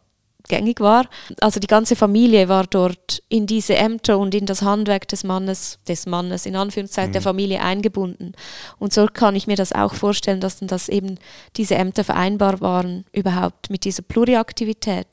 gängig 0.51 0.81
war. 0.81 1.07
Also 1.39 1.59
die 1.59 1.67
ganze 1.67 1.95
Familie 1.95 2.49
war 2.49 2.67
dort 2.67 3.23
in 3.29 3.47
diese 3.47 3.75
Ämter 3.75 4.19
und 4.19 4.35
in 4.35 4.45
das 4.45 4.61
Handwerk 4.61 5.07
des 5.07 5.23
Mannes, 5.23 5.79
des 5.87 6.05
Mannes 6.05 6.45
in 6.45 6.57
Anführungszeichen 6.57 7.11
mhm. 7.11 7.13
der 7.13 7.21
Familie 7.21 7.61
eingebunden. 7.61 8.33
Und 8.77 8.93
so 8.93 9.07
kann 9.11 9.35
ich 9.35 9.47
mir 9.47 9.55
das 9.55 9.71
auch 9.71 9.93
vorstellen, 9.93 10.41
dass 10.41 10.59
dann 10.59 10.67
das 10.67 10.89
eben 10.89 11.17
diese 11.55 11.75
Ämter 11.75 12.03
vereinbar 12.03 12.59
waren 12.59 13.05
überhaupt 13.13 13.69
mit 13.69 13.85
dieser 13.85 14.03
Pluriaktivität, 14.03 15.07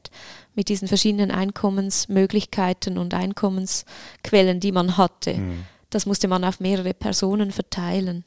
mit 0.57 0.68
diesen 0.68 0.89
verschiedenen 0.89 1.30
Einkommensmöglichkeiten 1.30 2.99
und 2.99 3.14
Einkommensquellen, 3.14 4.59
die 4.59 4.72
man 4.72 4.97
hatte. 4.97 5.34
Mhm. 5.34 5.64
Das 5.91 6.05
musste 6.05 6.26
man 6.26 6.43
auf 6.45 6.59
mehrere 6.59 6.95
Personen 6.95 7.53
verteilen. 7.53 8.24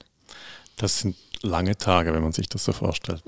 Das 0.77 0.99
sind 0.99 1.15
lange 1.43 1.77
Tage, 1.77 2.13
wenn 2.13 2.23
man 2.23 2.31
sich 2.31 2.49
das 2.49 2.65
so 2.65 2.71
vorstellt. 2.71 3.23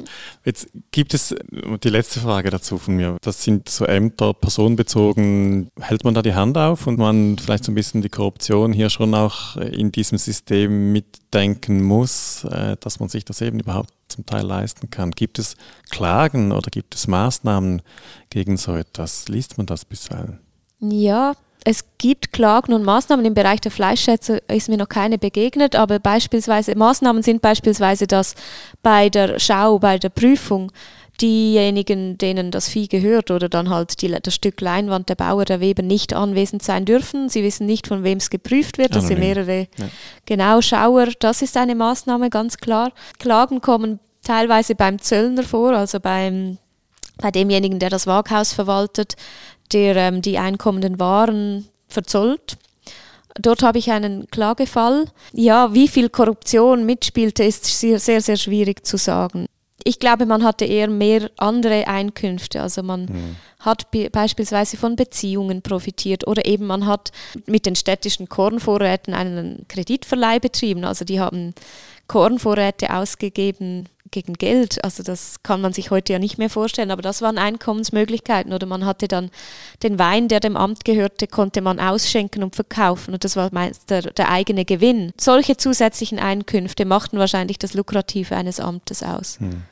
Jetzt 0.46 0.70
gibt 0.92 1.14
es 1.14 1.36
die 1.84 1.90
letzte 1.90 2.20
Frage 2.20 2.50
dazu 2.50 2.78
von 2.78 2.96
mir. 2.96 3.18
Das 3.22 3.44
sind 3.44 3.70
so 3.70 3.86
Ämter 3.86 4.34
personenbezogen. 4.34 5.70
Hält 5.80 6.04
man 6.04 6.14
da 6.14 6.22
die 6.22 6.34
Hand 6.34 6.58
auf 6.58 6.88
und 6.88 6.98
man 6.98 7.38
vielleicht 7.38 7.64
so 7.66 7.72
ein 7.72 7.76
bisschen 7.76 8.02
die 8.02 8.10
Korruption 8.10 8.74
hier 8.74 8.90
schon 8.90 9.14
auch 9.14 9.56
in 9.58 9.92
diesem 9.92 10.18
System 10.18 10.92
mitdenken 10.92 11.84
muss, 11.84 12.44
äh, 12.46 12.78
dass 12.80 13.00
man 13.00 13.10
sich 13.10 13.26
das 13.26 13.42
eben 13.42 13.60
überhaupt 13.60 13.94
zum 14.08 14.26
Teil 14.26 14.46
leisten 14.46 14.90
kann? 14.90 15.12
Gibt 15.12 15.40
es 15.40 15.56
Klagen 15.90 16.52
oder 16.52 16.70
gibt 16.70 16.96
es 16.96 17.08
Maßnahmen 17.08 17.82
gegen 18.30 18.58
so 18.58 18.76
etwas? 18.76 19.28
Liest 19.28 19.58
man 19.58 19.66
das 19.66 19.86
bisweilen? 19.86 20.40
Ja, 20.80 21.36
es 21.66 21.86
gibt 21.98 22.34
Klagen 22.34 22.74
und 22.74 22.84
Maßnahmen 22.84 23.26
im 23.26 23.34
Bereich 23.34 23.62
der 23.62 23.72
Fleischschätze, 23.72 24.42
ist 24.50 24.70
mir 24.70 24.78
noch 24.78 24.90
keine 24.90 25.18
begegnet, 25.18 25.76
aber 25.76 26.00
beispielsweise 26.00 26.76
Maßnahmen 26.76 27.24
sind 27.24 27.42
beispielsweise, 27.42 28.08
dass 28.08 28.36
bei 28.82 29.10
der 29.10 29.40
Schau, 29.40 29.80
bei 29.80 29.98
der 29.98 30.10
Prüfung 30.10 30.72
diejenigen, 31.22 32.18
denen 32.18 32.52
das 32.52 32.68
Vieh 32.68 32.88
gehört 32.88 33.32
oder 33.32 33.48
dann 33.48 33.70
halt 33.70 34.02
die, 34.02 34.10
das 34.10 34.36
Stück 34.36 34.60
Leinwand, 34.60 35.10
der 35.10 35.16
Bauer, 35.16 35.46
der 35.46 35.60
Weber 35.60 35.84
nicht 35.84 36.14
anwesend 36.14 36.64
sein 36.64 36.86
dürfen. 36.86 37.30
Sie 37.30 37.44
wissen 37.44 37.66
nicht, 37.66 37.88
von 37.88 38.04
wem 38.04 38.18
es 38.18 38.30
geprüft 38.30 38.78
wird. 38.78 38.96
Das 38.96 39.08
sind 39.08 39.20
mehrere 39.20 39.68
ja. 39.78 39.86
genau 40.26 40.62
Schauer. 40.62 41.08
Das 41.20 41.42
ist 41.42 41.56
eine 41.56 41.76
Maßnahme, 41.76 42.30
ganz 42.30 42.58
klar. 42.58 42.92
Klagen 43.20 43.62
kommen 43.62 44.00
teilweise 44.24 44.76
beim 44.76 45.00
Zöllner 45.00 45.44
vor, 45.44 45.74
also 45.74 46.00
beim, 46.00 46.58
bei 47.18 47.30
demjenigen, 47.30 47.78
der 47.80 47.92
das 47.92 48.08
Waghaus 48.08 48.52
verwaltet 48.52 49.16
der 49.72 49.96
ähm, 49.96 50.22
die 50.22 50.38
einkommenden 50.38 51.00
Waren 51.00 51.68
verzollt. 51.88 52.58
Dort 53.36 53.64
habe 53.64 53.80
ich 53.80 53.92
einen 53.92 54.28
Klagefall. 54.28 55.06
Ja, 55.32 55.74
wie 55.74 55.88
viel 55.88 56.10
Korruption 56.10 56.86
mitspielte, 56.86 57.44
ist 57.44 57.66
sehr, 57.66 58.00
sehr, 58.00 58.22
sehr 58.22 58.38
schwierig 58.38 58.86
zu 58.86 58.98
sagen. 58.98 59.48
Ich 59.84 60.00
glaube, 60.00 60.26
man 60.26 60.44
hatte 60.44 60.66
eher 60.66 60.88
mehr 60.88 61.30
andere 61.38 61.88
Einkünfte. 61.88 62.62
Also 62.62 62.84
man 62.84 63.06
mhm. 63.06 63.36
hat 63.60 63.88
beispielsweise 64.12 64.78
von 64.78 64.96
Beziehungen 64.96 65.62
profitiert 65.62 66.28
oder 66.28 66.46
eben 66.46 66.68
man 66.68 66.86
hat 66.86 67.12
mit 67.48 67.66
den 67.66 67.76
städtischen 67.76 68.30
Kornvorräten 68.30 69.14
einen 69.14 69.66
Kreditverleih 69.68 70.40
betrieben. 70.40 70.86
Also 70.86 71.04
die 71.04 71.20
haben 71.20 71.54
Kornvorräte 72.08 72.94
ausgegeben 72.94 73.90
gegen 74.14 74.34
Geld. 74.36 74.82
Also 74.86 75.04
das 75.04 75.44
kann 75.44 75.60
man 75.60 75.74
sich 75.74 75.92
heute 75.92 76.14
ja 76.14 76.20
nicht 76.20 76.38
mehr 76.38 76.50
vorstellen, 76.50 76.92
aber 76.92 77.02
das 77.02 77.22
waren 77.22 77.38
Einkommensmöglichkeiten. 77.38 78.54
Oder 78.54 78.66
man 78.66 78.86
hatte 78.86 79.10
dann 79.10 79.30
den 79.84 80.00
Wein, 80.00 80.30
der 80.30 80.40
dem 80.40 80.56
Amt 80.56 80.86
gehörte, 80.86 81.28
konnte 81.28 81.62
man 81.62 81.82
ausschenken 81.82 82.44
und 82.44 82.56
verkaufen 82.56 83.14
und 83.14 83.26
das 83.26 83.36
war 83.36 83.50
meist 83.52 83.90
der, 83.90 84.04
der 84.04 84.30
eigene 84.30 84.64
Gewinn. 84.64 85.12
Solche 85.20 85.58
zusätzlichen 85.58 86.20
Einkünfte 86.20 86.86
machten 86.86 87.18
wahrscheinlich 87.18 87.60
das 87.60 87.74
Lukrative 87.74 88.36
eines 88.38 88.62
Amtes 88.62 89.04
aus. 89.04 89.40
Hm. 89.40 89.64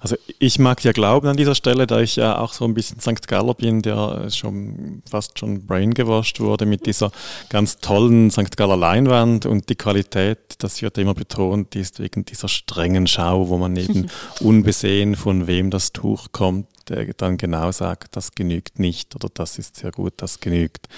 Also 0.00 0.16
ich 0.38 0.58
mag 0.58 0.82
ja 0.84 0.92
glauben 0.92 1.28
an 1.28 1.36
dieser 1.36 1.54
Stelle, 1.54 1.86
da 1.86 2.00
ich 2.00 2.16
ja 2.16 2.38
auch 2.38 2.52
so 2.52 2.64
ein 2.64 2.74
bisschen 2.74 3.00
St. 3.00 3.28
Galler 3.28 3.54
bin, 3.54 3.82
der 3.82 4.28
schon 4.30 5.02
fast 5.08 5.38
schon 5.38 5.66
braingewashed 5.66 6.40
wurde 6.40 6.66
mit 6.66 6.86
dieser 6.86 7.12
ganz 7.48 7.78
tollen 7.78 8.30
St. 8.30 8.56
Galler 8.56 8.76
Leinwand 8.76 9.46
und 9.46 9.68
die 9.68 9.76
Qualität, 9.76 10.38
das 10.58 10.82
wird 10.82 10.98
immer 10.98 11.14
betont, 11.14 11.74
die 11.74 11.80
ist 11.80 12.00
wegen 12.00 12.24
dieser 12.24 12.48
strengen 12.48 13.06
Schau, 13.06 13.48
wo 13.48 13.58
man 13.58 13.76
eben 13.76 14.08
unbesehen 14.40 15.14
von 15.14 15.46
wem 15.46 15.70
das 15.70 15.92
Tuch 15.92 16.28
kommt, 16.32 16.66
der 16.84 17.12
dann 17.14 17.36
genau 17.36 17.72
sagt, 17.72 18.16
das 18.16 18.32
genügt 18.32 18.78
nicht 18.78 19.14
oder 19.14 19.28
das 19.32 19.58
ist 19.58 19.76
sehr 19.76 19.90
gut, 19.90 20.14
das 20.18 20.40
genügt. 20.40 20.88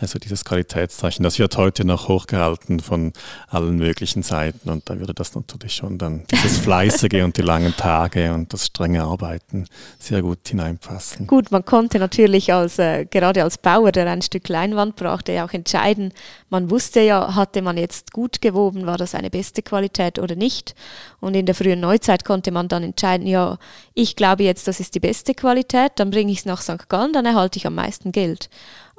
Also 0.00 0.20
dieses 0.20 0.44
Qualitätszeichen, 0.44 1.24
das 1.24 1.40
wird 1.40 1.56
heute 1.56 1.84
noch 1.84 2.06
hochgehalten 2.06 2.78
von 2.78 3.12
allen 3.48 3.76
möglichen 3.76 4.22
Seiten 4.22 4.70
und 4.70 4.88
da 4.88 5.00
würde 5.00 5.12
das 5.12 5.34
natürlich 5.34 5.74
schon 5.74 5.98
dann 5.98 6.24
dieses 6.30 6.58
Fleißige 6.68 7.24
und 7.24 7.36
die 7.36 7.42
langen 7.42 7.74
Tage 7.76 8.32
und 8.32 8.52
das 8.52 8.66
strenge 8.66 9.02
Arbeiten 9.02 9.66
sehr 9.98 10.22
gut 10.22 10.46
hineinpassen. 10.46 11.26
Gut, 11.26 11.50
man 11.50 11.64
konnte 11.64 11.98
natürlich 11.98 12.52
als, 12.52 12.78
äh, 12.78 13.06
gerade 13.06 13.42
als 13.42 13.58
Bauer, 13.58 13.90
der 13.90 14.06
ein 14.06 14.22
Stück 14.22 14.48
Leinwand 14.48 14.94
brauchte, 14.94 15.32
ja 15.32 15.44
auch 15.44 15.52
entscheiden, 15.52 16.12
man 16.50 16.70
wusste 16.70 17.00
ja, 17.00 17.34
hatte 17.34 17.60
man 17.60 17.76
jetzt 17.76 18.12
gut 18.12 18.40
gewoben, 18.40 18.86
war 18.86 18.98
das 18.98 19.14
eine 19.14 19.30
beste 19.30 19.62
Qualität 19.62 20.18
oder 20.18 20.36
nicht. 20.36 20.74
Und 21.20 21.34
in 21.34 21.46
der 21.46 21.54
frühen 21.54 21.80
Neuzeit 21.80 22.24
konnte 22.24 22.52
man 22.52 22.68
dann 22.68 22.84
entscheiden, 22.84 23.26
ja, 23.26 23.58
ich 23.94 24.14
glaube 24.14 24.44
jetzt, 24.44 24.68
das 24.68 24.78
ist 24.78 24.94
die 24.94 25.00
beste 25.00 25.27
Qualität, 25.34 25.92
dann 25.96 26.10
bringe 26.10 26.32
ich 26.32 26.38
es 26.38 26.44
nach 26.44 26.62
St. 26.62 26.88
Gallen, 26.88 27.12
dann 27.12 27.26
erhalte 27.26 27.58
ich 27.58 27.66
am 27.66 27.74
meisten 27.74 28.12
Geld. 28.12 28.48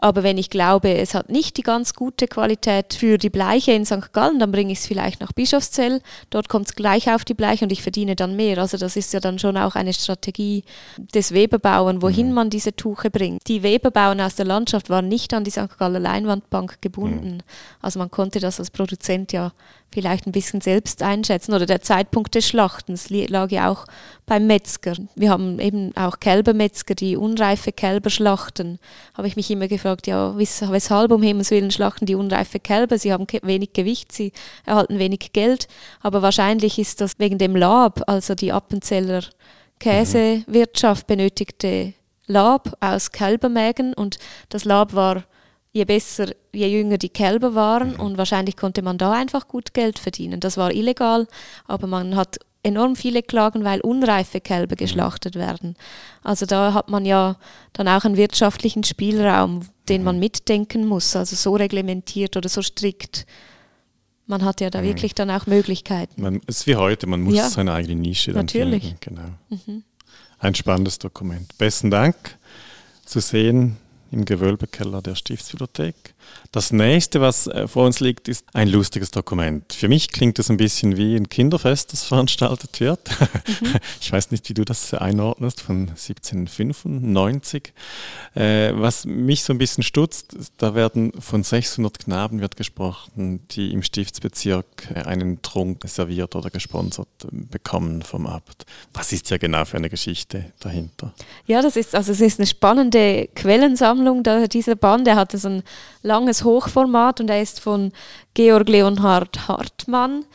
Aber 0.02 0.24
wenn 0.24 0.38
ich 0.38 0.50
glaube, 0.50 0.94
es 0.98 1.14
hat 1.14 1.30
nicht 1.30 1.58
die 1.58 1.62
ganz 1.62 1.94
gute 1.94 2.28
Qualität 2.28 2.94
für 2.94 3.18
die 3.18 3.30
Bleiche 3.30 3.74
in 3.74 3.86
St. 3.86 4.14
Gallen, 4.14 4.40
dann 4.40 4.52
bringe 4.52 4.72
ich 4.72 4.80
es 4.80 4.88
vielleicht 4.88 5.20
nach 5.20 5.34
Bischofszell. 5.34 6.02
Dort 6.30 6.48
kommt 6.48 6.68
es 6.68 6.76
gleich 6.76 7.12
auf 7.14 7.26
die 7.26 7.34
Bleiche 7.34 7.66
und 7.66 7.72
ich 7.72 7.82
verdiene 7.82 8.16
dann 8.16 8.36
mehr. 8.38 8.60
Also 8.60 8.78
das 8.78 8.96
ist 8.96 9.14
ja 9.14 9.20
dann 9.20 9.40
schon 9.40 9.58
auch 9.58 9.76
eine 9.76 9.94
Strategie 9.94 10.64
des 11.14 11.34
Weberbauern, 11.34 12.02
wohin 12.02 12.30
mhm. 12.30 12.34
man 12.34 12.50
diese 12.50 12.74
Tuche 12.74 13.10
bringt. 13.10 13.42
Die 13.48 13.62
Weberbauern 13.62 14.22
aus 14.22 14.36
der 14.36 14.46
Landschaft 14.46 14.90
waren 14.90 15.10
nicht 15.10 15.34
an 15.34 15.44
die 15.44 15.52
St. 15.52 15.78
Galler 15.78 16.00
Leinwandbank 16.00 16.82
gebunden. 16.82 17.36
Mhm. 17.36 17.44
Also 17.82 18.00
man 18.00 18.10
konnte 18.10 18.40
das 18.40 18.60
als 18.60 18.72
Produzent 18.72 19.34
ja 19.34 19.52
vielleicht 19.92 20.28
ein 20.28 20.32
bisschen 20.32 20.62
selbst 20.62 21.02
einschätzen. 21.02 21.54
Oder 21.54 21.66
der 21.66 21.82
Zeitpunkt 21.82 22.36
des 22.36 22.48
Schlachtens 22.48 23.10
lag 23.10 23.52
ja 23.52 23.70
auch 23.70 23.86
beim 24.26 24.48
Metzger. 24.48 24.94
Wir 25.16 25.30
haben 25.30 25.60
eben 25.60 25.96
auch 25.98 26.20
Kälbermetzger, 26.20 26.96
die 26.96 27.18
unreife 27.18 27.72
Kälber 27.72 28.10
schlachten. 28.10 28.80
Habe 29.16 29.28
ich 29.28 29.36
mich 29.36 29.50
immer 29.50 29.68
gefragt, 29.68 30.08
ja, 30.08 30.38
weshalb 30.38 31.12
um 31.12 31.24
Himmels 31.24 31.52
Willen 31.52 31.72
schlachten 31.72 32.06
die 32.06 32.16
unreife 32.16 32.60
Kälber? 32.60 32.98
Sie 32.98 33.12
haben 33.12 33.26
wenig 33.42 33.74
Gewicht, 33.74 34.12
sie 34.12 34.32
erhalten 34.66 35.00
wenig 35.00 35.34
Geld. 35.34 35.68
Aber 36.02 36.22
wahrscheinlich 36.22 36.78
ist 36.80 37.02
das 37.02 37.14
wegen 37.18 37.38
dem 37.38 37.56
Lab, 37.56 38.04
also 38.08 38.36
die 38.36 38.52
Appenzeller 38.52 39.24
Käsewirtschaft 39.80 41.08
benötigte 41.08 41.94
Lab 42.28 42.78
aus 42.80 43.12
Kälbermägen 43.12 43.94
und 43.94 44.20
das 44.50 44.66
Lab 44.66 44.94
war 44.94 45.24
je 45.72 45.86
besser, 45.86 46.34
je 46.52 46.68
jünger 46.68 46.98
die 46.98 47.10
Kälber 47.10 47.56
waren 47.56 47.94
mhm. 47.94 48.00
und 48.00 48.18
wahrscheinlich 48.18 48.58
konnte 48.58 48.82
man 48.82 48.98
da 48.98 49.12
einfach 49.12 49.48
gut 49.48 49.74
Geld 49.74 50.00
verdienen. 50.00 50.40
Das 50.40 50.58
war 50.58 50.72
illegal, 50.72 51.28
aber 51.68 51.88
man 51.88 52.16
hat 52.16 52.38
enorm 52.64 52.96
viele 52.96 53.24
Klagen, 53.24 53.64
weil 53.64 53.80
unreife 53.82 54.42
Kälber 54.42 54.76
mhm. 54.76 54.80
geschlachtet 54.80 55.36
werden. 55.36 55.76
Also 56.24 56.46
da 56.46 56.74
hat 56.74 56.90
man 56.90 57.06
ja 57.06 57.38
dann 57.74 57.88
auch 57.88 58.04
einen 58.04 58.18
wirtschaftlichen 58.18 58.84
Spielraum, 58.84 59.62
den 59.88 60.04
man 60.04 60.16
mhm. 60.16 60.22
mitdenken 60.22 60.86
muss, 60.86 61.16
also 61.16 61.36
so 61.36 61.56
reglementiert 61.56 62.36
oder 62.36 62.50
so 62.50 62.62
strikt. 62.62 63.26
Man 64.26 64.44
hat 64.44 64.62
ja 64.62 64.70
da 64.70 64.82
mhm. 64.82 64.86
wirklich 64.86 65.16
dann 65.16 65.32
auch 65.32 65.48
Möglichkeiten. 65.48 66.22
Man, 66.22 66.42
es 66.48 66.62
ist 66.62 66.68
wie 66.68 66.76
heute, 66.76 67.08
man 67.08 67.22
muss 67.22 67.36
ja. 67.36 67.50
seine 67.50 67.74
eigene 67.74 67.96
Nische 67.96 68.32
dann 68.32 68.46
Natürlich. 68.46 68.84
finden. 68.84 68.98
Genau. 69.02 69.30
Mhm. 69.50 69.84
Ein 70.40 70.56
spannendes 70.56 71.00
Dokument. 71.00 71.58
Besten 71.58 71.92
Dank 71.92 72.16
zu 73.06 73.20
sehen 73.20 73.78
im 74.12 74.26
Gewölbekeller 74.26 75.02
der 75.02 75.16
Stiftsbibliothek. 75.16 76.16
Das 76.52 76.72
nächste, 76.72 77.22
was 77.22 77.48
äh, 77.48 77.68
vor 77.68 77.86
uns 77.86 78.00
liegt, 78.00 78.28
ist 78.28 78.46
ein 78.54 78.68
lustiges 78.68 79.12
Dokument. 79.12 79.72
Für 79.72 79.88
mich 79.88 80.12
klingt 80.12 80.40
es 80.40 80.50
ein 80.50 80.58
bisschen 80.58 80.98
wie 80.98 81.16
ein 81.16 81.30
Kinderfest, 81.30 81.94
das 81.94 82.04
veranstaltet 82.08 82.80
wird. 82.80 83.10
Mhm. 83.62 83.76
Ich 84.02 84.12
weiß 84.12 84.32
nicht, 84.32 84.50
wie 84.50 84.54
du 84.54 84.66
das 84.66 84.94
einordnest, 84.94 85.62
von 85.62 85.90
1795. 85.90 87.74
Äh, 88.34 88.72
was 88.74 89.06
mich 89.06 89.44
so 89.44 89.54
ein 89.54 89.58
bisschen 89.58 89.84
stutzt, 89.84 90.36
da 90.58 90.74
werden 90.74 91.12
von 91.20 91.44
600 91.44 92.00
Knaben 92.00 92.42
wird 92.42 92.56
gesprochen, 92.56 93.42
die 93.52 93.72
im 93.72 93.84
Stiftsbezirk 93.84 94.90
äh, 94.96 95.02
einen 95.02 95.42
Trunk 95.42 95.84
serviert 95.88 96.36
oder 96.36 96.50
gesponsert 96.50 97.08
bekommen 97.32 98.02
vom 98.02 98.26
Abt. 98.26 98.66
Was 98.94 99.12
ist 99.12 99.30
ja 99.30 99.38
genau 99.38 99.66
für 99.66 99.78
eine 99.78 99.90
Geschichte 99.90 100.52
dahinter? 100.60 101.14
Ja, 101.46 101.62
das 101.62 101.76
ist, 101.76 101.94
also 101.94 102.12
es 102.12 102.22
ist 102.22 102.40
eine 102.40 102.48
spannende 102.48 103.30
Quellensammlung, 103.36 103.99
da, 104.24 104.48
dieser 104.48 104.76
Band, 104.76 105.08
der 105.08 105.16
hatte 105.16 105.38
so 105.38 105.50
ein 105.50 105.64
langes 106.04 106.44
Hochformat 106.44 107.20
und 107.22 107.30
er 107.30 107.42
ist 107.42 107.60
von 107.60 107.92
Georg 108.34 108.70
Leonhard 108.70 109.48
Hartmann. 109.48 110.26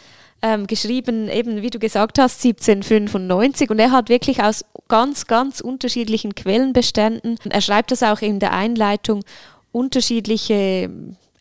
Ähm, 0.43 0.67
geschrieben, 0.67 1.31
eben 1.31 1.62
wie 1.62 1.71
du 1.71 1.79
gesagt 1.79 2.19
hast, 2.19 2.45
1795 2.45 3.71
und 3.71 3.79
er 3.79 3.93
hat 3.93 4.11
wirklich 4.11 4.43
aus 4.43 4.62
ganz, 4.89 5.27
ganz 5.27 5.61
unterschiedlichen 5.61 6.35
Quellenbeständen, 6.35 7.39
er 7.49 7.62
schreibt 7.62 7.93
das 7.93 8.03
auch 8.03 8.21
in 8.21 8.41
der 8.41 8.53
Einleitung, 8.53 9.25
unterschiedliche 9.73 10.91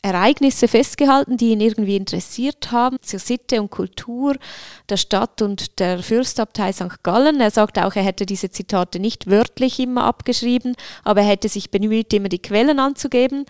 Ereignisse 0.04 0.68
festgehalten, 0.68 1.38
die 1.38 1.51
ihn 1.51 1.62
irgendwie 1.62 1.95
interessiert 1.95 2.72
haben, 2.72 2.97
zur 3.01 3.20
Sitte 3.20 3.62
und 3.62 3.72
Kultur 3.72 4.36
der 4.89 4.97
Stadt 4.97 5.41
und 5.41 5.80
der 5.80 5.99
Fürstabtei 5.99 6.74
St. 6.74 7.01
Gallen. 7.04 7.39
Er 7.39 7.51
sagt 7.51 7.80
auch, 7.80 7.95
er 7.95 8.04
hätte 8.04 8.26
diese 8.26 8.51
Zitate 8.51 8.99
nicht 8.99 9.30
wörtlich 9.30 9.80
immer 9.80 10.04
abgeschrieben, 10.04 10.76
aber 11.04 11.22
er 11.22 11.28
hätte 11.28 11.47
sich 11.47 11.72
bemüht, 11.72 12.14
immer 12.14 12.30
die 12.30 12.41
Quellen 12.41 12.80
anzugeben 12.80 13.45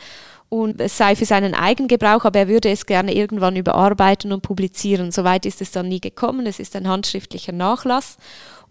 und 0.54 0.80
es 0.80 0.96
sei 0.96 1.16
für 1.16 1.26
seinen 1.26 1.56
Eigengebrauch, 1.56 2.26
aber 2.26 2.42
er 2.42 2.48
würde 2.48 2.70
es 2.70 2.86
gerne 2.86 3.16
irgendwann 3.16 3.56
überarbeiten 3.56 4.32
und 4.32 4.42
publizieren. 4.42 5.12
Soweit 5.12 5.48
ist 5.48 5.62
es 5.62 5.72
dann 5.72 5.88
nie 5.88 6.00
gekommen. 6.00 6.46
Es 6.46 6.60
ist 6.60 6.76
ein 6.76 6.88
handschriftlicher 6.88 7.54
Nachlass. 7.54 8.18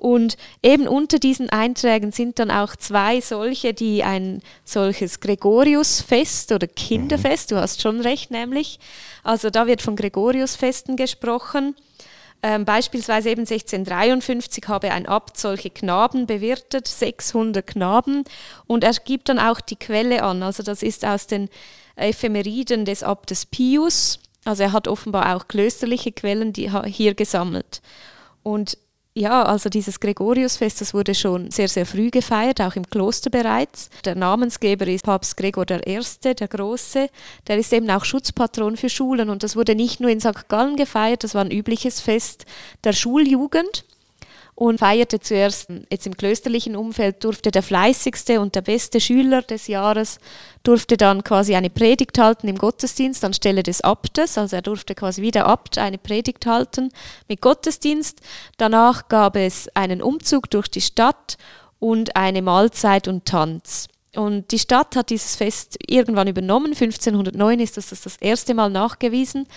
Und 0.02 0.36
eben 0.64 0.88
unter 0.88 1.20
diesen 1.20 1.48
Einträgen 1.48 2.10
sind 2.10 2.40
dann 2.40 2.50
auch 2.50 2.74
zwei 2.74 3.20
solche, 3.20 3.72
die 3.72 4.02
ein 4.02 4.42
solches 4.64 5.20
Gregoriusfest 5.20 6.50
oder 6.50 6.66
Kinderfest, 6.66 7.52
du 7.52 7.56
hast 7.56 7.80
schon 7.80 8.00
recht 8.00 8.32
nämlich, 8.32 8.80
also 9.22 9.48
da 9.48 9.68
wird 9.68 9.80
von 9.80 9.94
Gregoriusfesten 9.94 10.96
gesprochen. 10.96 11.76
Ähm, 12.42 12.64
beispielsweise 12.64 13.30
eben 13.30 13.42
1653 13.42 14.64
habe 14.66 14.90
ein 14.90 15.06
Abt 15.06 15.38
solche 15.38 15.70
Knaben 15.70 16.26
bewirtet, 16.26 16.88
600 16.88 17.64
Knaben. 17.64 18.24
Und 18.66 18.82
er 18.82 18.94
gibt 18.94 19.28
dann 19.28 19.38
auch 19.38 19.60
die 19.60 19.76
Quelle 19.76 20.24
an. 20.24 20.42
Also 20.42 20.64
das 20.64 20.82
ist 20.82 21.04
aus 21.04 21.28
den 21.28 21.48
Ephemeriden 21.94 22.84
des 22.84 23.04
Abtes 23.04 23.46
Pius. 23.46 24.18
Also 24.44 24.64
er 24.64 24.72
hat 24.72 24.88
offenbar 24.88 25.36
auch 25.36 25.46
klösterliche 25.46 26.10
Quellen 26.10 26.52
die 26.52 26.72
hier 26.88 27.14
gesammelt. 27.14 27.82
Und 28.42 28.76
ja, 29.14 29.42
also 29.42 29.68
dieses 29.68 30.00
Gregoriusfest, 30.00 30.80
das 30.80 30.94
wurde 30.94 31.14
schon 31.14 31.50
sehr, 31.50 31.68
sehr 31.68 31.84
früh 31.84 32.10
gefeiert, 32.10 32.62
auch 32.62 32.76
im 32.76 32.88
Kloster 32.88 33.28
bereits. 33.28 33.90
Der 34.06 34.14
Namensgeber 34.14 34.86
ist 34.86 35.04
Papst 35.04 35.36
Gregor 35.36 35.66
I., 35.70 36.00
der 36.24 36.48
Große. 36.48 37.08
Der 37.46 37.58
ist 37.58 37.72
eben 37.74 37.90
auch 37.90 38.06
Schutzpatron 38.06 38.78
für 38.78 38.88
Schulen 38.88 39.28
und 39.28 39.42
das 39.42 39.54
wurde 39.54 39.74
nicht 39.74 40.00
nur 40.00 40.10
in 40.10 40.20
St. 40.20 40.48
Gallen 40.48 40.76
gefeiert, 40.76 41.24
das 41.24 41.34
war 41.34 41.44
ein 41.44 41.50
übliches 41.50 42.00
Fest 42.00 42.46
der 42.84 42.94
Schuljugend 42.94 43.84
und 44.54 44.78
feierte 44.78 45.18
zuerst 45.18 45.68
jetzt 45.90 46.06
im 46.06 46.16
klösterlichen 46.16 46.76
Umfeld, 46.76 47.24
durfte 47.24 47.50
der 47.50 47.62
fleißigste 47.62 48.40
und 48.40 48.54
der 48.54 48.60
beste 48.60 49.00
Schüler 49.00 49.42
des 49.42 49.66
Jahres, 49.66 50.18
durfte 50.62 50.96
dann 50.96 51.24
quasi 51.24 51.54
eine 51.54 51.70
Predigt 51.70 52.18
halten 52.18 52.48
im 52.48 52.58
Gottesdienst 52.58 53.24
anstelle 53.24 53.62
des 53.62 53.80
Abtes, 53.80 54.36
also 54.36 54.56
er 54.56 54.62
durfte 54.62 54.94
quasi 54.94 55.22
wie 55.22 55.30
der 55.30 55.46
Abt 55.46 55.78
eine 55.78 55.98
Predigt 55.98 56.44
halten 56.46 56.90
mit 57.28 57.40
Gottesdienst. 57.40 58.20
Danach 58.58 59.08
gab 59.08 59.36
es 59.36 59.68
einen 59.74 60.02
Umzug 60.02 60.50
durch 60.50 60.68
die 60.68 60.82
Stadt 60.82 61.38
und 61.78 62.14
eine 62.14 62.42
Mahlzeit 62.42 63.08
und 63.08 63.24
Tanz. 63.24 63.88
Und 64.14 64.52
die 64.52 64.58
Stadt 64.58 64.94
hat 64.94 65.08
dieses 65.08 65.36
Fest 65.36 65.78
irgendwann 65.86 66.28
übernommen. 66.28 66.72
1509 66.72 67.60
ist 67.60 67.78
das 67.78 67.88
das 67.88 68.16
erste 68.18 68.52
Mal 68.52 68.68
nachgewiesen, 68.68 69.48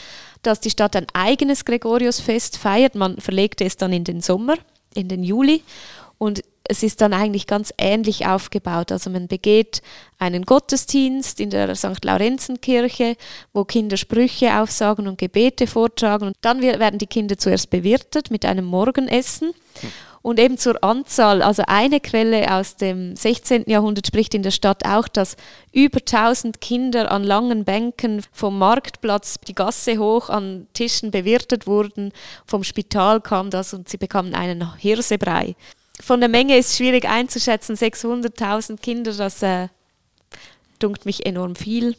dass 0.41 0.61
die 0.61 0.69
Stadt 0.69 0.95
ein 0.95 1.07
eigenes 1.13 1.65
Gregoriusfest 1.65 2.57
feiert. 2.57 2.95
Man 2.95 3.17
verlegte 3.17 3.65
es 3.65 3.75
dann 3.75 3.91
in 3.91 4.05
den 4.05 4.21
Sommer 4.21 4.55
in 4.95 5.07
den 5.07 5.23
Juli. 5.23 5.63
Und 6.17 6.43
es 6.67 6.81
ist 6.83 7.01
dann 7.01 7.13
eigentlich 7.13 7.47
ganz 7.47 7.73
ähnlich 7.77 8.25
aufgebaut. 8.25 8.91
Also 8.91 9.09
man 9.09 9.27
begeht 9.27 9.81
einen 10.17 10.45
Gottesdienst 10.45 11.39
in 11.39 11.51
der 11.51 11.75
St. 11.75 12.03
Laurenzenkirche, 12.03 13.17
wo 13.53 13.65
Kinder 13.65 13.97
Sprüche 13.97 14.59
aufsagen 14.59 15.07
und 15.07 15.17
Gebete 15.17 15.67
vortragen. 15.67 16.27
Und 16.27 16.37
dann 16.41 16.61
werden 16.61 16.97
die 16.97 17.07
Kinder 17.07 17.37
zuerst 17.37 17.69
bewirtet 17.69 18.31
mit 18.31 18.45
einem 18.45 18.65
Morgenessen. 18.65 19.53
Und 20.25 20.39
eben 20.39 20.57
zur 20.57 20.83
Anzahl, 20.83 21.43
also 21.43 21.61
eine 21.67 21.99
Quelle 21.99 22.51
aus 22.51 22.77
dem 22.77 23.15
16. 23.15 23.65
Jahrhundert 23.67 24.07
spricht 24.07 24.33
in 24.33 24.41
der 24.41 24.49
Stadt 24.49 24.83
auch, 24.83 25.07
dass 25.07 25.37
über 25.71 25.99
1000 25.99 26.59
Kinder 26.59 27.11
an 27.11 27.23
langen 27.23 27.63
Bänken 27.63 28.23
vom 28.31 28.57
Marktplatz 28.57 29.35
die 29.47 29.53
Gasse 29.53 29.99
hoch 29.99 30.29
an 30.29 30.65
Tischen 30.73 31.11
bewirtet 31.11 31.67
wurden. 31.67 32.11
Vom 32.47 32.63
Spital 32.63 33.21
kam 33.21 33.51
das 33.51 33.75
und 33.75 33.87
sie 33.87 33.97
bekamen 33.97 34.33
einen 34.33 34.75
Hirsebrei. 34.77 35.55
Von 36.01 36.21
der 36.21 36.29
Menge 36.29 36.57
ist 36.57 36.75
schwierig 36.75 37.07
einzuschätzen, 37.07 37.75
600.000 37.75 38.81
Kinder, 38.81 39.13
das 39.13 39.43
äh, 39.43 39.67
dunkt 40.79 41.05
mich 41.05 41.23
enorm 41.27 41.55
viel. 41.55 41.95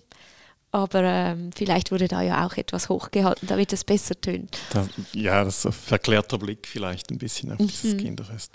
Aber 0.72 1.02
ähm, 1.02 1.50
vielleicht 1.54 1.90
wurde 1.90 2.08
da 2.08 2.22
ja 2.22 2.46
auch 2.46 2.54
etwas 2.54 2.88
hochgehalten, 2.88 3.48
damit 3.48 3.72
es 3.72 3.84
besser 3.84 4.20
tönt. 4.20 4.58
Da, 4.70 4.86
ja, 5.12 5.44
das 5.44 5.58
ist 5.58 5.66
ein 5.66 5.72
verklärter 5.72 6.38
Blick 6.38 6.66
vielleicht 6.66 7.10
ein 7.10 7.18
bisschen 7.18 7.52
auf 7.52 7.58
mhm. 7.58 7.68
dieses 7.68 7.96
Kinderfest. 7.96 8.52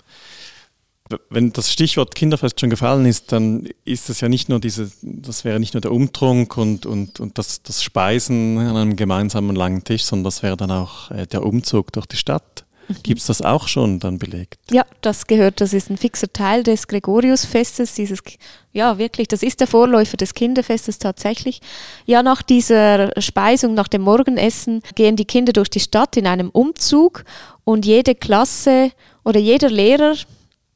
Wenn 1.28 1.52
das 1.52 1.70
Stichwort 1.70 2.14
Kinderfest 2.14 2.60
schon 2.60 2.70
gefallen 2.70 3.04
ist, 3.06 3.32
dann 3.32 3.68
ist 3.84 4.08
es 4.08 4.20
ja 4.20 4.28
nicht 4.28 4.48
nur 4.48 4.60
diese, 4.60 4.90
das 5.02 5.44
wäre 5.44 5.60
nicht 5.60 5.74
nur 5.74 5.80
der 5.80 5.92
Umtrunk 5.92 6.56
und, 6.56 6.86
und, 6.86 7.20
und 7.20 7.36
das, 7.38 7.62
das 7.62 7.82
Speisen 7.82 8.56
an 8.56 8.76
einem 8.76 8.96
gemeinsamen 8.96 9.56
langen 9.56 9.84
Tisch, 9.84 10.04
sondern 10.04 10.24
das 10.24 10.42
wäre 10.42 10.56
dann 10.56 10.70
auch 10.70 11.10
äh, 11.10 11.26
der 11.26 11.44
Umzug 11.44 11.92
durch 11.92 12.06
die 12.06 12.16
Stadt 12.16 12.64
Gibt 13.02 13.20
es 13.20 13.26
das 13.26 13.42
auch 13.42 13.68
schon 13.68 13.98
dann 13.98 14.18
belegt? 14.18 14.58
Ja, 14.70 14.84
das 15.00 15.26
gehört, 15.26 15.60
das 15.60 15.72
ist 15.72 15.90
ein 15.90 15.96
fixer 15.96 16.32
Teil 16.32 16.62
des 16.62 16.88
Gregoriusfestes, 16.88 17.94
dieses, 17.94 18.20
ja 18.72 18.98
wirklich, 18.98 19.28
das 19.28 19.42
ist 19.42 19.60
der 19.60 19.66
Vorläufer 19.66 20.16
des 20.16 20.34
Kinderfestes 20.34 20.98
tatsächlich. 20.98 21.60
Ja, 22.06 22.22
nach 22.22 22.42
dieser 22.42 23.12
Speisung, 23.20 23.74
nach 23.74 23.88
dem 23.88 24.02
Morgenessen 24.02 24.82
gehen 24.94 25.16
die 25.16 25.24
Kinder 25.24 25.52
durch 25.52 25.70
die 25.70 25.80
Stadt 25.80 26.16
in 26.16 26.26
einem 26.26 26.50
Umzug 26.50 27.24
und 27.64 27.86
jede 27.86 28.14
Klasse 28.14 28.90
oder 29.24 29.40
jeder 29.40 29.70
Lehrer 29.70 30.14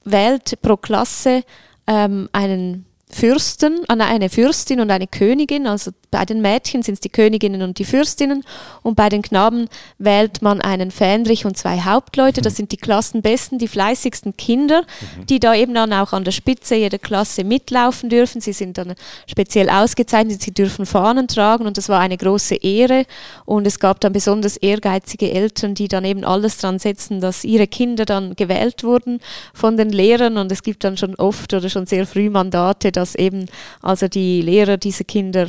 wählt 0.05 0.61
pro 0.63 0.77
Klasse 0.77 1.43
ähm, 1.87 2.29
einen 2.33 2.87
Fürsten, 3.09 3.89
eine 3.89 4.29
Fürstin 4.29 4.81
und 4.81 4.91
eine 4.91 5.07
Königin. 5.07 5.69
Also 5.69 5.93
bei 6.11 6.25
den 6.25 6.41
Mädchen 6.43 6.83
sind 6.83 6.95
es 6.95 7.01
die 7.01 7.09
Königinnen 7.09 7.63
und 7.63 7.79
die 7.79 7.85
Fürstinnen 7.85 8.43
und 8.83 8.97
bei 8.97 9.09
den 9.09 9.23
Knaben 9.23 9.69
wählt 9.99 10.43
man 10.43 10.61
einen 10.61 10.91
Fähnrich 10.91 11.47
und 11.47 11.57
zwei 11.57 11.81
Hauptleute. 11.81 12.43
Das 12.43 12.57
sind 12.57 12.73
die 12.73 12.77
Klassenbesten, 12.77 13.59
die 13.59 13.69
fleißigsten 13.69 14.37
Kinder, 14.37 14.83
mhm. 14.83 15.27
die 15.27 15.39
da 15.39 15.55
eben 15.55 15.75
dann 15.75 15.93
auch 15.93 16.13
an 16.13 16.25
der 16.25 16.33
Spitze 16.33 16.75
jeder 16.75 16.99
Klasse 16.99 17.45
mitlaufen 17.45 18.09
dürfen. 18.09 18.41
Sie 18.41 18.53
sind 18.53 18.77
dann 18.77 18.95
speziell 19.29 19.71
ausgezeichnet, 19.71 20.43
sie 20.43 20.53
dürfen 20.53 20.85
Fahnen 20.85 21.29
tragen 21.29 21.67
und 21.67 21.77
das 21.77 21.89
war 21.89 22.01
eine 22.01 22.17
große 22.17 22.57
Ehre. 22.57 23.05
Und 23.45 23.67
es 23.69 23.79
gab 23.79 24.01
dann 24.01 24.13
besonders 24.13 24.57
ehrgeizige 24.57 25.31
Eltern, 25.31 25.75
die 25.75 25.87
dann 25.87 26.05
eben 26.05 26.25
alles 26.25 26.59
dran 26.59 26.81
setzen, 26.81 27.21
dass 27.21 27.45
ihre 27.45 27.69
Kinder 27.69 28.05
dann 28.05 28.35
gewählt 28.35 28.83
wurden 28.83 29.21
von 29.55 29.77
den 29.77 29.91
Lehrern 29.91 30.39
und 30.39 30.51
es 30.51 30.63
gibt 30.63 30.83
dann 30.83 30.97
schon 30.97 31.15
oft 31.15 31.55
oder 31.55 31.69
schon 31.69 31.87
sehr 31.87 32.07
früh 32.07 32.31
Mandate, 32.31 32.91
dass 32.97 33.15
eben 33.15 33.47
also 33.83 34.09
die 34.09 34.43
Lehrer 34.43 34.77
diese 34.77 35.05
Kinder 35.05 35.49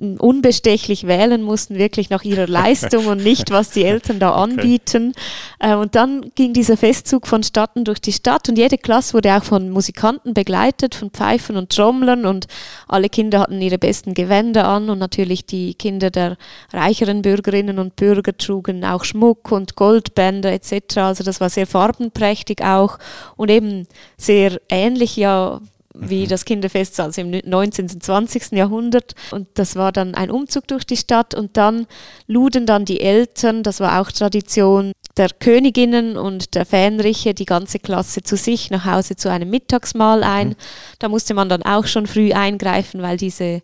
unbestechlich 0.00 1.08
wählen 1.08 1.42
mussten, 1.42 1.76
wirklich 1.76 2.08
nach 2.08 2.22
ihrer 2.22 2.46
Leistung 2.48 3.06
und 3.06 3.24
nicht, 3.24 3.50
was 3.50 3.70
die 3.70 3.84
Eltern 3.84 4.20
da 4.20 4.32
anbieten. 4.32 5.12
Okay. 5.60 5.72
Äh, 5.72 5.74
und 5.74 5.96
dann 5.96 6.30
ging 6.36 6.52
dieser 6.52 6.76
Festzug 6.76 7.26
vonstatten 7.26 7.84
durch 7.84 8.00
die 8.00 8.12
Stadt 8.12 8.48
und 8.48 8.56
jede 8.56 8.78
Klasse 8.78 9.14
wurde 9.14 9.36
auch 9.36 9.42
von 9.42 9.70
Musikanten 9.70 10.34
begleitet, 10.34 10.94
von 10.94 11.10
Pfeifen 11.10 11.56
und 11.56 11.70
Trommlern 11.70 12.26
und 12.26 12.46
alle 12.86 13.08
Kinder 13.08 13.40
hatten 13.40 13.60
ihre 13.60 13.78
besten 13.78 14.14
Gewänder 14.14 14.68
an 14.68 14.88
und 14.88 15.00
natürlich 15.00 15.46
die 15.46 15.74
Kinder 15.74 16.10
der 16.10 16.36
reicheren 16.72 17.22
Bürgerinnen 17.22 17.80
und 17.80 17.96
Bürger 17.96 18.36
trugen 18.36 18.84
auch 18.84 19.02
Schmuck 19.02 19.50
und 19.50 19.74
Goldbänder 19.74 20.52
etc. 20.52 20.98
Also 20.98 21.24
das 21.24 21.40
war 21.40 21.50
sehr 21.50 21.66
farbenprächtig 21.66 22.62
auch 22.62 22.98
und 23.36 23.50
eben 23.50 23.88
sehr 24.16 24.60
ähnlich 24.68 25.16
ja 25.16 25.60
wie 26.00 26.24
mhm. 26.24 26.28
das 26.28 26.44
Kinderfest 26.44 26.98
also 27.00 27.20
im 27.20 27.30
19. 27.30 27.84
und 27.92 28.02
20. 28.02 28.52
Jahrhundert. 28.52 29.14
Und 29.30 29.48
das 29.54 29.76
war 29.76 29.92
dann 29.92 30.14
ein 30.14 30.30
Umzug 30.30 30.66
durch 30.68 30.84
die 30.84 30.96
Stadt 30.96 31.34
und 31.34 31.56
dann 31.56 31.86
luden 32.26 32.66
dann 32.66 32.84
die 32.84 33.00
Eltern, 33.00 33.62
das 33.62 33.80
war 33.80 34.00
auch 34.00 34.12
Tradition, 34.12 34.92
der 35.16 35.30
Königinnen 35.30 36.16
und 36.16 36.54
der 36.54 36.64
Fähnriche 36.64 37.34
die 37.34 37.44
ganze 37.44 37.80
Klasse 37.80 38.22
zu 38.22 38.36
sich 38.36 38.70
nach 38.70 38.84
Hause 38.84 39.16
zu 39.16 39.30
einem 39.30 39.50
Mittagsmahl 39.50 40.22
ein. 40.22 40.50
Mhm. 40.50 40.56
Da 41.00 41.08
musste 41.08 41.34
man 41.34 41.48
dann 41.48 41.62
auch 41.62 41.86
schon 41.86 42.06
früh 42.06 42.32
eingreifen, 42.32 43.02
weil 43.02 43.16
diese 43.16 43.62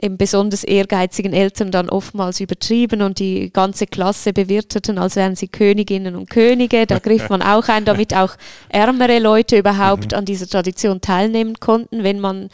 eben 0.00 0.16
besonders 0.16 0.64
ehrgeizigen 0.64 1.32
Eltern 1.32 1.70
dann 1.70 1.88
oftmals 1.88 2.40
übertrieben 2.40 3.02
und 3.02 3.18
die 3.18 3.52
ganze 3.52 3.86
Klasse 3.86 4.32
bewirteten, 4.32 4.98
als 4.98 5.16
wären 5.16 5.36
sie 5.36 5.48
Königinnen 5.48 6.16
und 6.16 6.30
Könige. 6.30 6.86
Da 6.86 6.98
griff 6.98 7.28
man 7.28 7.42
auch 7.42 7.68
ein, 7.68 7.84
damit 7.84 8.14
auch 8.14 8.36
ärmere 8.68 9.18
Leute 9.18 9.58
überhaupt 9.58 10.12
mhm. 10.12 10.18
an 10.18 10.24
dieser 10.24 10.46
Tradition 10.46 11.00
teilnehmen 11.00 11.54
konnten, 11.60 12.02
wenn 12.02 12.20
man 12.20 12.48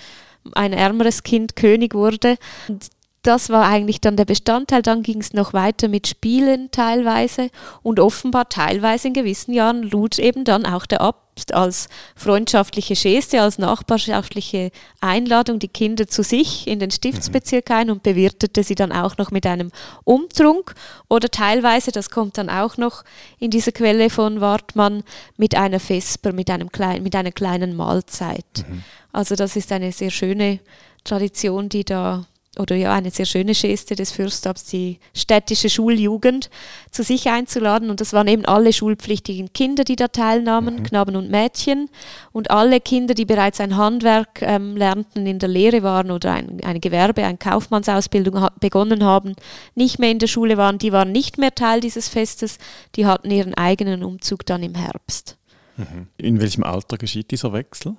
ein 0.54 0.72
ärmeres 0.72 1.22
Kind 1.22 1.56
König 1.56 1.94
wurde. 1.94 2.36
Und 2.68 2.88
das 3.22 3.50
war 3.50 3.66
eigentlich 3.66 4.00
dann 4.00 4.16
der 4.16 4.24
Bestandteil. 4.24 4.82
Dann 4.82 5.02
ging 5.02 5.20
es 5.20 5.32
noch 5.32 5.52
weiter 5.52 5.88
mit 5.88 6.06
Spielen 6.06 6.70
teilweise 6.70 7.50
und 7.82 8.00
offenbar 8.00 8.48
teilweise 8.48 9.08
in 9.08 9.14
gewissen 9.14 9.52
Jahren 9.52 9.82
lud 9.82 10.18
eben 10.18 10.44
dann 10.44 10.64
auch 10.66 10.86
der 10.86 11.02
Abt 11.40 11.54
als 11.54 11.88
freundschaftliche 12.16 12.94
Geste, 12.94 13.40
als 13.40 13.58
nachbarschaftliche 13.58 14.70
Einladung 15.00 15.58
die 15.58 15.68
Kinder 15.68 16.06
zu 16.06 16.22
sich 16.22 16.66
in 16.66 16.78
den 16.78 16.90
Stiftsbezirk 16.90 17.70
ein 17.70 17.90
und 17.90 18.02
bewirtete 18.02 18.62
sie 18.62 18.74
dann 18.74 18.92
auch 18.92 19.16
noch 19.16 19.30
mit 19.30 19.46
einem 19.46 19.70
Umtrunk 20.04 20.74
oder 21.08 21.28
teilweise, 21.28 21.92
das 21.92 22.10
kommt 22.10 22.38
dann 22.38 22.50
auch 22.50 22.76
noch 22.76 23.04
in 23.38 23.50
dieser 23.50 23.72
Quelle 23.72 24.10
von 24.10 24.40
Wartmann, 24.40 25.02
mit 25.36 25.54
einer 25.54 25.80
Vesper, 25.80 26.32
mit, 26.32 26.50
einem 26.50 26.70
klein, 26.70 27.02
mit 27.02 27.14
einer 27.14 27.32
kleinen 27.32 27.76
Mahlzeit. 27.76 28.64
Mhm. 28.68 28.82
Also 29.12 29.34
das 29.34 29.56
ist 29.56 29.72
eine 29.72 29.92
sehr 29.92 30.10
schöne 30.10 30.60
Tradition, 31.04 31.68
die 31.68 31.84
da 31.84 32.26
oder 32.58 32.74
ja 32.74 32.92
eine 32.92 33.10
sehr 33.10 33.26
schöne 33.26 33.52
Geste 33.52 33.94
des 33.94 34.10
Fürstabs, 34.10 34.64
die 34.64 34.98
städtische 35.14 35.70
Schuljugend 35.70 36.50
zu 36.90 37.04
sich 37.04 37.28
einzuladen. 37.28 37.90
Und 37.90 38.00
das 38.00 38.12
waren 38.12 38.26
eben 38.26 38.44
alle 38.44 38.72
schulpflichtigen 38.72 39.52
Kinder, 39.52 39.84
die 39.84 39.94
da 39.94 40.08
teilnahmen, 40.08 40.76
mhm. 40.76 40.82
Knaben 40.82 41.14
und 41.14 41.30
Mädchen. 41.30 41.88
Und 42.32 42.50
alle 42.50 42.80
Kinder, 42.80 43.14
die 43.14 43.24
bereits 43.24 43.60
ein 43.60 43.76
Handwerk 43.76 44.42
ähm, 44.42 44.76
lernten, 44.76 45.26
in 45.26 45.38
der 45.38 45.48
Lehre 45.48 45.84
waren 45.84 46.10
oder 46.10 46.32
ein, 46.32 46.60
eine 46.64 46.80
Gewerbe-, 46.80 47.24
eine 47.24 47.38
Kaufmannsausbildung 47.38 48.40
ha 48.40 48.50
begonnen 48.58 49.04
haben, 49.04 49.36
nicht 49.76 50.00
mehr 50.00 50.10
in 50.10 50.18
der 50.18 50.26
Schule 50.26 50.56
waren, 50.56 50.78
die 50.78 50.90
waren 50.90 51.12
nicht 51.12 51.38
mehr 51.38 51.54
Teil 51.54 51.80
dieses 51.80 52.08
Festes. 52.08 52.58
Die 52.96 53.06
hatten 53.06 53.30
ihren 53.30 53.54
eigenen 53.54 54.02
Umzug 54.02 54.44
dann 54.44 54.64
im 54.64 54.74
Herbst. 54.74 55.38
Mhm. 55.76 56.08
In 56.16 56.40
welchem 56.40 56.64
Alter 56.64 56.98
geschieht 56.98 57.30
dieser 57.30 57.52
Wechsel? 57.52 57.94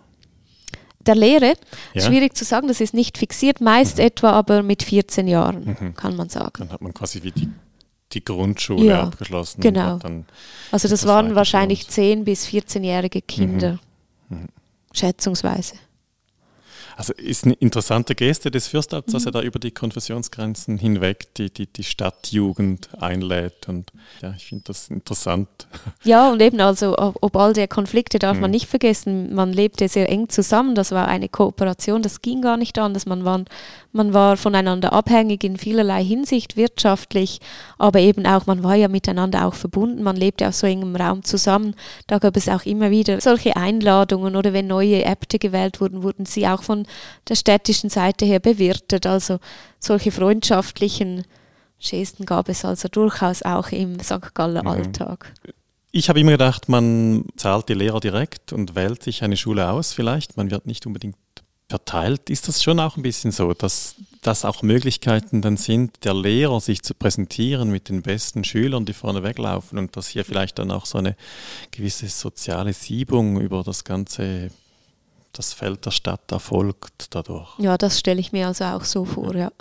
Der 1.05 1.15
Lehre. 1.15 1.53
Ja. 1.93 2.01
Schwierig 2.01 2.35
zu 2.35 2.45
sagen, 2.45 2.67
das 2.67 2.81
ist 2.81 2.93
nicht 2.93 3.17
fixiert, 3.17 3.61
meist 3.61 3.97
mhm. 3.97 4.05
etwa 4.05 4.31
aber 4.31 4.63
mit 4.63 4.83
14 4.83 5.27
Jahren, 5.27 5.77
mhm. 5.79 5.95
kann 5.95 6.15
man 6.15 6.29
sagen. 6.29 6.53
Dann 6.57 6.69
hat 6.69 6.81
man 6.81 6.93
quasi 6.93 7.23
wie 7.23 7.31
die, 7.31 7.49
die 8.11 8.23
Grundschule 8.23 8.85
ja, 8.85 9.03
abgeschlossen. 9.03 9.61
Genau. 9.61 9.99
also 10.71 10.87
das, 10.87 11.05
waren 11.05 11.35
wahrscheinlich 11.35 11.83
10- 11.83 12.23
bis 12.23 12.47
14-jährige 12.47 13.21
Kinder, 13.21 13.79
mhm. 14.29 14.37
mhm. 14.37 14.47
schätzungsweise. 14.93 15.75
Also 16.95 17.13
ist 17.13 17.45
eine 17.45 17.53
interessante 17.55 18.15
Geste 18.15 18.51
des 18.51 18.67
Fürstabts, 18.67 19.13
dass 19.13 19.25
er 19.25 19.31
mhm. 19.31 19.33
da 19.33 19.41
über 19.41 19.59
die 19.59 19.71
Konfessionsgrenzen 19.71 20.77
hinweg 20.77 21.33
die, 21.35 21.51
die, 21.51 21.67
die 21.67 21.83
Stadtjugend 21.83 22.89
einlädt. 22.99 23.67
Und 23.67 23.91
ja, 24.21 24.33
ich 24.35 24.45
finde 24.45 24.65
das 24.67 24.89
interessant. 24.89 25.47
Ja, 26.03 26.31
und 26.31 26.41
eben 26.41 26.59
also, 26.59 26.95
ob 26.97 27.35
all 27.35 27.53
der 27.53 27.67
Konflikte 27.67 28.17
darf 28.17 28.35
mhm. 28.35 28.41
man 28.41 28.51
nicht 28.51 28.67
vergessen, 28.67 29.35
man 29.35 29.53
lebte 29.53 29.87
sehr 29.87 30.09
eng 30.09 30.29
zusammen, 30.29 30.73
das 30.73 30.91
war 30.91 31.07
eine 31.07 31.29
Kooperation, 31.29 32.01
das 32.01 32.21
ging 32.21 32.41
gar 32.41 32.57
nicht 32.57 32.79
anders. 32.79 33.05
Man 33.05 33.23
war, 33.23 33.43
man 33.91 34.13
war 34.13 34.35
voneinander 34.35 34.93
abhängig 34.93 35.43
in 35.43 35.57
vielerlei 35.57 36.03
Hinsicht, 36.03 36.57
wirtschaftlich, 36.57 37.39
aber 37.77 37.99
eben 37.99 38.25
auch, 38.25 38.47
man 38.47 38.63
war 38.63 38.75
ja 38.75 38.87
miteinander 38.87 39.45
auch 39.45 39.53
verbunden, 39.53 40.01
man 40.01 40.15
lebte 40.15 40.47
auf 40.47 40.55
so 40.55 40.65
engem 40.65 40.95
Raum 40.95 41.23
zusammen. 41.23 41.75
Da 42.07 42.17
gab 42.17 42.35
es 42.35 42.49
auch 42.49 42.65
immer 42.65 42.89
wieder 42.89 43.21
solche 43.21 43.55
Einladungen 43.55 44.35
oder 44.35 44.53
wenn 44.53 44.67
neue 44.67 45.05
Äbte 45.05 45.39
gewählt 45.39 45.81
wurden, 45.81 46.03
wurden 46.03 46.25
sie 46.25 46.47
auch 46.47 46.63
von 46.63 46.80
der 47.27 47.35
städtischen 47.35 47.89
Seite 47.89 48.25
her 48.25 48.39
bewirtet. 48.39 49.05
Also 49.05 49.39
solche 49.79 50.11
freundschaftlichen 50.11 51.23
Gesten 51.79 52.25
gab 52.25 52.49
es 52.49 52.63
also 52.63 52.87
durchaus 52.87 53.41
auch 53.41 53.69
im 53.69 53.99
St. 53.99 54.33
Galler 54.33 54.61
mhm. 54.61 54.67
Alltag. 54.67 55.33
Ich 55.91 56.07
habe 56.07 56.19
immer 56.21 56.31
gedacht, 56.31 56.69
man 56.69 57.25
zahlt 57.35 57.67
die 57.67 57.73
Lehrer 57.73 57.99
direkt 57.99 58.53
und 58.53 58.75
wählt 58.75 59.03
sich 59.03 59.23
eine 59.23 59.35
Schule 59.35 59.69
aus 59.69 59.91
vielleicht. 59.91 60.37
Man 60.37 60.49
wird 60.49 60.65
nicht 60.65 60.85
unbedingt 60.85 61.17
verteilt. 61.71 62.29
Ist 62.29 62.47
das 62.47 62.61
schon 62.63 62.79
auch 62.79 62.97
ein 62.97 63.03
bisschen 63.03 63.31
so, 63.31 63.53
dass 63.53 63.95
das 64.21 64.45
auch 64.45 64.61
Möglichkeiten 64.61 65.41
dann 65.41 65.57
sind, 65.57 66.03
der 66.03 66.13
Lehrer 66.13 66.59
sich 66.59 66.83
zu 66.83 66.93
präsentieren 66.93 67.71
mit 67.71 67.89
den 67.89 68.03
besten 68.03 68.43
Schülern, 68.43 68.85
die 68.85 68.93
vorne 68.93 69.23
weglaufen 69.23 69.79
und 69.79 69.97
dass 69.97 70.07
hier 70.07 70.23
vielleicht 70.23 70.59
dann 70.59 70.69
auch 70.69 70.85
so 70.85 70.97
eine 70.97 71.15
gewisse 71.71 72.07
soziale 72.07 72.73
Siebung 72.73 73.39
über 73.41 73.63
das 73.63 73.83
ganze 73.83 74.51
das 75.33 75.53
Feld 75.53 75.85
der 75.85 75.91
Stadt 75.91 76.31
erfolgt 76.31 77.07
dadurch. 77.15 77.57
Ja, 77.57 77.77
das 77.77 77.99
stelle 77.99 78.19
ich 78.19 78.31
mir 78.31 78.47
also 78.47 78.65
auch 78.65 78.83
so 78.83 79.05
vor, 79.05 79.35
ja. 79.35 79.51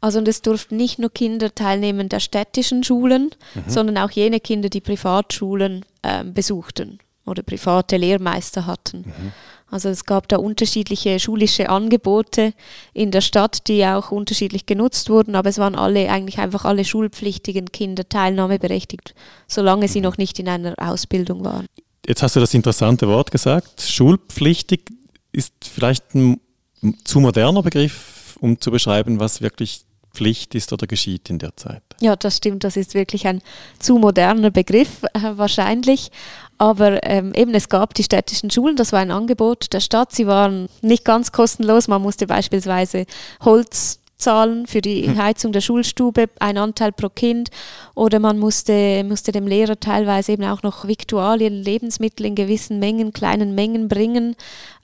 Also 0.00 0.18
und 0.18 0.28
es 0.28 0.42
durften 0.42 0.76
nicht 0.76 0.98
nur 0.98 1.10
Kinder 1.10 1.54
teilnehmen 1.54 2.08
der 2.08 2.20
städtischen 2.20 2.82
Schulen, 2.84 3.30
mhm. 3.54 3.64
sondern 3.66 3.98
auch 3.98 4.10
jene 4.10 4.40
Kinder, 4.40 4.68
die 4.68 4.80
Privatschulen 4.80 5.84
äh, 6.02 6.24
besuchten 6.24 6.98
oder 7.26 7.42
private 7.42 7.96
Lehrmeister 7.96 8.66
hatten. 8.66 8.98
Mhm. 9.06 9.32
Also 9.70 9.90
es 9.90 10.06
gab 10.06 10.28
da 10.28 10.38
unterschiedliche 10.38 11.20
schulische 11.20 11.68
Angebote 11.68 12.54
in 12.94 13.10
der 13.10 13.20
Stadt, 13.20 13.68
die 13.68 13.84
auch 13.84 14.10
unterschiedlich 14.10 14.64
genutzt 14.64 15.10
wurden, 15.10 15.34
aber 15.34 15.50
es 15.50 15.58
waren 15.58 15.74
alle 15.74 16.10
eigentlich 16.10 16.38
einfach 16.38 16.64
alle 16.64 16.86
schulpflichtigen 16.86 17.70
Kinder 17.70 18.08
teilnahmeberechtigt, 18.08 19.14
solange 19.46 19.88
sie 19.88 19.98
mhm. 19.98 20.04
noch 20.04 20.16
nicht 20.16 20.38
in 20.38 20.48
einer 20.48 20.74
Ausbildung 20.78 21.44
waren. 21.44 21.66
Jetzt 22.06 22.22
hast 22.22 22.36
du 22.36 22.40
das 22.40 22.54
interessante 22.54 23.06
Wort 23.06 23.30
gesagt, 23.30 23.82
schulpflichtig 23.82 24.90
ist 25.32 25.52
vielleicht 25.62 26.14
ein 26.14 26.40
zu 27.04 27.20
moderner 27.20 27.62
Begriff, 27.62 28.36
um 28.40 28.60
zu 28.60 28.70
beschreiben, 28.70 29.20
was 29.20 29.40
wirklich 29.40 29.82
Pflicht 30.12 30.54
ist 30.54 30.72
oder 30.72 30.86
geschieht 30.86 31.30
in 31.30 31.38
der 31.38 31.56
Zeit. 31.56 31.82
Ja, 32.00 32.16
das 32.16 32.38
stimmt. 32.38 32.64
Das 32.64 32.76
ist 32.76 32.94
wirklich 32.94 33.26
ein 33.26 33.42
zu 33.78 33.98
moderner 33.98 34.50
Begriff 34.50 35.02
äh, 35.14 35.36
wahrscheinlich. 35.36 36.10
Aber 36.56 37.04
ähm, 37.04 37.32
eben, 37.34 37.54
es 37.54 37.68
gab 37.68 37.94
die 37.94 38.02
städtischen 38.02 38.50
Schulen, 38.50 38.74
das 38.74 38.92
war 38.92 39.00
ein 39.00 39.12
Angebot 39.12 39.72
der 39.72 39.80
Stadt. 39.80 40.12
Sie 40.12 40.26
waren 40.26 40.68
nicht 40.82 41.04
ganz 41.04 41.30
kostenlos. 41.30 41.88
Man 41.88 42.02
musste 42.02 42.26
beispielsweise 42.26 43.06
Holz 43.40 44.00
zahlen 44.18 44.66
für 44.66 44.80
die 44.80 45.06
hm. 45.06 45.16
Heizung 45.16 45.52
der 45.52 45.60
Schulstube, 45.60 46.28
ein 46.40 46.58
Anteil 46.58 46.92
pro 46.92 47.08
Kind. 47.08 47.50
Oder 47.94 48.18
man 48.18 48.38
musste, 48.38 49.04
musste 49.04 49.32
dem 49.32 49.46
Lehrer 49.46 49.78
teilweise 49.78 50.32
eben 50.32 50.44
auch 50.44 50.62
noch 50.62 50.86
Viktualien, 50.86 51.54
Lebensmittel 51.54 52.26
in 52.26 52.34
gewissen 52.34 52.80
Mengen, 52.80 53.12
kleinen 53.12 53.54
Mengen 53.54 53.88
bringen. 53.88 54.34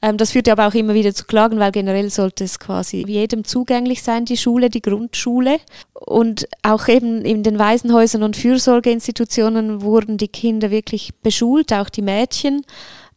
Ähm, 0.03 0.16
das 0.16 0.30
führte 0.30 0.53
aber 0.53 0.68
auch 0.68 0.74
immer 0.74 0.95
wieder 0.95 1.14
zu 1.14 1.24
Klagen, 1.24 1.59
weil 1.59 1.72
generell 1.72 2.11
sollte 2.11 2.45
es 2.45 2.59
quasi 2.61 3.05
jedem 3.07 3.45
zugänglich 3.45 4.03
sein, 4.03 4.24
die 4.24 4.37
Schule, 4.37 4.70
die 4.70 4.82
Grundschule. 4.82 5.59
Und 5.95 6.47
auch 6.62 6.87
eben 6.89 7.22
in 7.22 7.43
den 7.43 7.59
Waisenhäusern 7.59 8.22
und 8.22 8.37
Fürsorgeinstitutionen 8.37 9.82
wurden 9.82 10.16
die 10.16 10.28
Kinder 10.28 10.70
wirklich 10.70 11.12
beschult, 11.22 11.72
auch 11.72 11.89
die 11.89 12.03
Mädchen. 12.03 12.62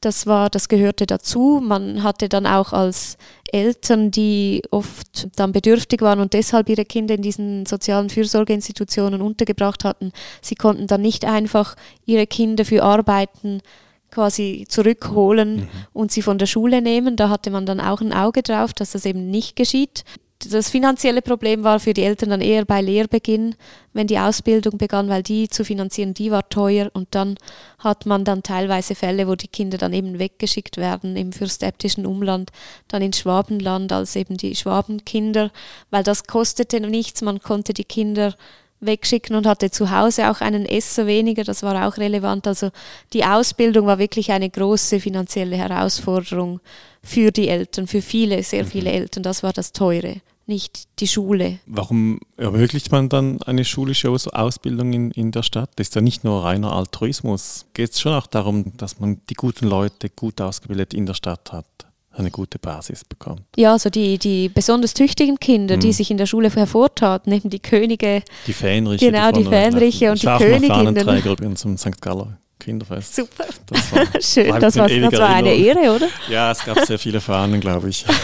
Das 0.02 0.28
war, 0.28 0.50
das 0.50 0.70
gehörte 0.70 1.06
dazu. 1.08 1.62
Man 1.64 2.04
hatte 2.04 2.30
dann 2.30 2.46
auch 2.46 2.72
als 2.72 3.18
Eltern, 3.52 4.12
die 4.12 4.62
oft 4.72 5.28
dann 5.36 5.52
bedürftig 5.52 6.02
waren 6.02 6.20
und 6.20 6.34
deshalb 6.34 6.70
ihre 6.70 6.86
Kinder 6.86 7.16
in 7.16 7.22
diesen 7.22 7.66
sozialen 7.66 8.10
Fürsorgeinstitutionen 8.10 9.22
untergebracht 9.22 9.84
hatten, 9.84 10.12
sie 10.42 10.56
konnten 10.56 10.88
dann 10.88 11.02
nicht 11.02 11.26
einfach 11.26 11.76
ihre 12.06 12.28
Kinder 12.28 12.66
für 12.66 12.84
Arbeiten 12.84 13.62
quasi 14.12 14.66
zurückholen 14.70 15.56
mhm. 15.58 15.68
und 15.94 16.12
sie 16.12 16.22
von 16.22 16.38
der 16.38 16.46
Schule 16.46 16.82
nehmen. 16.82 17.16
Da 17.16 17.30
hatte 17.30 17.50
man 17.50 17.66
dann 17.66 17.80
auch 17.80 18.02
ein 18.02 18.14
Auge 18.14 18.44
drauf, 18.44 18.74
dass 18.74 18.92
das 18.92 19.06
eben 19.06 19.30
nicht 19.30 19.56
geschieht. 19.56 20.04
Das 20.40 20.70
finanzielle 20.70 21.22
Problem 21.22 21.64
war 21.64 21.80
für 21.80 21.94
die 21.94 22.04
Eltern 22.04 22.30
dann 22.30 22.42
eher 22.42 22.64
bei 22.64 22.82
Lehrbeginn, 22.82 23.56
wenn 23.94 24.06
die 24.06 24.20
Ausbildung 24.20 24.78
begann, 24.78 25.10
weil 25.10 25.24
die 25.24 25.50
zu 25.50 25.66
finanzieren, 25.66 26.14
die 26.14 26.30
war 26.30 26.48
teuer 26.48 26.92
und 26.94 27.08
dann 27.12 27.38
hat 27.80 28.06
man 28.06 28.24
dann 28.24 28.44
teilweise 28.44 28.94
Fälle, 28.94 29.28
wo 29.28 29.36
die 29.36 29.48
Kinder 29.48 29.80
dann 29.80 29.94
eben 29.94 30.20
weggeschickt 30.20 30.78
werden 30.78 31.16
im 31.16 31.34
fürstäbtischen 31.34 32.06
Umland, 32.06 32.52
dann 32.88 33.02
ins 33.02 33.20
Schwabenland 33.20 33.92
als 33.92 34.16
eben 34.16 34.38
die 34.38 34.56
Schwabenkinder, 34.56 35.52
weil 35.90 36.04
das 36.04 36.26
kostete 36.26 36.80
nichts, 36.82 37.24
man 37.24 37.40
konnte 37.40 37.74
die 37.74 37.86
Kinder 37.86 38.36
wegschicken 38.80 39.36
und 39.36 39.48
hatte 39.48 39.72
zu 39.72 39.90
Hause 39.90 40.30
auch 40.30 40.42
einen 40.42 40.66
Esser 40.66 41.08
weniger, 41.08 41.44
das 41.44 41.64
war 41.64 41.88
auch 41.88 41.98
relevant. 41.98 42.46
Also 42.46 42.70
die 43.14 43.26
Ausbildung 43.26 43.88
war 43.88 43.98
wirklich 43.98 44.32
eine 44.32 44.50
große 44.50 45.00
finanzielle 45.00 45.58
Herausforderung 45.58 46.60
für 47.08 47.32
die 47.32 47.48
Eltern, 47.48 47.88
für 47.88 48.02
viele, 48.02 48.44
sehr 48.44 48.64
mhm. 48.64 48.68
viele 48.68 48.92
Eltern. 48.92 49.24
Das 49.24 49.42
war 49.42 49.54
das 49.54 49.72
Teure, 49.72 50.18
nicht 50.46 50.88
die 51.00 51.08
Schule. 51.08 51.60
Warum 51.66 52.20
ermöglicht 52.36 52.92
man 52.92 53.10
dann 53.10 53.42
eine 53.44 53.66
schulische 53.66 54.12
Ausbildung 54.12 54.94
in, 54.94 55.12
in 55.12 55.32
der 55.32 55.44
Stadt? 55.44 55.72
Das 55.78 55.88
ist 55.88 55.96
ja 55.96 56.02
nicht 56.02 56.24
nur 56.24 56.44
reiner 56.44 56.74
Altruismus. 56.74 57.66
Geht 57.74 57.92
es 57.92 58.02
schon 58.02 58.14
auch 58.14 58.28
darum, 58.28 58.74
dass 58.78 59.00
man 59.00 59.22
die 59.30 59.36
guten 59.36 59.68
Leute 59.68 60.10
gut 60.10 60.42
ausgebildet 60.42 60.94
in 60.94 61.06
der 61.06 61.14
Stadt 61.14 61.52
hat? 61.52 61.66
eine 62.12 62.32
gute 62.32 62.58
Basis 62.58 63.06
bekommt. 63.06 63.44
Ja, 63.58 63.74
also 63.74 63.92
die, 63.92 64.18
die 64.18 64.50
besonders 64.50 64.96
tüchtigen 64.96 65.40
Kinder, 65.40 65.76
mhm. 65.76 65.82
die 65.82 65.94
sich 65.94 66.10
in 66.10 66.18
der 66.18 66.26
Schule 66.26 66.50
hervortaten, 66.50 67.32
eben 67.32 67.52
die 67.52 67.60
Könige. 67.60 68.24
Die 68.48 68.54
Fähnriche. 68.54 69.12
Genau, 69.12 69.32
die, 69.32 69.44
die 69.44 69.50
Fähnriche 69.50 70.10
und 70.10 70.24
die 70.24 70.26
Königinnen. 70.26 70.98
Übrigens 70.98 71.60
zum 71.60 71.78
St. 71.78 72.02
Galler 72.02 72.40
Kinderfest. 72.60 73.16
Super. 73.16 73.46
Das 73.68 73.92
war, 73.92 74.00
Schön, 74.22 74.60
das 74.60 74.76
war, 74.78 74.88
das 74.88 75.20
war 75.20 75.30
eine 75.30 75.54
Ehre, 75.54 75.96
oder? 75.96 76.08
Ja, 76.30 76.52
es 76.52 76.64
gab 76.64 76.80
sehr 76.86 77.00
viele 77.00 77.22
Fahnen, 77.22 77.62
glaube 77.62 77.90
ich. 77.90 78.06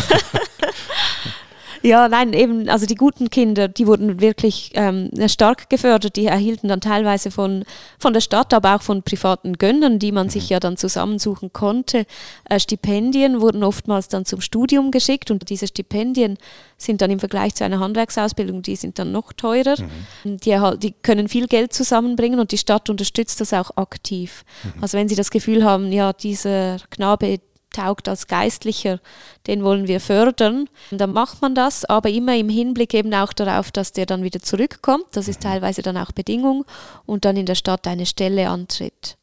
Ja, 1.85 2.07
nein, 2.07 2.31
eben, 2.31 2.69
also 2.69 2.85
die 2.85 2.95
guten 2.95 3.29
Kinder, 3.29 3.67
die 3.67 3.87
wurden 3.87 4.21
wirklich 4.21 4.71
ähm, 4.73 5.09
stark 5.27 5.69
gefördert. 5.69 6.15
Die 6.15 6.25
erhielten 6.25 6.69
dann 6.69 6.79
teilweise 6.79 7.29
von, 7.29 7.65
von 7.99 8.13
der 8.13 8.21
Stadt, 8.21 8.53
aber 8.53 8.75
auch 8.75 8.81
von 8.81 9.03
privaten 9.03 9.57
Gönnern, 9.57 9.99
die 9.99 10.13
man 10.13 10.29
sich 10.29 10.45
mhm. 10.45 10.53
ja 10.53 10.59
dann 10.61 10.77
zusammensuchen 10.77 11.51
konnte. 11.51 12.05
Äh, 12.49 12.61
Stipendien 12.61 13.41
wurden 13.41 13.65
oftmals 13.65 14.07
dann 14.07 14.23
zum 14.23 14.39
Studium 14.39 14.91
geschickt 14.91 15.29
und 15.29 15.49
diese 15.49 15.67
Stipendien 15.67 16.37
sind 16.77 17.01
dann 17.01 17.11
im 17.11 17.19
Vergleich 17.19 17.53
zu 17.55 17.65
einer 17.65 17.81
Handwerksausbildung, 17.81 18.61
die 18.61 18.77
sind 18.77 18.97
dann 18.97 19.11
noch 19.11 19.33
teurer. 19.33 19.75
Mhm. 20.23 20.37
Die, 20.37 20.57
die, 20.77 20.93
können 21.03 21.27
viel 21.27 21.47
Geld 21.47 21.73
zusammenbringen 21.73 22.39
und 22.39 22.53
die 22.53 22.57
Stadt 22.57 22.89
unterstützt 22.89 23.41
das 23.41 23.51
auch 23.51 23.75
aktiv. 23.75 24.45
Mhm. 24.63 24.83
Also 24.83 24.97
wenn 24.97 25.09
sie 25.09 25.15
das 25.15 25.31
Gefühl 25.31 25.65
haben, 25.65 25.91
ja, 25.91 26.13
dieser 26.13 26.77
Knabe, 26.89 27.39
taugt 27.73 28.07
als 28.07 28.27
Geistlicher, 28.27 28.99
den 29.47 29.63
wollen 29.63 29.87
wir 29.87 29.99
fördern. 29.99 30.69
Und 30.91 31.01
dann 31.01 31.11
macht 31.11 31.41
man 31.41 31.55
das, 31.55 31.83
aber 31.85 32.09
immer 32.09 32.35
im 32.37 32.49
Hinblick 32.49 32.93
eben 32.93 33.13
auch 33.13 33.33
darauf, 33.33 33.71
dass 33.71 33.91
der 33.91 34.05
dann 34.05 34.23
wieder 34.23 34.39
zurückkommt. 34.39 35.05
Das 35.11 35.27
ist 35.27 35.41
teilweise 35.41 35.81
dann 35.81 35.97
auch 35.97 36.11
Bedingung 36.13 36.65
und 37.05 37.25
dann 37.25 37.35
in 37.35 37.45
der 37.45 37.55
Stadt 37.55 37.85
eine 37.87 38.05
Stelle 38.05 38.47
antritt 38.49 39.17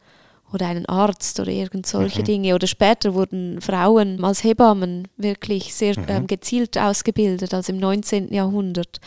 oder 0.52 0.66
einen 0.66 0.86
Arzt 0.86 1.38
oder 1.40 1.50
irgend 1.50 1.86
solche 1.86 2.20
mhm. 2.20 2.24
Dinge. 2.24 2.54
Oder 2.54 2.66
später 2.66 3.14
wurden 3.14 3.60
Frauen 3.60 4.22
als 4.24 4.44
Hebammen 4.44 5.08
wirklich 5.16 5.74
sehr 5.74 5.98
mhm. 5.98 6.04
ähm, 6.08 6.26
gezielt 6.26 6.76
ausgebildet, 6.76 7.54
also 7.54 7.72
im 7.72 7.78
19. 7.78 8.32
Jahrhundert 8.32 9.00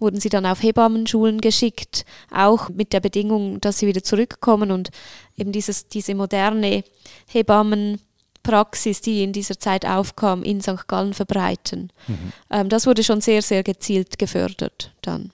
wurden 0.00 0.18
sie 0.18 0.30
dann 0.30 0.46
auf 0.46 0.62
Hebammenschulen 0.62 1.40
geschickt, 1.40 2.04
auch 2.30 2.70
mit 2.70 2.92
der 2.92 3.00
Bedingung, 3.00 3.60
dass 3.60 3.78
sie 3.78 3.86
wieder 3.86 4.02
zurückkommen 4.02 4.70
und 4.70 4.90
eben 5.36 5.52
dieses, 5.52 5.88
diese 5.88 6.14
moderne 6.14 6.84
Hebammen 7.26 8.00
Praxis, 8.42 9.00
die 9.00 9.22
in 9.22 9.32
dieser 9.32 9.58
Zeit 9.58 9.84
aufkam, 9.86 10.42
in 10.42 10.60
St. 10.60 10.88
Gallen 10.88 11.14
verbreiten. 11.14 11.92
Mhm. 12.06 12.32
Ähm, 12.50 12.68
das 12.68 12.86
wurde 12.86 13.04
schon 13.04 13.20
sehr, 13.20 13.42
sehr 13.42 13.62
gezielt 13.62 14.18
gefördert 14.18 14.94
dann. 15.02 15.32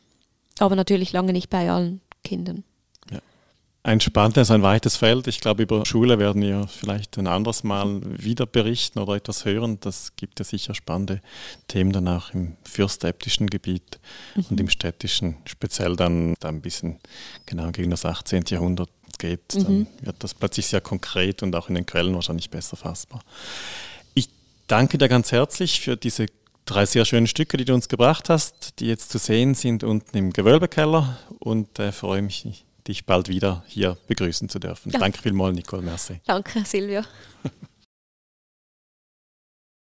Aber 0.58 0.76
natürlich 0.76 1.12
lange 1.12 1.32
nicht 1.32 1.50
bei 1.50 1.70
allen 1.70 2.00
Kindern. 2.24 2.64
Ja. 3.10 3.20
Ein 3.82 4.00
spannendes, 4.00 4.50
ein 4.50 4.62
weites 4.62 4.96
Feld. 4.96 5.28
Ich 5.28 5.40
glaube, 5.40 5.62
über 5.62 5.84
Schule 5.86 6.18
werden 6.18 6.42
wir 6.42 6.66
vielleicht 6.66 7.18
ein 7.18 7.26
anderes 7.26 7.62
Mal 7.62 8.00
wieder 8.04 8.46
berichten 8.46 8.98
oder 8.98 9.14
etwas 9.14 9.44
hören. 9.44 9.78
Das 9.80 10.16
gibt 10.16 10.40
ja 10.40 10.44
sicher 10.44 10.74
spannende 10.74 11.20
Themen 11.68 11.92
dann 11.92 12.08
auch 12.08 12.34
im 12.34 12.56
fürstäbtischen 12.64 13.48
Gebiet 13.48 14.00
mhm. 14.34 14.46
und 14.50 14.60
im 14.60 14.68
städtischen, 14.68 15.36
speziell 15.44 15.94
dann, 15.94 16.34
dann 16.40 16.56
ein 16.56 16.62
bisschen 16.62 16.98
genau 17.44 17.70
gegen 17.70 17.90
das 17.90 18.04
18. 18.04 18.44
Jahrhundert 18.48 18.90
geht, 19.18 19.54
mhm. 19.54 19.64
dann 19.64 19.86
wird 20.00 20.16
das 20.20 20.34
plötzlich 20.34 20.66
sehr 20.66 20.80
konkret 20.80 21.42
und 21.42 21.54
auch 21.54 21.68
in 21.68 21.74
den 21.74 21.86
Quellen 21.86 22.14
wahrscheinlich 22.14 22.50
besser 22.50 22.76
fassbar. 22.76 23.22
Ich 24.14 24.28
danke 24.66 24.98
dir 24.98 25.08
ganz 25.08 25.32
herzlich 25.32 25.80
für 25.80 25.96
diese 25.96 26.26
drei 26.64 26.84
sehr 26.84 27.04
schönen 27.04 27.26
Stücke, 27.26 27.56
die 27.56 27.64
du 27.64 27.74
uns 27.74 27.88
gebracht 27.88 28.28
hast, 28.28 28.80
die 28.80 28.86
jetzt 28.86 29.10
zu 29.10 29.18
sehen 29.18 29.54
sind 29.54 29.84
unten 29.84 30.16
im 30.16 30.32
Gewölbekeller 30.32 31.18
und 31.38 31.78
äh, 31.78 31.92
freue 31.92 32.22
mich, 32.22 32.64
dich 32.86 33.06
bald 33.06 33.28
wieder 33.28 33.64
hier 33.66 33.96
begrüßen 34.08 34.48
zu 34.48 34.58
dürfen. 34.58 34.90
Ja. 34.90 34.98
Danke 34.98 35.22
vielmals, 35.22 35.54
Nicole. 35.54 35.82
Merci. 35.82 36.20
Danke, 36.26 36.64
Silvia. 36.64 37.04